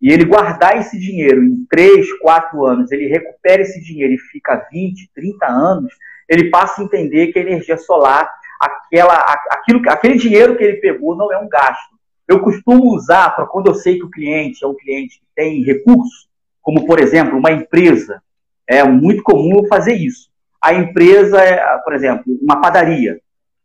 e 0.00 0.12
ele 0.12 0.24
guardar 0.24 0.78
esse 0.78 0.98
dinheiro 0.98 1.42
em 1.42 1.66
3, 1.68 2.18
4 2.20 2.64
anos, 2.64 2.90
ele 2.90 3.06
recupera 3.06 3.62
esse 3.62 3.82
dinheiro 3.82 4.14
e 4.14 4.18
fica 4.18 4.66
20, 4.70 5.10
30 5.14 5.46
anos, 5.46 5.92
ele 6.28 6.50
passa 6.50 6.80
a 6.80 6.84
entender 6.84 7.28
que 7.28 7.38
a 7.38 7.42
energia 7.42 7.76
solar, 7.76 8.30
aquela, 8.60 9.14
aquilo, 9.50 9.82
aquele 9.88 10.16
dinheiro 10.16 10.56
que 10.56 10.64
ele 10.64 10.76
pegou 10.78 11.16
não 11.16 11.32
é 11.32 11.38
um 11.38 11.48
gasto 11.48 12.00
eu 12.30 12.40
costumo 12.40 12.94
usar 12.94 13.34
para 13.34 13.44
quando 13.44 13.66
eu 13.66 13.74
sei 13.74 13.98
que 13.98 14.04
o 14.04 14.10
cliente 14.10 14.64
é 14.64 14.68
um 14.68 14.76
cliente 14.76 15.18
que 15.18 15.26
tem 15.34 15.64
recursos, 15.64 16.28
como 16.62 16.86
por 16.86 17.00
exemplo 17.00 17.36
uma 17.36 17.50
empresa. 17.50 18.22
É 18.68 18.84
muito 18.84 19.20
comum 19.24 19.66
fazer 19.66 19.94
isso. 19.94 20.30
A 20.62 20.72
empresa 20.72 21.42
é, 21.42 21.78
por 21.78 21.92
exemplo, 21.92 22.22
uma 22.40 22.60
padaria, 22.60 23.20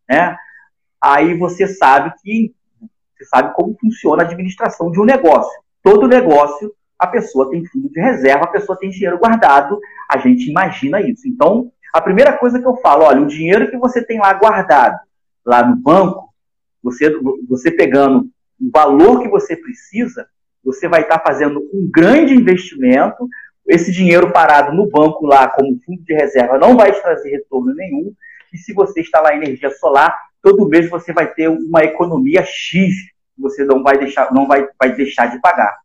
né? 0.10 0.36
Aí 1.00 1.38
você 1.38 1.68
sabe 1.68 2.12
que 2.24 2.56
você 3.16 3.26
sabe 3.26 3.54
como 3.54 3.78
funciona 3.80 4.24
a 4.24 4.26
administração 4.26 4.90
de 4.90 5.00
um 5.00 5.06
negócio. 5.06 5.62
Todo 5.86 6.08
negócio, 6.08 6.74
a 6.98 7.06
pessoa 7.06 7.52
tem 7.52 7.64
fundo 7.64 7.92
de 7.92 8.02
reserva, 8.02 8.46
a 8.46 8.52
pessoa 8.52 8.76
tem 8.76 8.90
dinheiro 8.90 9.20
guardado, 9.20 9.80
a 10.10 10.18
gente 10.18 10.50
imagina 10.50 11.00
isso. 11.00 11.28
Então, 11.28 11.72
a 11.94 12.02
primeira 12.02 12.36
coisa 12.36 12.60
que 12.60 12.66
eu 12.66 12.76
falo, 12.78 13.04
olha, 13.04 13.22
o 13.22 13.28
dinheiro 13.28 13.70
que 13.70 13.78
você 13.78 14.04
tem 14.04 14.18
lá 14.18 14.34
guardado, 14.34 14.98
lá 15.46 15.64
no 15.64 15.76
banco, 15.76 16.34
você, 16.82 17.16
você 17.48 17.70
pegando 17.70 18.28
o 18.60 18.72
valor 18.74 19.22
que 19.22 19.28
você 19.28 19.56
precisa, 19.56 20.28
você 20.64 20.88
vai 20.88 21.02
estar 21.02 21.20
fazendo 21.20 21.60
um 21.72 21.88
grande 21.94 22.34
investimento. 22.34 23.30
Esse 23.68 23.92
dinheiro 23.92 24.34
parado 24.34 24.76
no 24.76 24.90
banco 24.90 25.28
lá, 25.28 25.48
como 25.48 25.80
fundo 25.86 26.02
de 26.02 26.16
reserva, 26.16 26.58
não 26.58 26.76
vai 26.76 26.94
te 26.94 27.02
trazer 27.04 27.30
retorno 27.30 27.76
nenhum. 27.76 28.12
E 28.52 28.58
se 28.58 28.74
você 28.74 29.02
instalar 29.02 29.36
energia 29.36 29.70
solar, 29.70 30.18
todo 30.42 30.68
mês 30.68 30.90
você 30.90 31.14
vai 31.14 31.32
ter 31.32 31.48
uma 31.48 31.84
economia 31.84 32.44
X 32.44 33.14
você 33.38 33.64
não 33.66 33.84
vai 33.84 33.98
deixar, 33.98 34.34
não 34.34 34.48
vai, 34.48 34.68
vai 34.80 34.96
deixar 34.96 35.28
de 35.28 35.40
pagar. 35.40 35.78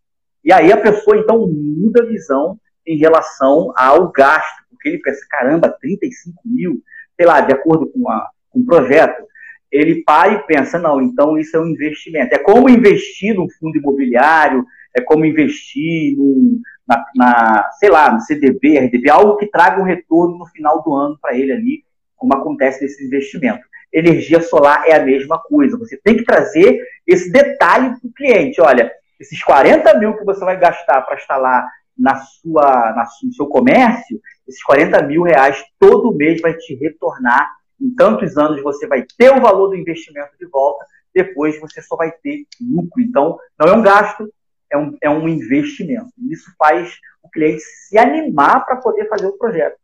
E 0.44 0.52
aí 0.52 0.72
a 0.72 0.76
pessoa 0.76 1.16
então 1.16 1.46
muda 1.46 2.02
a 2.02 2.06
visão 2.06 2.58
em 2.86 2.96
relação 2.96 3.72
ao 3.76 4.10
gasto, 4.10 4.64
porque 4.70 4.88
ele 4.88 4.98
pensa, 4.98 5.20
caramba, 5.28 5.76
35 5.80 6.40
mil, 6.44 6.82
sei 7.16 7.26
lá, 7.26 7.40
de 7.40 7.52
acordo 7.52 7.86
com, 7.88 8.10
a, 8.10 8.28
com 8.50 8.60
o 8.60 8.66
projeto, 8.66 9.22
ele 9.70 10.02
para 10.02 10.32
e 10.32 10.46
pensa, 10.46 10.78
não, 10.78 11.00
então 11.00 11.38
isso 11.38 11.56
é 11.56 11.60
um 11.60 11.68
investimento. 11.68 12.34
É 12.34 12.38
como 12.38 12.68
investir 12.68 13.34
num 13.34 13.48
fundo 13.48 13.76
imobiliário, 13.76 14.64
é 14.96 15.00
como 15.00 15.24
investir 15.24 16.16
num, 16.16 16.60
na, 16.88 17.04
na, 17.14 17.70
sei 17.78 17.90
lá, 17.90 18.12
no 18.12 18.20
CDB, 18.20 18.78
RDB, 18.78 19.08
algo 19.08 19.36
que 19.36 19.46
traga 19.46 19.80
um 19.80 19.84
retorno 19.84 20.38
no 20.38 20.46
final 20.46 20.82
do 20.82 20.94
ano 20.94 21.16
para 21.20 21.36
ele 21.36 21.52
ali, 21.52 21.84
como 22.16 22.34
acontece 22.34 22.82
nesse 22.82 23.06
investimento. 23.06 23.60
Energia 23.92 24.40
solar 24.40 24.84
é 24.86 24.94
a 24.94 25.04
mesma 25.04 25.38
coisa. 25.38 25.78
Você 25.78 25.96
tem 25.96 26.16
que 26.16 26.24
trazer 26.24 26.80
esse 27.06 27.30
detalhe 27.30 27.98
para 27.98 28.08
o 28.08 28.12
cliente. 28.12 28.60
Olha, 28.60 28.90
esses 29.18 29.42
40 29.42 29.98
mil 29.98 30.16
que 30.16 30.24
você 30.24 30.44
vai 30.44 30.58
gastar 30.58 31.02
para 31.02 31.16
instalar 31.16 31.66
na 31.98 32.16
sua, 32.16 32.92
na, 32.94 33.04
no 33.22 33.32
seu 33.32 33.46
comércio, 33.46 34.20
esses 34.48 34.62
40 34.62 35.02
mil 35.02 35.22
reais 35.22 35.62
todo 35.78 36.14
mês 36.14 36.40
vai 36.40 36.54
te 36.54 36.74
retornar 36.74 37.50
em 37.80 37.94
tantos 37.94 38.36
anos 38.36 38.62
você 38.62 38.86
vai 38.86 39.04
ter 39.16 39.30
o 39.30 39.40
valor 39.40 39.68
do 39.68 39.76
investimento 39.76 40.36
de 40.38 40.46
volta, 40.46 40.84
depois 41.14 41.58
você 41.58 41.80
só 41.80 41.96
vai 41.96 42.12
ter 42.12 42.44
lucro. 42.60 43.00
Então, 43.00 43.38
não 43.58 43.68
é 43.68 43.72
um 43.72 43.82
gasto, 43.82 44.30
é 44.70 44.76
um, 44.76 44.96
é 45.02 45.10
um 45.10 45.26
investimento. 45.26 46.10
Isso 46.30 46.52
faz 46.58 46.92
o 47.22 47.30
cliente 47.30 47.62
se 47.62 47.98
animar 47.98 48.64
para 48.64 48.76
poder 48.76 49.08
fazer 49.08 49.26
o 49.26 49.38
projeto. 49.38 49.76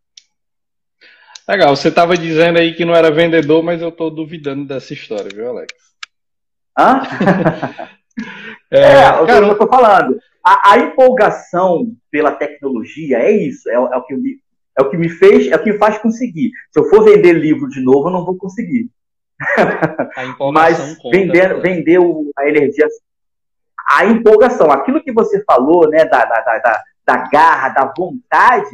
Legal, 1.49 1.77
você 1.77 1.89
estava 1.89 2.17
dizendo 2.17 2.59
aí 2.59 2.75
que 2.75 2.85
não 2.85 2.95
era 2.95 3.11
vendedor, 3.11 3.63
mas 3.63 3.81
eu 3.81 3.91
estou 3.91 4.11
duvidando 4.11 4.65
dessa 4.65 4.93
história, 4.93 5.31
viu, 5.33 5.49
Alex? 5.49 5.73
Hã? 6.77 7.03
é, 8.71 8.81
é 8.81 9.21
o 9.21 9.27
que 9.27 9.33
eu 9.33 9.53
estou 9.53 9.69
falando. 9.69 10.19
A, 10.45 10.73
a, 10.73 10.79
empolgação 10.79 11.93
pela 12.11 12.33
tecnologia 12.33 13.19
é 13.19 13.31
isso, 13.31 13.69
é, 13.69 13.75
é 13.75 13.79
o 13.79 14.03
que 14.03 14.15
eu, 14.15 14.19
é 14.79 14.83
o 14.83 14.91
que 14.91 14.97
me 14.97 15.09
fez, 15.09 15.47
é 15.51 15.57
o 15.57 15.63
que 15.63 15.73
me 15.73 15.79
faz 15.79 15.99
conseguir. 15.99 16.51
Se 16.73 16.81
eu 16.81 16.85
for 16.91 17.05
vender 17.05 17.33
livro 17.35 17.69
de 17.69 17.81
novo, 17.81 18.09
eu 18.09 18.13
não 18.13 18.25
vou 18.25 18.37
conseguir. 18.37 18.91
Mas 20.53 20.99
vender, 21.11 21.55
né? 21.55 21.61
vender 21.61 21.99
o, 21.99 22.31
a 22.37 22.49
energia, 22.49 22.87
a 23.89 24.05
empolgação, 24.05 24.71
aquilo 24.71 25.03
que 25.03 25.13
você 25.13 25.45
falou, 25.45 25.89
né, 25.89 26.05
da, 26.05 26.25
da, 26.25 26.41
da, 26.41 26.83
da 27.05 27.17
garra, 27.29 27.69
da 27.69 27.93
vontade, 27.97 28.71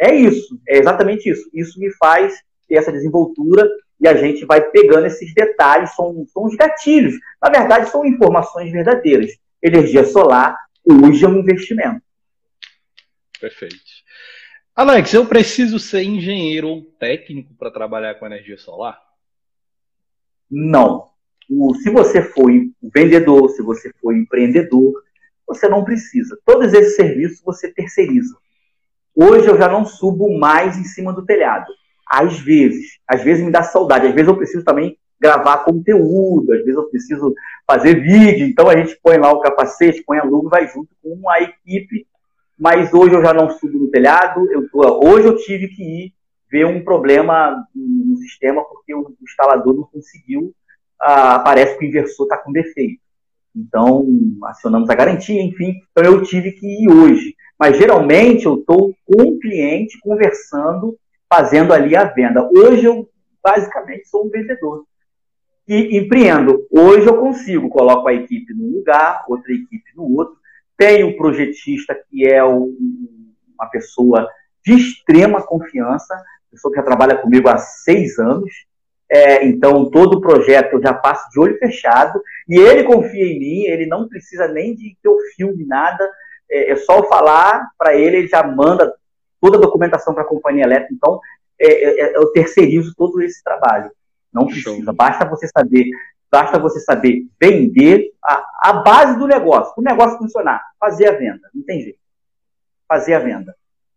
é 0.00 0.14
isso, 0.14 0.60
é 0.68 0.78
exatamente 0.78 1.28
isso. 1.28 1.48
Isso 1.52 1.78
me 1.78 1.90
faz 1.96 2.34
ter 2.68 2.76
essa 2.76 2.92
desenvoltura 2.92 3.68
e 4.00 4.08
a 4.08 4.14
gente 4.14 4.44
vai 4.44 4.60
pegando 4.70 5.06
esses 5.06 5.32
detalhes, 5.34 5.94
são, 5.94 6.26
são 6.32 6.44
os 6.44 6.54
gatilhos. 6.56 7.14
Na 7.42 7.50
verdade, 7.50 7.90
são 7.90 8.04
informações 8.04 8.70
verdadeiras. 8.70 9.30
Energia 9.62 10.04
solar 10.04 10.56
hoje 10.84 11.24
é 11.24 11.28
um 11.28 11.38
investimento. 11.38 12.02
Perfeito. 13.40 13.76
Alex, 14.74 15.14
eu 15.14 15.24
preciso 15.26 15.78
ser 15.78 16.02
engenheiro 16.02 16.68
ou 16.68 16.82
técnico 16.82 17.54
para 17.54 17.70
trabalhar 17.70 18.16
com 18.16 18.26
energia 18.26 18.58
solar? 18.58 19.00
Não. 20.50 21.10
O, 21.48 21.74
se 21.76 21.90
você 21.90 22.22
for 22.22 22.50
vendedor, 22.82 23.48
se 23.50 23.62
você 23.62 23.92
for 24.00 24.14
empreendedor, 24.14 24.92
você 25.46 25.68
não 25.68 25.84
precisa. 25.84 26.38
Todos 26.44 26.72
esses 26.72 26.96
serviços 26.96 27.42
você 27.44 27.72
terceiriza. 27.72 28.36
Hoje 29.14 29.46
eu 29.46 29.56
já 29.56 29.68
não 29.68 29.84
subo 29.84 30.36
mais 30.38 30.76
em 30.76 30.84
cima 30.84 31.12
do 31.12 31.24
telhado. 31.24 31.66
Às 32.10 32.38
vezes, 32.38 32.98
às 33.06 33.22
vezes 33.22 33.44
me 33.44 33.50
dá 33.50 33.62
saudade, 33.62 34.06
às 34.06 34.14
vezes 34.14 34.28
eu 34.28 34.36
preciso 34.36 34.64
também 34.64 34.98
gravar 35.20 35.64
conteúdo, 35.64 36.52
às 36.52 36.58
vezes 36.58 36.74
eu 36.74 36.88
preciso 36.90 37.34
fazer 37.66 38.00
vídeo, 38.02 38.46
então 38.46 38.68
a 38.68 38.76
gente 38.76 38.98
põe 39.02 39.16
lá 39.16 39.32
o 39.32 39.40
capacete, 39.40 40.02
põe 40.04 40.18
a 40.18 40.24
luva 40.24 40.48
e 40.48 40.50
vai 40.50 40.68
junto 40.68 40.90
com 41.02 41.30
a 41.30 41.40
equipe, 41.40 42.06
mas 42.58 42.92
hoje 42.92 43.14
eu 43.14 43.22
já 43.22 43.32
não 43.32 43.48
subo 43.48 43.78
no 43.78 43.90
telhado, 43.90 44.50
eu 44.52 44.68
tô, 44.68 45.08
hoje 45.08 45.26
eu 45.26 45.36
tive 45.36 45.68
que 45.68 45.82
ir 45.82 46.12
ver 46.50 46.66
um 46.66 46.84
problema 46.84 47.64
no 47.74 48.16
sistema 48.18 48.62
porque 48.64 48.94
o 48.94 49.14
instalador 49.22 49.74
não 49.74 49.84
conseguiu, 49.84 50.54
ah, 51.00 51.38
parece 51.38 51.78
que 51.78 51.84
o 51.84 51.88
inversor 51.88 52.26
está 52.26 52.38
com 52.38 52.52
defeito. 52.52 53.03
Então, 53.54 54.06
acionamos 54.44 54.90
a 54.90 54.94
garantia, 54.94 55.40
enfim, 55.40 55.74
então 55.90 56.04
eu 56.04 56.22
tive 56.22 56.52
que 56.52 56.66
ir 56.66 56.88
hoje. 56.88 57.34
Mas 57.58 57.78
geralmente 57.78 58.46
eu 58.46 58.56
estou 58.56 58.94
com 59.06 59.22
o 59.22 59.38
cliente 59.38 59.98
conversando, 60.00 60.98
fazendo 61.32 61.72
ali 61.72 61.94
a 61.94 62.04
venda. 62.04 62.48
Hoje 62.56 62.84
eu 62.84 63.08
basicamente 63.42 64.08
sou 64.08 64.26
um 64.26 64.30
vendedor 64.30 64.84
e 65.68 65.96
empreendo. 65.98 66.66
Hoje 66.70 67.06
eu 67.06 67.18
consigo, 67.18 67.68
coloco 67.68 68.08
a 68.08 68.14
equipe 68.14 68.52
num 68.54 68.78
lugar, 68.78 69.24
outra 69.28 69.52
equipe 69.52 69.84
no 69.96 70.04
outro. 70.12 70.36
Tenho 70.76 71.08
um 71.08 71.16
projetista 71.16 71.94
que 72.08 72.26
é 72.26 72.44
um, 72.44 72.76
uma 73.58 73.66
pessoa 73.70 74.28
de 74.64 74.74
extrema 74.74 75.42
confiança, 75.42 76.14
pessoa 76.50 76.72
que 76.72 76.78
já 76.78 76.84
trabalha 76.84 77.16
comigo 77.16 77.48
há 77.48 77.58
seis 77.58 78.18
anos. 78.18 78.50
É, 79.14 79.44
então, 79.46 79.88
todo 79.90 80.16
o 80.16 80.20
projeto 80.20 80.72
eu 80.72 80.82
já 80.82 80.92
passo 80.92 81.30
de 81.30 81.38
olho 81.38 81.56
fechado 81.56 82.20
e 82.48 82.58
ele 82.58 82.82
confia 82.82 83.24
em 83.24 83.38
mim, 83.38 83.62
ele 83.62 83.86
não 83.86 84.08
precisa 84.08 84.48
nem 84.48 84.74
de 84.74 84.96
que 85.00 85.06
eu 85.06 85.16
filme 85.36 85.64
nada, 85.64 86.04
é, 86.50 86.72
é 86.72 86.76
só 86.76 86.98
eu 86.98 87.04
falar 87.04 87.64
para 87.78 87.94
ele, 87.94 88.16
ele 88.16 88.26
já 88.26 88.42
manda 88.42 88.92
toda 89.40 89.56
a 89.56 89.60
documentação 89.60 90.14
para 90.14 90.24
a 90.24 90.26
companhia 90.26 90.64
elétrica. 90.64 90.92
Então, 90.92 91.20
é, 91.60 92.00
é, 92.00 92.16
eu 92.16 92.32
terceirizo 92.32 92.92
todo 92.96 93.22
esse 93.22 93.40
trabalho. 93.44 93.88
Não 94.32 94.46
precisa. 94.46 94.92
Basta 94.92 95.24
você 95.24 95.46
saber, 95.46 95.86
basta 96.28 96.58
você 96.58 96.80
saber 96.80 97.24
vender 97.40 98.10
a, 98.20 98.44
a 98.64 98.72
base 98.72 99.16
do 99.16 99.28
negócio. 99.28 99.74
O 99.76 99.82
negócio 99.82 100.18
funcionar, 100.18 100.60
fazer 100.80 101.06
a 101.06 101.12
venda. 101.12 101.48
Não 101.54 101.62
tem 101.62 101.82
jeito. 101.82 102.00
Fazer 102.88 103.14
a 103.14 103.20
venda. 103.20 103.54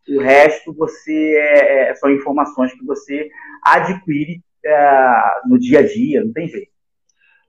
O 0.08 0.22
resto 0.22 0.72
você 0.76 1.36
é, 1.36 1.90
é 1.90 1.96
são 1.96 2.12
informações 2.12 2.72
que 2.74 2.86
você 2.86 3.32
adquire 3.64 4.44
é, 4.68 5.48
no 5.48 5.58
dia 5.60 5.80
a 5.80 5.88
dia, 5.88 6.24
não 6.24 6.34
tem 6.34 6.48
jeito. 6.48 6.72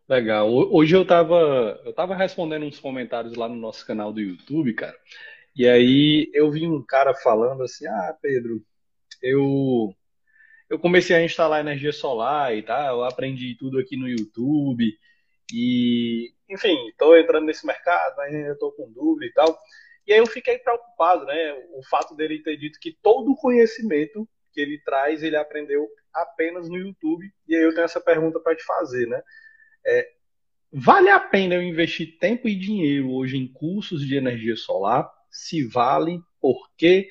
Legal. 0.09 0.51
Hoje 0.51 0.97
eu 0.97 1.03
estava 1.03 1.81
eu 1.85 1.93
tava 1.93 2.15
respondendo 2.15 2.65
uns 2.65 2.81
comentários 2.81 3.35
lá 3.35 3.49
no 3.49 3.57
nosso 3.57 3.87
canal 3.87 4.13
do 4.13 4.21
YouTube, 4.21 4.73
cara. 4.75 4.97
E 5.55 5.69
aí 5.69 6.31
eu 6.33 6.51
vi 6.51 6.67
um 6.67 6.83
cara 6.83 7.15
falando 7.15 7.63
assim: 7.63 7.87
"Ah, 7.87 8.17
Pedro, 8.23 8.63
eu 9.23 9.95
eu 10.71 10.79
comecei 10.79 11.17
a 11.17 11.25
instalar 11.25 11.61
energia 11.61 11.93
solar 11.93 12.57
e 12.57 12.63
tal, 12.63 12.99
eu 12.99 13.05
aprendi 13.05 13.57
tudo 13.59 13.79
aqui 13.79 13.97
no 13.97 14.09
YouTube 14.09 14.97
e, 15.53 16.33
enfim, 16.49 16.89
estou 16.89 17.17
entrando 17.17 17.47
nesse 17.47 17.67
mercado, 17.67 18.21
ainda 18.21 18.53
estou 18.53 18.73
com 18.73 18.91
dúvida 18.93 19.27
e 19.27 19.33
tal. 19.33 19.59
E 20.07 20.13
aí 20.13 20.19
eu 20.19 20.27
fiquei 20.27 20.59
preocupado, 20.59 21.25
né? 21.27 21.55
O 21.73 21.83
fato 21.89 22.15
dele 22.15 22.43
ter 22.43 22.57
dito 22.57 22.79
que 22.81 22.97
todo 23.03 23.31
o 23.33 23.37
conhecimento 23.37 24.29
que 24.53 24.61
ele 24.61 24.81
traz, 24.83 25.23
ele 25.23 25.37
aprendeu 25.37 25.89
apenas 26.13 26.69
no 26.69 26.77
YouTube. 26.77 27.31
E 27.47 27.57
aí 27.57 27.63
eu 27.63 27.75
tenho 27.75 27.85
essa 27.85 28.01
pergunta 28.01 28.41
para 28.41 28.57
te 28.57 28.65
fazer, 28.65 29.07
né? 29.07 29.23
É, 29.87 30.09
vale 30.73 31.11
a 31.11 31.21
pena 31.21 31.55
eu 31.55 31.63
investir 31.63 32.19
tempo 32.19 32.49
e 32.49 32.55
dinheiro 32.55 33.11
hoje 33.11 33.37
em 33.37 33.47
cursos 33.53 34.07
de 34.07 34.17
energia 34.17 34.57
solar? 34.57 35.11
Se 35.31 35.67
vale, 35.67 36.21
por 36.41 36.71
quê? 36.77 37.09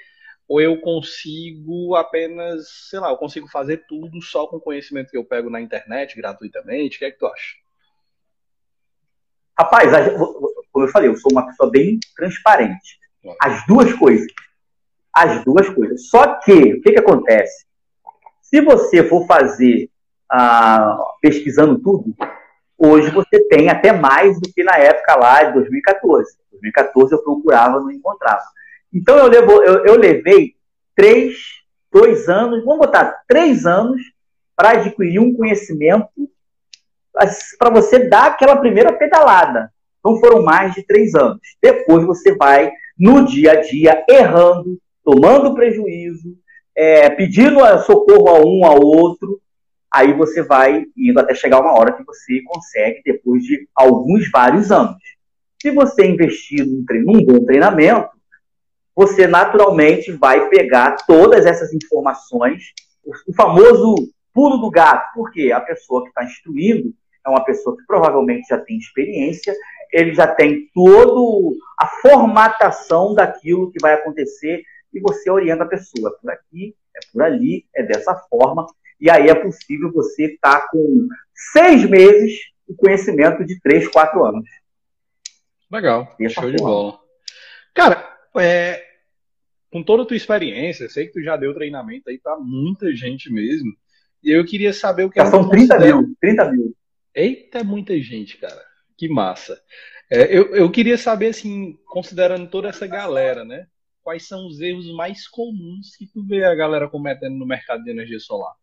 ou 0.47 0.61
eu 0.61 0.79
consigo 0.79 1.95
apenas, 1.95 2.69
sei 2.89 2.99
lá, 2.99 3.09
eu 3.09 3.17
consigo 3.17 3.47
fazer 3.49 3.85
tudo 3.87 4.21
só 4.21 4.47
com 4.47 4.57
o 4.57 4.61
conhecimento 4.61 5.11
que 5.11 5.17
eu 5.17 5.25
pego 5.25 5.49
na 5.49 5.59
internet 5.59 6.15
gratuitamente? 6.15 6.95
O 6.95 6.99
que 6.99 7.05
é 7.05 7.11
que 7.11 7.17
tu 7.17 7.27
acha? 7.27 7.55
Rapaz, 9.59 9.91
como 10.71 10.85
eu 10.85 10.89
falei, 10.89 11.09
eu 11.09 11.17
sou 11.17 11.31
uma 11.31 11.45
pessoa 11.45 11.69
bem 11.69 11.99
transparente. 12.15 12.99
As 13.41 13.65
duas 13.65 13.91
coisas. 13.93 14.27
As 15.13 15.43
duas 15.43 15.67
coisas. 15.69 16.07
Só 16.07 16.39
que, 16.39 16.53
o 16.53 16.81
que, 16.81 16.93
que 16.93 16.99
acontece? 16.99 17.65
Se 18.49 18.61
você 18.61 19.03
for 19.03 19.27
fazer 19.27 19.89
ah, 20.31 20.97
pesquisando 21.21 21.77
tudo, 21.79 22.15
hoje 22.77 23.11
você 23.11 23.41
tem 23.49 23.69
até 23.69 23.91
mais 23.91 24.39
do 24.39 24.49
que 24.53 24.63
na 24.63 24.77
época 24.77 25.15
lá 25.15 25.43
de 25.43 25.53
2014. 25.53 26.37
2014 26.51 27.13
eu 27.13 27.23
procurava, 27.23 27.81
não 27.81 27.91
encontrava. 27.91 28.43
Então 28.93 29.17
eu, 29.17 29.27
levo, 29.27 29.51
eu, 29.63 29.85
eu 29.85 29.97
levei 29.97 30.55
três, 30.95 31.35
dois 31.91 32.29
anos, 32.29 32.63
vamos 32.63 32.79
botar 32.79 33.21
três 33.27 33.65
anos 33.65 34.01
para 34.55 34.71
adquirir 34.71 35.19
um 35.19 35.35
conhecimento 35.35 36.09
para 37.59 37.69
você 37.69 38.07
dar 38.07 38.27
aquela 38.27 38.55
primeira 38.55 38.93
pedalada. 38.93 39.73
Não 40.03 40.21
foram 40.21 40.41
mais 40.41 40.73
de 40.73 40.83
três 40.83 41.15
anos. 41.15 41.41
Depois 41.61 42.05
você 42.05 42.33
vai 42.33 42.71
no 42.97 43.25
dia 43.25 43.51
a 43.51 43.61
dia 43.61 44.05
errando, 44.09 44.79
tomando 45.03 45.53
prejuízo, 45.53 46.37
é, 46.77 47.09
pedindo 47.09 47.59
socorro 47.79 48.29
a 48.29 48.39
um 48.39 48.63
ao 48.63 48.79
outro. 48.79 49.41
Aí 49.91 50.13
você 50.13 50.43
vai 50.43 50.85
indo 50.95 51.19
até 51.19 51.33
chegar 51.33 51.59
uma 51.59 51.73
hora 51.73 51.93
que 51.93 52.03
você 52.03 52.41
consegue 52.45 53.01
depois 53.03 53.41
de 53.43 53.67
alguns 53.73 54.29
vários 54.29 54.71
anos. 54.71 55.01
Se 55.59 55.71
você 55.71 56.05
investir 56.05 56.63
num, 56.63 56.85
num 57.03 57.25
bom 57.25 57.43
treinamento, 57.45 58.09
você 58.95 59.25
naturalmente 59.25 60.11
vai 60.11 60.49
pegar 60.49 60.97
todas 61.07 61.45
essas 61.47 61.73
informações, 61.73 62.73
o 63.27 63.33
famoso 63.33 63.95
pulo 64.33 64.57
do 64.57 64.69
gato, 64.69 65.13
porque 65.15 65.51
a 65.51 65.59
pessoa 65.59 66.03
que 66.03 66.09
está 66.09 66.23
instruindo 66.23 66.93
é 67.25 67.29
uma 67.29 67.43
pessoa 67.43 67.75
que 67.75 67.83
provavelmente 67.87 68.47
já 68.49 68.57
tem 68.57 68.77
experiência, 68.77 69.55
ele 69.91 70.13
já 70.13 70.27
tem 70.27 70.69
toda 70.73 71.55
a 71.79 71.87
formatação 71.87 73.15
daquilo 73.15 73.71
que 73.71 73.81
vai 73.81 73.93
acontecer 73.93 74.61
e 74.93 74.99
você 74.99 75.29
orienta 75.29 75.63
a 75.63 75.67
pessoa. 75.67 76.09
É 76.09 76.21
por 76.21 76.31
aqui, 76.31 76.75
é 76.95 76.99
por 77.11 77.23
ali, 77.23 77.65
é 77.75 77.83
dessa 77.83 78.15
forma. 78.29 78.65
E 78.99 79.09
aí 79.09 79.27
é 79.27 79.35
possível 79.35 79.91
você 79.91 80.33
estar 80.33 80.61
tá 80.61 80.67
com 80.69 81.07
seis 81.53 81.87
meses 81.89 82.39
o 82.67 82.75
conhecimento 82.75 83.45
de 83.45 83.59
três, 83.61 83.87
quatro 83.87 84.25
anos. 84.25 84.47
Legal, 85.71 86.15
show 86.29 86.43
forma. 86.43 86.51
de 86.51 86.57
bola. 86.57 86.99
Cara, 87.73 88.17
é, 88.37 88.83
com 89.71 89.83
toda 89.83 90.03
a 90.03 90.05
tua 90.05 90.17
experiência, 90.17 90.89
sei 90.89 91.07
que 91.07 91.13
tu 91.13 91.21
já 91.21 91.37
deu 91.37 91.53
treinamento 91.53 92.09
aí 92.09 92.17
para 92.17 92.37
muita 92.37 92.93
gente 92.95 93.31
mesmo. 93.31 93.71
E 94.23 94.31
eu 94.31 94.45
queria 94.45 94.73
saber 94.73 95.05
o 95.05 95.09
que. 95.09 95.19
Já 95.19 95.27
são 95.27 95.49
30 95.49 95.79
mil, 95.79 96.15
30 96.19 96.51
mil. 96.51 96.75
Eita, 97.13 97.63
muita 97.63 97.99
gente, 97.99 98.37
cara. 98.37 98.61
Que 98.97 99.07
massa. 99.07 99.61
É, 100.09 100.35
eu, 100.35 100.55
eu 100.55 100.71
queria 100.71 100.97
saber, 100.97 101.27
assim, 101.27 101.77
considerando 101.85 102.49
toda 102.49 102.69
essa 102.69 102.87
galera, 102.87 103.43
né? 103.43 103.67
Quais 104.07 104.25
são 104.25 104.47
os 104.47 104.61
erros 104.61 104.89
mais 104.95 105.27
comuns 105.27 105.93
que 105.97 106.07
tu 106.07 106.25
vê 106.25 106.45
a 106.45 106.55
galera 106.55 106.87
cometendo 106.87 107.35
no 107.35 107.45
mercado 107.45 107.83
de 107.83 107.91
energia 107.91 108.21
solar? 108.21 108.53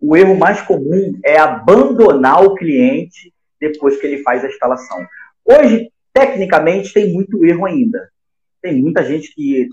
O 0.00 0.16
erro 0.16 0.36
mais 0.36 0.60
comum 0.62 1.16
é 1.24 1.38
abandonar 1.38 2.42
o 2.42 2.56
cliente 2.56 3.32
depois 3.60 4.00
que 4.00 4.04
ele 4.04 4.24
faz 4.24 4.44
a 4.44 4.48
instalação. 4.48 4.98
Hoje, 5.44 5.92
tecnicamente, 6.12 6.92
tem 6.92 7.12
muito 7.12 7.44
erro 7.44 7.66
ainda. 7.66 8.10
Tem 8.60 8.82
muita 8.82 9.04
gente 9.04 9.32
que, 9.32 9.68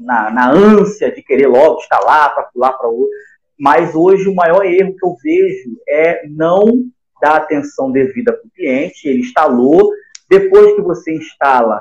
na, 0.00 0.32
na 0.32 0.50
ânsia 0.50 1.12
de 1.12 1.22
querer 1.22 1.46
logo 1.46 1.78
instalar 1.78 2.34
para 2.34 2.42
pular 2.52 2.72
para 2.72 2.88
outro, 2.88 3.14
mas 3.56 3.94
hoje 3.94 4.28
o 4.28 4.34
maior 4.34 4.66
erro 4.66 4.96
que 4.96 5.06
eu 5.06 5.14
vejo 5.22 5.80
é 5.88 6.26
não 6.26 6.90
dar 7.22 7.36
atenção 7.36 7.92
devida 7.92 8.32
para 8.32 8.48
o 8.48 8.50
cliente. 8.50 9.08
Ele 9.08 9.20
instalou, 9.20 9.92
depois 10.28 10.74
que 10.74 10.82
você 10.82 11.14
instala, 11.14 11.80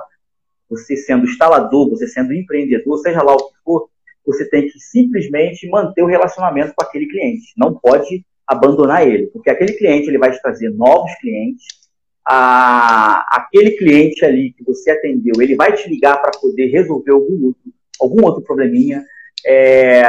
você 0.70 0.96
sendo 0.96 1.26
instalador, 1.26 1.90
você 1.90 2.08
sendo 2.08 2.34
empreendedor, 2.34 2.98
seja 3.00 3.24
lá 3.24 3.34
o 3.34 3.50
que 3.50 3.56
for, 3.64 3.90
você 4.26 4.48
tem 4.48 4.68
que 4.68 4.80
simplesmente 4.80 5.68
manter 5.70 6.04
o 6.04 6.08
relacionamento 6.08 6.74
com 6.76 6.84
aquele 6.84 7.08
cliente. 7.08 7.54
Não 7.58 7.74
pode 7.74 8.24
abandonar 8.46 9.08
ele, 9.08 9.28
porque 9.28 9.50
aquele 9.50 9.74
cliente 9.74 10.08
ele 10.08 10.18
vai 10.18 10.32
te 10.32 10.42
trazer 10.42 10.70
novos 10.70 11.14
clientes, 11.20 11.66
a, 12.26 13.26
aquele 13.38 13.72
cliente 13.72 14.24
ali 14.24 14.54
que 14.54 14.64
você 14.64 14.92
atendeu, 14.92 15.34
ele 15.42 15.56
vai 15.56 15.74
te 15.74 15.90
ligar 15.90 16.22
para 16.22 16.32
poder 16.40 16.68
resolver 16.68 17.12
algum 17.12 17.46
outro, 17.46 17.62
algum 18.00 18.26
outro 18.26 18.44
probleminha. 18.44 19.04
É, 19.46 20.04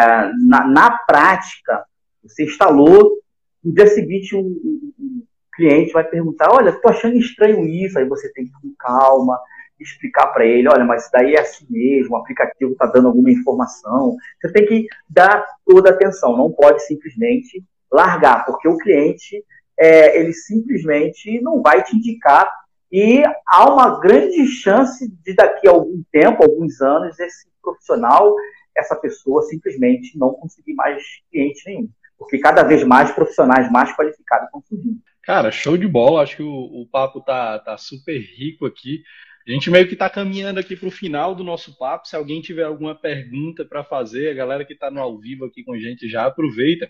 na, 0.46 0.66
na, 0.66 0.90
prática, 1.06 1.84
você 2.22 2.44
instalou, 2.44 3.18
no 3.62 3.72
dia 3.72 3.86
seguinte 3.86 4.34
o, 4.34 4.40
o, 4.40 4.92
o 4.98 5.24
cliente 5.54 5.92
vai 5.92 6.04
perguntar, 6.04 6.50
olha, 6.50 6.70
estou 6.70 6.90
achando 6.90 7.16
estranho 7.16 7.66
isso, 7.66 7.98
aí 7.98 8.04
você 8.04 8.30
tem 8.32 8.44
que 8.44 8.50
ir 8.50 8.60
com 8.60 8.74
calma, 8.78 9.38
explicar 9.80 10.28
para 10.28 10.44
ele, 10.44 10.68
olha, 10.68 10.84
mas 10.84 11.02
isso 11.02 11.12
daí 11.12 11.34
é 11.34 11.40
assim 11.40 11.66
mesmo, 11.68 12.14
o 12.14 12.18
aplicativo 12.18 12.72
está 12.72 12.86
dando 12.86 13.08
alguma 13.08 13.30
informação. 13.30 14.16
Você 14.40 14.52
tem 14.52 14.66
que 14.66 14.86
dar 15.08 15.44
toda 15.66 15.90
a 15.90 15.92
atenção, 15.92 16.36
não 16.36 16.50
pode 16.50 16.84
simplesmente 16.86 17.64
largar, 17.90 18.44
porque 18.44 18.68
o 18.68 18.76
cliente 18.76 19.44
é, 19.78 20.18
ele 20.20 20.32
simplesmente 20.32 21.40
não 21.40 21.62
vai 21.62 21.82
te 21.82 21.96
indicar 21.96 22.48
e 22.92 23.22
há 23.46 23.72
uma 23.72 24.00
grande 24.00 24.46
chance 24.46 25.08
de 25.24 25.34
daqui 25.34 25.68
a 25.68 25.70
algum 25.70 26.02
tempo, 26.10 26.42
alguns 26.42 26.80
anos, 26.80 27.18
esse 27.20 27.48
profissional, 27.62 28.34
essa 28.76 28.96
pessoa 28.96 29.42
simplesmente 29.42 30.18
não 30.18 30.32
conseguir 30.34 30.74
mais 30.74 31.02
cliente 31.30 31.62
nenhum. 31.66 31.88
Porque 32.18 32.38
cada 32.38 32.62
vez 32.62 32.82
mais 32.82 33.10
profissionais 33.12 33.70
mais 33.70 33.94
qualificados 33.94 34.46
estão 34.46 34.62
surgindo. 34.68 34.98
Cara, 35.22 35.52
show 35.52 35.76
de 35.76 35.86
bola. 35.86 36.22
Acho 36.22 36.36
que 36.36 36.42
o, 36.42 36.82
o 36.82 36.86
papo 36.90 37.20
tá, 37.20 37.58
tá 37.60 37.78
super 37.78 38.18
rico 38.18 38.66
aqui. 38.66 39.02
A 39.46 39.50
gente 39.50 39.70
meio 39.70 39.86
que 39.86 39.94
está 39.94 40.08
caminhando 40.08 40.60
aqui 40.60 40.76
para 40.76 40.88
o 40.88 40.92
final 40.92 41.34
do 41.34 41.42
nosso 41.42 41.76
papo. 41.78 42.06
Se 42.06 42.14
alguém 42.14 42.42
tiver 42.42 42.64
alguma 42.64 42.94
pergunta 42.94 43.64
para 43.64 43.82
fazer, 43.82 44.30
a 44.30 44.34
galera 44.34 44.64
que 44.64 44.74
está 44.74 44.90
no 44.90 45.00
ao 45.00 45.18
vivo 45.18 45.46
aqui 45.46 45.64
com 45.64 45.72
a 45.72 45.78
gente 45.78 46.08
já 46.08 46.26
aproveita. 46.26 46.88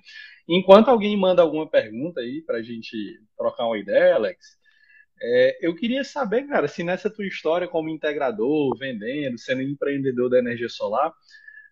Enquanto 0.49 0.89
alguém 0.89 1.17
manda 1.17 1.43
alguma 1.43 1.69
pergunta 1.69 2.21
aí 2.21 2.43
para 2.43 2.59
a 2.59 2.63
gente 2.63 3.21
trocar 3.37 3.67
uma 3.67 3.79
ideia, 3.79 4.15
Alex, 4.15 4.59
é, 5.23 5.59
eu 5.61 5.75
queria 5.75 6.03
saber, 6.03 6.47
cara, 6.49 6.67
se 6.67 6.83
nessa 6.83 7.09
tua 7.09 7.27
história 7.27 7.69
como 7.69 7.89
integrador, 7.89 8.77
vendendo, 8.77 9.39
sendo 9.39 9.63
empreendedor 9.63 10.31
da 10.31 10.39
energia 10.39 10.69
solar, 10.69 11.13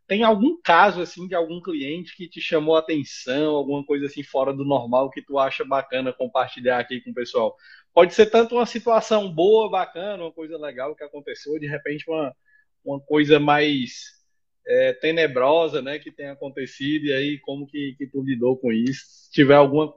tem 0.09 0.25
algum 0.25 0.59
caso 0.63 1.03
assim 1.03 1.29
de 1.29 1.35
algum 1.35 1.61
cliente 1.61 2.17
que 2.17 2.27
te 2.27 2.41
chamou 2.41 2.75
a 2.75 2.79
atenção, 2.79 3.55
alguma 3.55 3.85
coisa 3.85 4.07
assim 4.07 4.23
fora 4.23 4.55
do 4.55 4.65
normal 4.65 5.11
que 5.11 5.21
tu 5.21 5.39
acha 5.39 5.67
bacana 5.67 6.15
compartilhar 6.15 6.79
aqui 6.79 6.99
com 7.03 7.11
o 7.11 7.15
pessoal? 7.15 7.55
Pode 7.93 8.15
ser 8.15 8.27
tanto 8.27 8.55
uma 8.55 8.65
situação 8.65 9.31
boa, 9.31 9.71
bacana, 9.71 10.25
uma 10.25 10.33
coisa 10.33 10.57
legal 10.57 10.97
que 10.97 11.05
aconteceu, 11.05 11.59
de 11.59 11.67
repente 11.67 12.09
uma, 12.09 12.35
uma 12.83 12.99
coisa 12.99 13.39
mais 13.39 14.15
é, 14.67 14.95
tenebrosa, 14.95 15.83
né, 15.83 15.99
que 15.99 16.11
tem 16.11 16.29
acontecido 16.29 17.05
e 17.05 17.13
aí 17.13 17.39
como 17.41 17.67
que, 17.67 17.95
que 17.99 18.07
tu 18.07 18.23
lidou 18.23 18.57
com 18.57 18.73
isso? 18.73 19.05
Se 19.07 19.31
tiver 19.31 19.57
alguma 19.57 19.93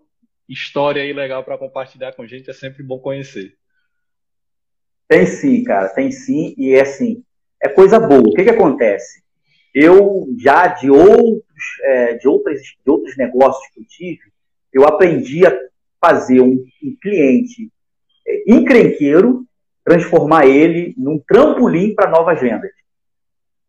história 0.48 1.02
aí 1.02 1.14
legal 1.14 1.42
para 1.46 1.58
compartilhar 1.58 2.12
com 2.14 2.24
a 2.24 2.28
gente, 2.28 2.50
é 2.50 2.54
sempre 2.54 2.84
bom 2.84 3.00
conhecer. 3.00 3.56
Tem 5.08 5.26
sim, 5.26 5.64
cara, 5.64 5.88
tem 5.88 6.12
sim, 6.12 6.54
e 6.58 6.74
é 6.74 6.82
assim, 6.82 7.24
é 7.64 7.70
coisa 7.70 7.98
boa. 7.98 8.20
O 8.20 8.34
que 8.34 8.44
que 8.44 8.50
acontece? 8.50 9.21
Eu 9.74 10.28
já 10.38 10.68
de 10.68 10.90
outros, 10.90 11.64
é, 11.84 12.14
de, 12.16 12.28
outras, 12.28 12.62
de 12.62 12.90
outros 12.90 13.18
negócios 13.18 13.66
que 13.74 13.82
eu 13.82 13.86
tive, 13.88 14.32
eu 14.74 14.86
aprendi 14.86 15.46
a 15.46 15.58
fazer 16.00 16.42
um, 16.42 16.64
um 16.84 16.96
cliente 17.02 17.72
é, 18.28 18.44
encrenqueiro, 18.48 19.46
transformar 19.84 20.46
ele 20.46 20.94
num 20.98 21.20
trampolim 21.20 21.96
para 21.96 22.10
novas 22.10 22.40
vendas. 22.40 22.72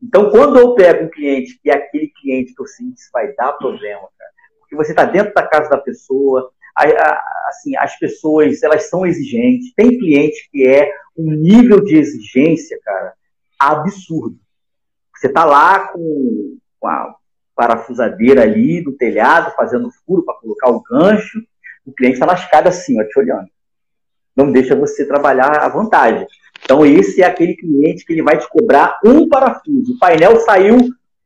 Então, 0.03 0.31
quando 0.31 0.59
eu 0.59 0.75
pego 0.75 1.05
um 1.05 1.11
cliente 1.11 1.59
que 1.63 1.71
é 1.71 1.75
aquele 1.75 2.09
cliente 2.09 2.55
que 2.55 2.61
eu 2.61 2.67
sinto 2.67 2.97
que 2.97 3.13
vai 3.13 3.33
dar 3.35 3.53
problema, 3.53 4.09
cara, 4.19 4.31
porque 4.59 4.75
você 4.75 4.91
está 4.91 5.05
dentro 5.05 5.33
da 5.33 5.47
casa 5.47 5.71
da 5.71 5.79
pessoa, 5.79 6.51
a, 6.75 6.85
a, 6.85 7.49
assim, 7.49 7.77
as 7.77 7.97
pessoas 7.99 8.63
elas 8.63 8.89
são 8.89 9.07
exigentes. 9.07 9.73
Tem 9.75 9.97
cliente 9.99 10.49
que 10.51 10.67
é 10.67 10.93
um 11.17 11.31
nível 11.31 11.83
de 11.85 11.97
exigência, 11.97 12.79
cara, 12.83 13.13
absurdo. 13.59 14.39
Você 15.23 15.29
está 15.29 15.45
lá 15.45 15.87
com, 15.87 16.57
a 16.85 17.15
parafusadeira 17.55 18.43
ali 18.43 18.83
do 18.83 18.91
telhado, 18.91 19.55
fazendo 19.55 19.89
furo 20.05 20.25
para 20.25 20.35
colocar 20.35 20.69
o 20.69 20.83
gancho, 20.83 21.39
o 21.87 21.93
cliente 21.93 22.15
está 22.15 22.27
na 22.27 22.35
escada 22.35 22.71
assim, 22.71 23.01
ó, 23.01 23.05
te 23.05 23.21
olhando. 23.21 23.47
Não 24.35 24.51
deixa 24.51 24.75
você 24.75 25.07
trabalhar 25.07 25.61
à 25.61 25.69
vontade. 25.69 26.27
Então, 26.65 26.85
esse 26.85 27.23
é 27.23 27.25
aquele 27.25 27.55
cliente 27.55 28.05
que 28.05 28.13
ele 28.13 28.23
vai 28.23 28.37
te 28.37 28.49
cobrar 28.49 28.99
um 29.05 29.29
parafuso. 29.29 29.95
O 29.95 29.99
painel 30.01 30.41
saiu 30.41 30.77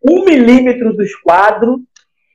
um 0.03 0.25
milímetro 0.27 0.95
do 0.95 1.03
esquadro, 1.03 1.81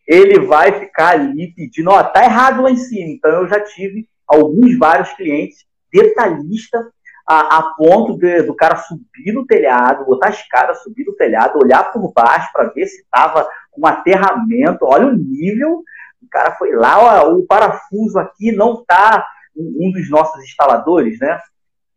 ele 0.07 0.39
vai 0.39 0.79
ficar 0.79 1.09
ali 1.09 1.53
pedindo, 1.53 1.91
ó, 1.91 2.01
tá 2.01 2.23
errado 2.23 2.63
lá 2.63 2.71
em 2.71 2.77
cima. 2.77 3.11
Então, 3.11 3.29
eu 3.29 3.47
já 3.47 3.59
tive 3.59 4.09
alguns, 4.27 4.79
vários 4.79 5.13
clientes 5.13 5.63
detalhistas 5.93 6.87
a, 7.27 7.57
a 7.57 7.63
ponto 7.75 8.17
de, 8.17 8.43
do 8.43 8.55
cara 8.55 8.77
subir 8.77 9.33
no 9.33 9.45
telhado, 9.45 10.05
botar 10.05 10.27
a 10.27 10.31
escada, 10.31 10.75
subir 10.75 11.05
no 11.05 11.13
telhado, 11.13 11.59
olhar 11.59 11.91
por 11.91 12.11
baixo 12.13 12.49
para 12.51 12.69
ver 12.69 12.87
se 12.87 13.01
estava 13.01 13.47
com 13.71 13.85
aterramento. 13.85 14.85
Olha 14.85 15.07
o 15.07 15.15
nível. 15.15 15.83
O 16.21 16.27
cara 16.29 16.51
foi 16.55 16.71
lá, 16.73 17.23
ó, 17.23 17.33
o 17.33 17.45
parafuso 17.45 18.19
aqui 18.19 18.51
não 18.51 18.81
está. 18.81 19.25
Um 19.55 19.91
dos 19.91 20.09
nossos 20.09 20.41
instaladores, 20.43 21.19
né? 21.19 21.39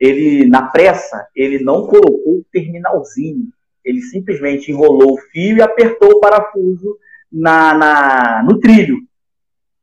Ele, 0.01 0.49
na 0.49 0.67
pressa, 0.67 1.27
ele 1.37 1.63
não 1.63 1.87
colocou 1.87 2.39
o 2.39 2.45
terminalzinho. 2.53 3.49
Ele 3.85 4.03
simplesmente 4.03 4.73
enrolou 4.73 5.15
o 5.15 5.21
fio 5.31 5.57
e 5.57 5.63
apertou 5.63 6.11
o 6.11 6.21
parafuso 6.21 6.99
na, 7.31 7.75
na 7.75 8.43
no 8.43 8.59
trilho. 8.59 8.99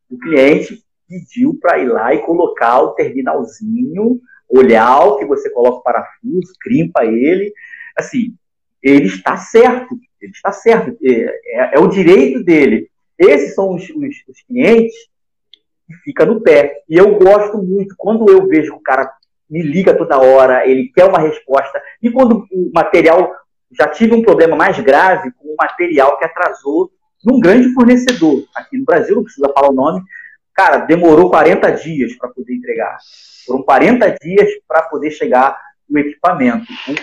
O 0.10 0.18
cliente 0.18 0.84
pediu 1.08 1.58
para 1.62 1.80
ir 1.80 1.88
lá 1.88 2.14
e 2.14 2.20
colocar 2.20 2.82
o 2.82 2.92
terminalzinho 2.92 4.20
olhar 4.52 5.18
que 5.18 5.26
você 5.26 5.49
coloca 5.49 5.78
o 5.78 5.84
parafuso, 5.84 6.54
crimpa 6.60 7.06
ele. 7.06 7.54
Assim, 7.97 8.36
ele 8.82 9.08
está 9.08 9.38
certo, 9.38 9.95
ele 10.22 10.32
está 10.32 10.52
certo, 10.52 10.97
é, 11.04 11.12
é, 11.12 11.76
é 11.76 11.80
o 11.80 11.88
direito 11.88 12.43
dele. 12.43 12.89
Esses 13.18 13.54
são 13.54 13.76
os, 13.76 13.84
os, 13.89 14.16
os 14.28 14.41
clientes 14.47 14.95
que 15.88 15.93
fica 16.04 16.26
no 16.26 16.41
pé. 16.41 16.84
E 16.89 16.97
eu 16.97 17.18
gosto 17.18 17.58
muito, 17.58 17.95
quando 17.97 18.30
eu 18.30 18.47
vejo 18.47 18.74
o 18.74 18.82
cara 18.82 19.12
me 19.49 19.62
liga 19.62 19.93
toda 19.93 20.18
hora, 20.18 20.66
ele 20.66 20.89
quer 20.95 21.04
uma 21.04 21.20
resposta, 21.20 21.82
e 22.02 22.10
quando 22.10 22.47
o 22.49 22.72
material, 22.74 23.36
já 23.78 23.86
tive 23.86 24.16
um 24.16 24.22
problema 24.22 24.56
mais 24.56 24.80
grave 24.80 25.30
com 25.34 25.49
o 25.49 25.56
material 25.60 26.18
que 26.18 26.24
atrasou 26.24 26.89
num 27.24 27.38
grande 27.38 27.74
fornecedor, 27.74 28.45
aqui 28.56 28.78
no 28.78 28.86
Brasil, 28.86 29.14
não 29.14 29.24
precisa 29.24 29.52
falar 29.54 29.70
o 29.70 29.74
nome, 29.74 30.02
cara, 30.62 30.78
demorou 30.78 31.32
40 31.32 31.72
dias 31.72 32.16
para 32.16 32.30
poder 32.30 32.53
entregar. 32.53 32.97
Foram 33.47 33.64
40 33.64 34.16
dias 34.22 34.49
para 34.68 34.84
poder 34.84 35.09
chegar 35.09 35.57
o 35.89 35.97
equipamento. 35.97 36.72
O 36.88 36.95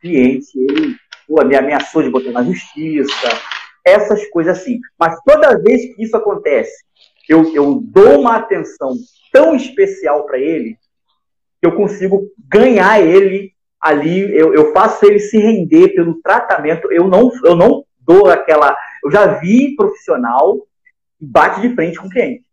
cliente, 0.00 0.56
ele 0.56 0.96
pô, 1.26 1.44
me 1.44 1.56
ameaçou 1.56 2.02
de 2.02 2.10
botar 2.10 2.30
na 2.30 2.44
justiça, 2.44 3.28
essas 3.84 4.24
coisas 4.30 4.56
assim. 4.56 4.78
Mas 4.98 5.18
toda 5.24 5.60
vez 5.60 5.94
que 5.94 6.04
isso 6.04 6.16
acontece, 6.16 6.84
eu, 7.28 7.52
eu 7.52 7.80
dou 7.82 8.20
uma 8.20 8.36
atenção 8.36 8.94
tão 9.32 9.56
especial 9.56 10.24
para 10.24 10.38
ele, 10.38 10.76
que 11.60 11.66
eu 11.66 11.74
consigo 11.74 12.30
ganhar 12.48 13.00
ele 13.00 13.52
ali, 13.80 14.20
eu, 14.32 14.54
eu 14.54 14.72
faço 14.72 15.04
ele 15.04 15.18
se 15.18 15.38
render 15.38 15.88
pelo 15.88 16.20
tratamento, 16.22 16.92
eu 16.92 17.08
não, 17.08 17.32
eu 17.44 17.56
não 17.56 17.84
dou 17.98 18.30
aquela. 18.30 18.76
Eu 19.02 19.10
já 19.10 19.26
vi 19.38 19.74
profissional 19.74 20.56
bate 21.20 21.60
de 21.60 21.74
frente 21.74 21.98
com 21.98 22.06
o 22.06 22.10
cliente. 22.10 22.44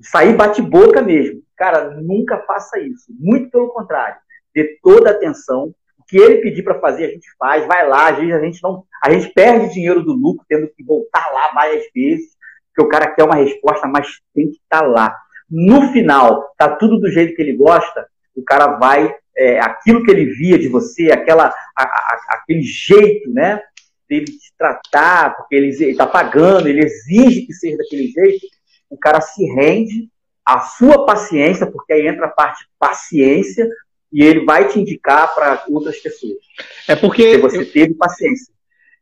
Sair 0.00 0.36
bate-boca 0.36 1.02
mesmo. 1.02 1.42
Cara, 1.56 1.90
nunca 1.90 2.38
faça 2.46 2.78
isso. 2.78 3.06
Muito 3.18 3.50
pelo 3.50 3.68
contrário. 3.68 4.16
Dê 4.54 4.78
toda 4.82 5.10
a 5.10 5.12
atenção. 5.12 5.74
O 5.98 6.04
que 6.06 6.16
ele 6.16 6.40
pedir 6.40 6.62
para 6.62 6.78
fazer, 6.78 7.06
a 7.06 7.10
gente 7.10 7.28
faz. 7.36 7.66
Vai 7.66 7.86
lá. 7.86 8.10
Às 8.10 8.18
vezes 8.18 8.34
a 8.34 8.40
gente 8.40 8.62
não. 8.62 8.84
A 9.02 9.10
gente 9.10 9.32
perde 9.34 9.74
dinheiro 9.74 10.02
do 10.02 10.12
lucro, 10.12 10.44
tendo 10.48 10.68
que 10.68 10.84
voltar 10.84 11.26
lá 11.32 11.52
várias 11.52 11.84
vezes. 11.94 12.36
Porque 12.68 12.86
o 12.86 12.88
cara 12.88 13.10
quer 13.10 13.24
uma 13.24 13.34
resposta, 13.34 13.88
mas 13.88 14.08
tem 14.34 14.50
que 14.50 14.58
estar 14.58 14.80
tá 14.80 14.86
lá. 14.86 15.16
No 15.50 15.92
final, 15.92 16.52
tá 16.56 16.76
tudo 16.76 17.00
do 17.00 17.10
jeito 17.10 17.34
que 17.34 17.42
ele 17.42 17.56
gosta. 17.56 18.06
O 18.36 18.42
cara 18.42 18.78
vai. 18.78 19.12
É, 19.36 19.60
aquilo 19.60 20.02
que 20.02 20.10
ele 20.10 20.26
via 20.26 20.58
de 20.58 20.66
você, 20.68 21.12
aquela, 21.12 21.54
a, 21.76 21.82
a, 21.82 22.18
aquele 22.30 22.62
jeito, 22.62 23.30
né? 23.30 23.60
Dele 24.08 24.26
te 24.26 24.52
tratar, 24.58 25.36
porque 25.36 25.54
ele 25.54 25.68
está 25.68 26.06
pagando, 26.06 26.66
ele 26.68 26.84
exige 26.84 27.46
que 27.46 27.52
seja 27.52 27.76
daquele 27.76 28.08
jeito. 28.08 28.46
O 28.88 28.96
cara 28.96 29.20
se 29.20 29.44
rende 29.44 30.08
a 30.44 30.60
sua 30.60 31.04
paciência, 31.04 31.70
porque 31.70 31.92
aí 31.92 32.06
entra 32.08 32.26
a 32.26 32.30
parte 32.30 32.66
paciência, 32.78 33.68
e 34.12 34.22
ele 34.22 34.44
vai 34.44 34.68
te 34.68 34.80
indicar 34.80 35.34
para 35.34 35.64
outras 35.68 35.98
pessoas. 35.98 36.38
É 36.88 36.96
porque, 36.96 37.38
porque 37.38 37.38
você 37.38 37.58
eu, 37.58 37.72
teve 37.72 37.94
paciência. 37.94 38.52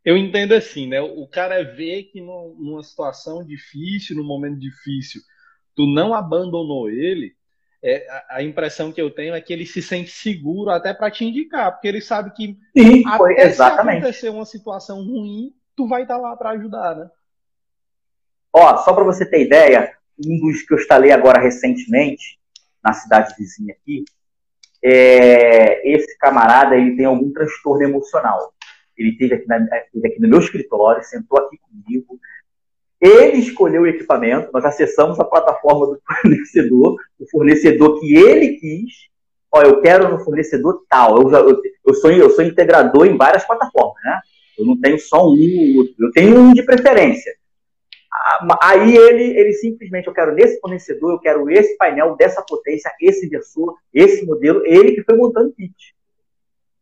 Eu 0.05 0.17
entendo 0.17 0.53
assim, 0.53 0.87
né? 0.87 1.01
O 1.01 1.27
cara 1.27 1.63
vê 1.63 2.03
que 2.03 2.21
numa 2.21 2.83
situação 2.83 3.45
difícil, 3.45 4.17
num 4.17 4.25
momento 4.25 4.59
difícil, 4.59 5.21
tu 5.75 5.87
não 5.87 6.15
abandonou 6.15 6.91
ele. 6.91 7.35
É, 7.83 8.09
a, 8.11 8.37
a, 8.37 8.43
impressão 8.43 8.91
que 8.91 9.01
eu 9.01 9.11
tenho 9.11 9.35
é 9.35 9.41
que 9.41 9.53
ele 9.53 9.67
se 9.67 9.81
sente 9.81 10.11
seguro 10.11 10.71
até 10.71 10.93
para 10.93 11.11
te 11.11 11.25
indicar, 11.25 11.73
porque 11.73 11.87
ele 11.87 12.01
sabe 12.01 12.33
que 12.33 12.57
Sim, 12.77 13.05
foi, 13.17 13.35
até 13.35 13.47
exatamente. 13.47 13.95
se 13.95 13.99
acontecer 13.99 14.29
uma 14.31 14.47
situação 14.47 15.05
ruim, 15.05 15.53
tu 15.77 15.87
vai 15.87 16.03
estar 16.03 16.17
tá 16.17 16.21
lá 16.21 16.37
para 16.37 16.51
ajudar, 16.51 16.97
né? 16.97 17.09
Ó, 18.59 18.79
só 18.79 18.95
para 18.95 19.05
você 19.05 19.27
ter 19.27 19.43
ideia, 19.43 19.93
um 20.19 20.41
dos 20.41 20.63
que 20.63 20.73
eu 20.73 20.79
instalei 20.79 21.13
agora 21.13 21.39
recentemente, 21.39 22.39
na 22.83 22.95
cidade 22.95 23.35
vizinha 23.39 23.75
aqui, 23.75 24.03
é, 24.83 25.87
esse 25.93 26.17
camarada 26.17 26.75
ele 26.75 26.97
tem 26.97 27.05
algum 27.05 27.31
transtorno 27.35 27.85
emocional. 27.85 28.55
Ele 28.97 29.11
esteve 29.11 29.35
aqui, 29.35 29.47
na, 29.47 29.59
esteve 29.59 30.09
aqui 30.09 30.21
no 30.23 30.29
meu 30.29 30.39
escritório, 30.39 31.05
sentou 31.05 31.39
aqui 31.39 31.59
comigo. 31.59 32.19
Ele 32.99 33.37
escolheu 33.37 33.83
o 33.83 33.87
equipamento, 33.87 34.49
nós 34.51 34.65
acessamos 34.65 35.21
a 35.21 35.25
plataforma 35.25 35.89
do 35.89 36.01
fornecedor, 36.23 36.97
o 37.21 37.29
fornecedor 37.31 38.01
que 38.01 38.17
ele 38.17 38.57
quis. 38.57 39.11
Ó, 39.53 39.61
eu 39.61 39.83
quero 39.83 40.09
no 40.09 40.25
fornecedor 40.25 40.83
tal. 40.89 41.21
Eu, 41.21 41.31
já, 41.31 41.41
eu, 41.41 41.61
eu, 41.87 41.95
sou, 41.95 42.11
eu 42.11 42.31
sou 42.31 42.43
integrador 42.43 43.07
em 43.07 43.19
várias 43.19 43.45
plataformas, 43.45 44.03
né? 44.03 44.19
Eu 44.59 44.65
não 44.65 44.81
tenho 44.81 44.99
só 44.99 45.29
um, 45.29 45.95
eu 45.99 46.11
tenho 46.13 46.39
um 46.39 46.55
de 46.55 46.63
preferência 46.63 47.37
Aí 48.63 48.97
ele, 48.97 49.39
ele 49.39 49.53
simplesmente, 49.53 50.09
eu 50.09 50.15
quero 50.15 50.35
nesse 50.35 50.59
fornecedor, 50.61 51.13
eu 51.13 51.21
quero 51.21 51.49
esse 51.51 51.77
painel 51.77 52.17
dessa 52.17 52.43
potência, 52.43 52.93
esse 53.01 53.27
inversor, 53.27 53.77
esse 53.93 54.25
modelo, 54.25 54.63
ele 54.65 54.93
que 54.93 55.03
foi 55.05 55.17
montando 55.17 55.53
kit. 55.53 55.95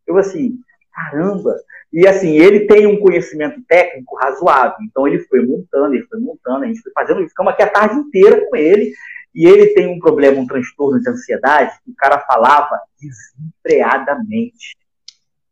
Eu 0.06 0.16
assim, 0.16 0.58
caramba! 0.92 1.54
E 1.92 2.06
assim, 2.06 2.36
ele 2.36 2.66
tem 2.66 2.86
um 2.86 2.98
conhecimento 2.98 3.62
técnico 3.68 4.16
razoável, 4.16 4.78
então 4.82 5.06
ele 5.06 5.20
foi 5.20 5.44
montando, 5.46 5.94
ele 5.94 6.06
foi 6.06 6.18
montando, 6.18 6.64
a 6.64 6.66
gente 6.66 6.80
foi 6.80 6.92
fazendo, 6.92 7.28
ficamos 7.28 7.52
aqui 7.52 7.62
a 7.62 7.70
tarde 7.70 7.96
inteira 7.96 8.44
com 8.48 8.56
ele, 8.56 8.92
e 9.34 9.46
ele 9.46 9.74
tem 9.74 9.86
um 9.86 9.98
problema, 9.98 10.40
um 10.40 10.46
transtorno 10.46 11.00
de 11.00 11.08
ansiedade, 11.08 11.78
que 11.84 11.90
o 11.90 11.94
cara 11.96 12.20
falava 12.20 12.80
desempregadamente. 13.00 14.76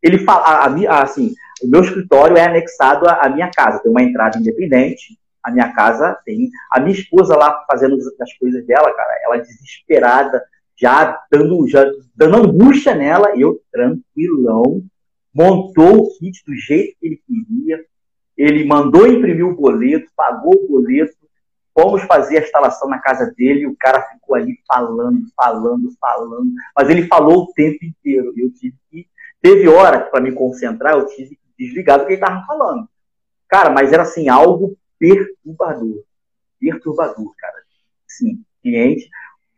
Ele 0.03 0.19
fala, 0.19 0.67
assim, 1.01 1.33
o 1.63 1.69
meu 1.69 1.83
escritório 1.83 2.37
é 2.37 2.45
anexado 2.45 3.09
à 3.09 3.29
minha 3.29 3.51
casa, 3.51 3.81
tem 3.81 3.91
uma 3.91 4.03
entrada 4.03 4.39
independente, 4.39 5.17
a 5.43 5.51
minha 5.51 5.73
casa 5.73 6.19
tem. 6.25 6.51
A 6.71 6.81
minha 6.81 6.93
esposa 6.93 7.37
lá 7.37 7.65
fazendo 7.71 7.97
as 8.21 8.33
coisas 8.35 8.65
dela, 8.67 8.93
cara, 8.93 9.21
ela 9.25 9.39
desesperada, 9.39 10.43
já 10.77 11.21
dando, 11.31 11.69
já 11.69 11.85
dando 12.15 12.37
angústia 12.37 12.95
nela, 12.95 13.37
eu 13.37 13.61
tranquilão, 13.71 14.83
montou 15.35 15.99
o 15.99 16.19
kit 16.19 16.43
do 16.47 16.55
jeito 16.55 16.97
que 16.99 17.07
ele 17.07 17.23
queria, 17.27 17.85
ele 18.37 18.65
mandou 18.65 19.07
imprimir 19.07 19.47
o 19.47 19.57
boleto, 19.57 20.11
pagou 20.17 20.55
o 20.55 20.69
boleto, 20.69 21.15
fomos 21.75 22.03
fazer 22.03 22.39
a 22.39 22.43
instalação 22.43 22.89
na 22.89 22.99
casa 22.99 23.33
dele, 23.37 23.61
e 23.61 23.67
o 23.67 23.77
cara 23.77 24.03
ficou 24.03 24.35
ali 24.35 24.59
falando, 24.67 25.23
falando, 25.37 25.89
falando, 26.01 26.53
mas 26.77 26.89
ele 26.89 27.07
falou 27.07 27.45
o 27.45 27.53
tempo 27.53 27.85
inteiro, 27.85 28.33
eu 28.37 28.53
tive 28.53 28.77
que, 28.91 29.07
teve 29.41 29.69
hora 29.69 30.01
para 30.01 30.21
me 30.21 30.33
concentrar, 30.33 30.95
eu 30.95 31.07
tive 31.07 31.37
que 31.37 31.67
desligar 31.67 31.99
do 31.99 32.07
que 32.07 32.13
ele 32.13 32.23
estava 32.23 32.45
falando. 32.47 32.89
Cara, 33.49 33.71
mas 33.71 33.93
era 33.93 34.03
assim, 34.03 34.29
algo 34.29 34.77
perturbador. 35.03 36.05
Perturbador, 36.61 37.35
cara. 37.37 37.55
Sim, 38.07 38.45
cliente, 38.63 39.09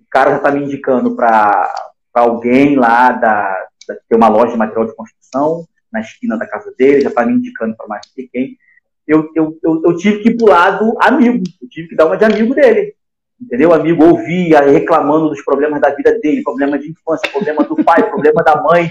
o 0.01 0.07
cara 0.09 0.31
já 0.31 0.37
está 0.39 0.51
me 0.51 0.65
indicando 0.65 1.15
para 1.15 1.75
alguém 2.15 2.77
lá 2.77 3.13
da, 3.13 3.67
da, 3.87 3.95
tem 4.09 4.17
uma 4.17 4.29
loja 4.29 4.53
de 4.53 4.59
material 4.59 4.87
de 4.87 4.97
construção 4.97 5.67
na 5.93 6.01
esquina 6.01 6.39
da 6.39 6.47
casa 6.47 6.73
dele, 6.79 7.03
já 7.03 7.11
está 7.11 7.27
me 7.27 7.35
indicando 7.35 7.77
para 7.77 7.87
mais 7.87 8.07
que 8.07 8.27
quem. 8.29 8.57
Eu, 9.07 9.31
eu, 9.35 9.59
eu, 9.63 9.83
eu, 9.85 9.97
tive 9.97 10.23
que 10.23 10.31
ir 10.31 10.37
pro 10.37 10.47
lado 10.47 10.95
amigo, 10.99 11.43
eu 11.61 11.69
tive 11.69 11.89
que 11.89 11.97
dar 11.97 12.07
uma 12.07 12.17
de 12.17 12.25
amigo 12.25 12.55
dele. 12.55 12.95
Entendeu? 13.39 13.75
Amigo 13.75 14.05
ouvia 14.05 14.61
reclamando 14.61 15.29
dos 15.29 15.45
problemas 15.45 15.81
da 15.81 15.91
vida 15.91 16.19
dele, 16.21 16.43
problema 16.43 16.79
de 16.79 16.91
infância, 16.91 17.31
problema 17.31 17.65
do 17.65 17.77
pai, 17.85 18.03
problema 18.09 18.43
da 18.43 18.63
mãe. 18.63 18.91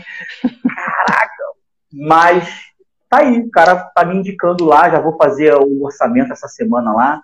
Caraca! 0.76 1.43
Mas 1.91 2.47
tá 3.14 3.20
aí, 3.20 3.39
o 3.39 3.51
cara 3.51 3.76
tá 3.76 4.03
me 4.03 4.16
indicando 4.16 4.66
lá, 4.66 4.89
já 4.89 4.99
vou 4.99 5.16
fazer 5.16 5.53
o 5.53 5.84
orçamento 5.84 6.34
essa 6.34 6.47
semana 6.47 6.91
lá 6.91 7.22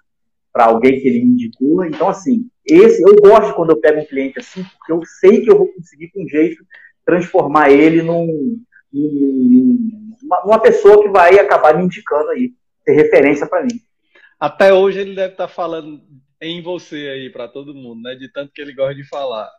para 0.53 0.65
alguém 0.65 0.99
que 0.99 1.07
ele 1.07 1.25
me 1.25 1.31
indicou. 1.31 1.83
Então, 1.83 2.09
assim, 2.09 2.47
esse 2.65 3.01
eu 3.01 3.15
gosto 3.15 3.55
quando 3.55 3.71
eu 3.71 3.79
pego 3.79 4.01
um 4.01 4.05
cliente 4.05 4.39
assim, 4.39 4.63
porque 4.63 4.91
eu 4.91 5.01
sei 5.19 5.41
que 5.41 5.49
eu 5.49 5.57
vou 5.57 5.67
conseguir 5.73 6.09
com 6.09 6.27
jeito 6.27 6.63
transformar 7.03 7.71
ele 7.71 8.03
num, 8.03 8.61
num 8.93 10.15
uma, 10.21 10.43
uma, 10.43 10.61
pessoa 10.61 11.01
que 11.01 11.09
vai 11.09 11.39
acabar 11.39 11.75
me 11.75 11.83
indicando 11.83 12.29
aí, 12.29 12.53
ter 12.85 12.93
referência 12.93 13.47
para 13.47 13.63
mim. 13.63 13.81
Até 14.39 14.71
hoje 14.71 14.99
ele 14.99 15.15
deve 15.15 15.31
estar 15.31 15.47
tá 15.47 15.53
falando 15.53 16.01
em 16.39 16.61
você 16.61 17.09
aí 17.09 17.31
para 17.31 17.47
todo 17.47 17.73
mundo, 17.73 18.03
né? 18.03 18.13
De 18.15 18.31
tanto 18.31 18.53
que 18.53 18.61
ele 18.61 18.73
gosta 18.73 18.93
de 18.93 19.07
falar. 19.07 19.49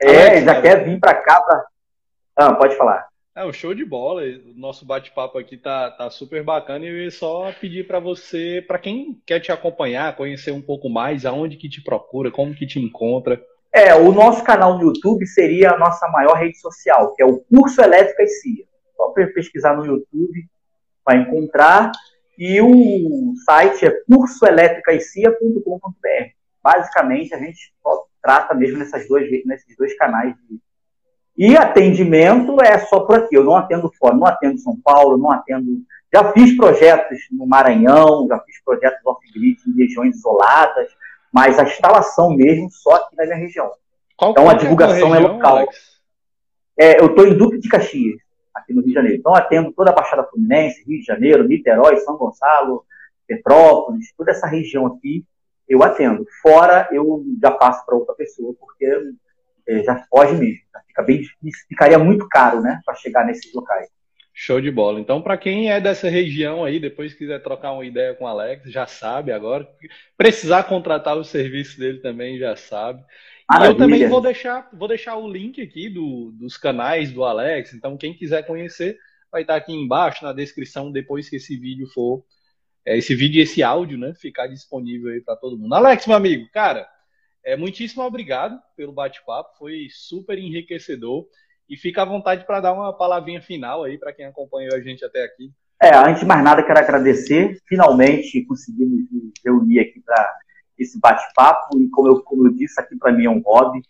é, 0.00 0.28
Alex, 0.28 0.44
já 0.44 0.60
quer 0.60 0.84
vir 0.84 1.00
para 1.00 1.14
cá 1.14 1.40
para. 1.40 1.64
Ah, 2.36 2.54
pode 2.54 2.76
falar. 2.76 3.09
É, 3.40 3.44
um 3.46 3.52
show 3.54 3.74
de 3.74 3.86
bola. 3.86 4.20
O 4.22 4.52
nosso 4.54 4.84
bate-papo 4.84 5.38
aqui 5.38 5.56
tá, 5.56 5.90
tá 5.90 6.10
super 6.10 6.44
bacana 6.44 6.84
e 6.84 7.06
eu 7.06 7.10
só 7.10 7.50
pedir 7.58 7.86
para 7.86 7.98
você, 7.98 8.62
para 8.68 8.78
quem 8.78 9.18
quer 9.24 9.40
te 9.40 9.50
acompanhar, 9.50 10.14
conhecer 10.14 10.50
um 10.50 10.60
pouco 10.60 10.90
mais, 10.90 11.24
aonde 11.24 11.56
que 11.56 11.66
te 11.66 11.82
procura, 11.82 12.30
como 12.30 12.54
que 12.54 12.66
te 12.66 12.78
encontra. 12.78 13.42
É, 13.72 13.94
o 13.94 14.12
nosso 14.12 14.44
canal 14.44 14.76
no 14.76 14.82
YouTube 14.82 15.26
seria 15.26 15.70
a 15.70 15.78
nossa 15.78 16.06
maior 16.08 16.34
rede 16.34 16.60
social, 16.60 17.14
que 17.14 17.22
é 17.22 17.24
o 17.24 17.40
Curso 17.40 17.80
Elétrica 17.80 18.22
e 18.22 18.28
CIA. 18.28 18.66
Só 18.94 19.08
pesquisar 19.08 19.74
no 19.74 19.86
YouTube 19.86 20.46
vai 21.02 21.22
encontrar. 21.22 21.92
E 22.36 22.60
o 22.60 23.32
site 23.46 23.86
é 23.86 23.90
cursoelétricaicia.com.br. 24.06 26.28
Basicamente, 26.62 27.34
a 27.34 27.38
gente 27.38 27.72
só 27.82 28.04
trata 28.22 28.54
mesmo 28.54 28.76
nessas 28.76 29.08
duas, 29.08 29.24
nesses 29.46 29.74
dois 29.78 29.96
canais 29.96 30.34
de 30.46 30.60
e 31.42 31.56
atendimento 31.56 32.60
é 32.60 32.78
só 32.80 33.00
por 33.00 33.16
aqui. 33.16 33.34
Eu 33.34 33.42
não 33.42 33.56
atendo 33.56 33.90
fora, 33.98 34.14
não 34.14 34.26
atendo 34.26 34.58
São 34.58 34.78
Paulo, 34.78 35.16
não 35.16 35.30
atendo. 35.30 35.80
Já 36.12 36.30
fiz 36.34 36.54
projetos 36.54 37.18
no 37.32 37.46
Maranhão, 37.46 38.26
já 38.28 38.38
fiz 38.40 38.62
projetos 38.62 39.00
off-grid 39.06 39.56
em 39.66 39.74
regiões 39.74 40.16
isoladas, 40.16 40.90
mas 41.32 41.58
a 41.58 41.62
instalação 41.62 42.36
mesmo 42.36 42.70
só 42.70 42.96
aqui 42.96 43.16
na 43.16 43.24
minha 43.24 43.36
região. 43.36 43.70
Qual, 44.18 44.32
então 44.32 44.50
a 44.50 44.52
é 44.52 44.56
divulgação 44.56 45.14
é, 45.14 45.18
região, 45.18 45.30
é 45.30 45.32
local. 45.32 45.68
É, 46.78 47.00
eu 47.00 47.06
estou 47.06 47.26
em 47.26 47.34
Duque 47.34 47.58
de 47.58 47.70
Caxias, 47.70 48.20
aqui 48.54 48.74
no 48.74 48.82
Rio 48.82 48.88
de 48.88 48.94
Janeiro. 48.94 49.16
Então 49.16 49.34
atendo 49.34 49.72
toda 49.72 49.92
a 49.92 49.94
Baixada 49.94 50.24
Fluminense, 50.24 50.84
Rio 50.86 50.98
de 50.98 51.06
Janeiro, 51.06 51.48
Niterói, 51.48 51.96
São 52.00 52.18
Gonçalo, 52.18 52.84
Petrópolis, 53.26 54.12
toda 54.14 54.30
essa 54.30 54.46
região 54.46 54.84
aqui 54.84 55.24
eu 55.66 55.82
atendo. 55.82 56.26
Fora 56.42 56.86
eu 56.92 57.24
já 57.40 57.50
passo 57.50 57.86
para 57.86 57.96
outra 57.96 58.14
pessoa, 58.14 58.52
porque 58.60 58.84
já 59.84 60.04
foge 60.10 60.34
mesmo. 60.34 60.60
Já 60.72 60.80
fica 60.86 61.02
bem 61.02 61.20
difícil, 61.20 61.66
ficaria 61.68 61.98
muito 61.98 62.28
caro, 62.28 62.60
né, 62.60 62.80
para 62.84 62.94
chegar 62.94 63.24
nesses 63.24 63.52
locais. 63.54 63.88
Show 64.32 64.60
de 64.60 64.70
bola. 64.70 65.00
Então, 65.00 65.20
para 65.20 65.36
quem 65.36 65.70
é 65.70 65.80
dessa 65.80 66.08
região 66.08 66.64
aí, 66.64 66.80
depois 66.80 67.12
quiser 67.12 67.42
trocar 67.42 67.72
uma 67.72 67.84
ideia 67.84 68.14
com 68.14 68.24
o 68.24 68.28
Alex, 68.28 68.70
já 68.70 68.86
sabe 68.86 69.32
agora. 69.32 69.68
Precisar 70.16 70.64
contratar 70.64 71.16
o 71.16 71.24
serviço 71.24 71.78
dele 71.78 71.98
também, 71.98 72.38
já 72.38 72.56
sabe. 72.56 73.02
Eu 73.62 73.76
também 73.76 74.08
vou 74.08 74.20
deixar, 74.20 74.68
vou 74.72 74.86
deixar 74.86 75.16
o 75.16 75.28
link 75.28 75.60
aqui 75.60 75.88
do, 75.88 76.30
dos 76.32 76.56
canais 76.56 77.12
do 77.12 77.24
Alex. 77.24 77.74
Então, 77.74 77.98
quem 77.98 78.14
quiser 78.14 78.46
conhecer, 78.46 78.96
vai 79.30 79.42
estar 79.42 79.56
aqui 79.56 79.72
embaixo 79.72 80.24
na 80.24 80.32
descrição 80.32 80.90
depois 80.90 81.28
que 81.28 81.36
esse 81.36 81.56
vídeo 81.56 81.86
for, 81.88 82.24
é, 82.86 82.96
esse 82.96 83.14
vídeo 83.14 83.40
e 83.40 83.42
esse 83.42 83.62
áudio, 83.62 83.98
né, 83.98 84.14
ficar 84.14 84.46
disponível 84.46 85.12
aí 85.12 85.20
para 85.20 85.36
todo 85.36 85.58
mundo. 85.58 85.74
Alex, 85.74 86.06
meu 86.06 86.16
amigo, 86.16 86.48
cara, 86.52 86.88
é, 87.44 87.56
muitíssimo 87.56 88.02
obrigado 88.02 88.58
pelo 88.76 88.92
bate-papo, 88.92 89.56
foi 89.58 89.86
super 89.90 90.38
enriquecedor. 90.38 91.26
E 91.68 91.76
fica 91.76 92.02
à 92.02 92.04
vontade 92.04 92.44
para 92.44 92.60
dar 92.60 92.72
uma 92.72 92.92
palavrinha 92.92 93.40
final 93.40 93.84
aí 93.84 93.96
para 93.96 94.12
quem 94.12 94.26
acompanhou 94.26 94.74
a 94.74 94.80
gente 94.80 95.04
até 95.04 95.22
aqui. 95.22 95.52
É, 95.80 95.96
antes 95.96 96.20
de 96.20 96.26
mais 96.26 96.42
nada, 96.42 96.64
quero 96.64 96.80
agradecer. 96.80 97.58
Finalmente 97.66 98.44
conseguimos 98.44 99.00
nos 99.10 99.32
reunir 99.44 99.78
aqui 99.78 100.00
para 100.00 100.36
esse 100.76 100.98
bate-papo. 100.98 101.80
E 101.80 101.88
como 101.90 102.08
eu, 102.08 102.22
como 102.22 102.48
eu 102.48 102.52
disse, 102.52 102.80
aqui 102.80 102.96
para 102.96 103.12
mim 103.12 103.26
é 103.26 103.30
um 103.30 103.40
hobby. 103.40 103.82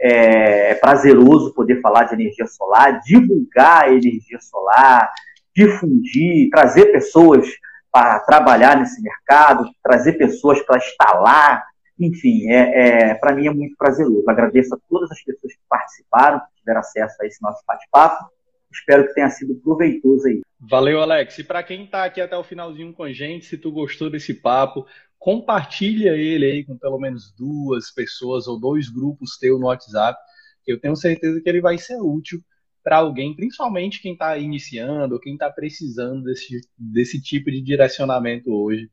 É, 0.00 0.70
é 0.70 0.74
prazeroso 0.76 1.52
poder 1.54 1.80
falar 1.80 2.04
de 2.04 2.14
energia 2.14 2.46
solar, 2.46 3.00
divulgar 3.00 3.84
a 3.84 3.92
energia 3.92 4.38
solar, 4.40 5.12
difundir, 5.54 6.48
trazer 6.50 6.86
pessoas 6.92 7.48
para 7.90 8.20
trabalhar 8.20 8.76
nesse 8.76 9.02
mercado, 9.02 9.68
trazer 9.82 10.14
pessoas 10.14 10.60
para 10.62 10.78
instalar, 10.78 11.64
enfim, 11.98 12.50
é, 12.50 13.10
é 13.10 13.14
para 13.14 13.34
mim 13.34 13.46
é 13.46 13.50
muito 13.52 13.76
prazeroso. 13.76 14.28
Agradeço 14.28 14.74
a 14.74 14.78
todas 14.88 15.10
as 15.10 15.22
pessoas 15.22 15.52
que 15.52 15.60
participaram, 15.68 16.40
que 16.40 16.58
tiveram 16.58 16.80
acesso 16.80 17.16
a 17.22 17.26
esse 17.26 17.42
nosso 17.42 17.62
bate-papo. 17.66 18.32
Espero 18.72 19.06
que 19.06 19.14
tenha 19.14 19.30
sido 19.30 19.54
proveitoso 19.56 20.26
aí. 20.26 20.42
Valeu, 20.58 21.00
Alex. 21.00 21.38
E 21.38 21.44
para 21.44 21.62
quem 21.62 21.84
está 21.84 22.04
aqui 22.04 22.20
até 22.20 22.36
o 22.36 22.42
finalzinho 22.42 22.92
com 22.92 23.04
a 23.04 23.12
gente, 23.12 23.46
se 23.46 23.56
tu 23.56 23.70
gostou 23.70 24.10
desse 24.10 24.34
papo, 24.34 24.86
compartilha 25.18 26.10
ele 26.16 26.44
aí 26.44 26.64
com 26.64 26.76
pelo 26.76 26.98
menos 26.98 27.32
duas 27.32 27.90
pessoas 27.92 28.48
ou 28.48 28.58
dois 28.58 28.88
grupos 28.88 29.38
teu 29.38 29.58
no 29.58 29.66
WhatsApp. 29.66 30.18
Eu 30.66 30.80
tenho 30.80 30.96
certeza 30.96 31.40
que 31.40 31.48
ele 31.48 31.60
vai 31.60 31.78
ser 31.78 31.96
útil 32.00 32.40
para 32.82 32.96
alguém, 32.96 33.34
principalmente 33.34 34.02
quem 34.02 34.12
está 34.12 34.36
iniciando 34.36 35.14
ou 35.14 35.20
quem 35.20 35.34
está 35.34 35.50
precisando 35.50 36.24
desse, 36.24 36.60
desse 36.76 37.22
tipo 37.22 37.50
de 37.50 37.62
direcionamento 37.62 38.52
hoje 38.52 38.90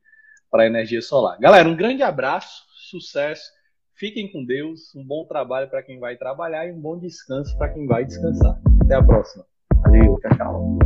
para 0.49 0.63
a 0.63 0.67
energia 0.67 1.01
solar. 1.01 1.39
Galera, 1.39 1.67
um 1.67 1.75
grande 1.75 2.03
abraço 2.03 2.63
sucesso, 2.91 3.49
fiquem 3.95 4.31
com 4.31 4.45
Deus, 4.45 4.93
um 4.95 5.03
bom 5.05 5.25
trabalho 5.25 5.69
para 5.69 5.81
quem 5.81 5.99
vai 5.99 6.17
trabalhar 6.17 6.67
e 6.67 6.71
um 6.71 6.79
bom 6.79 6.99
descanso 6.99 7.57
para 7.57 7.69
quem 7.69 7.87
vai 7.87 8.05
descansar. 8.05 8.59
Até 8.83 8.95
a 8.95 9.03
próxima. 9.03 9.45
Valeu, 9.83 10.19
tchau, 10.19 10.37
tchau. 10.37 10.79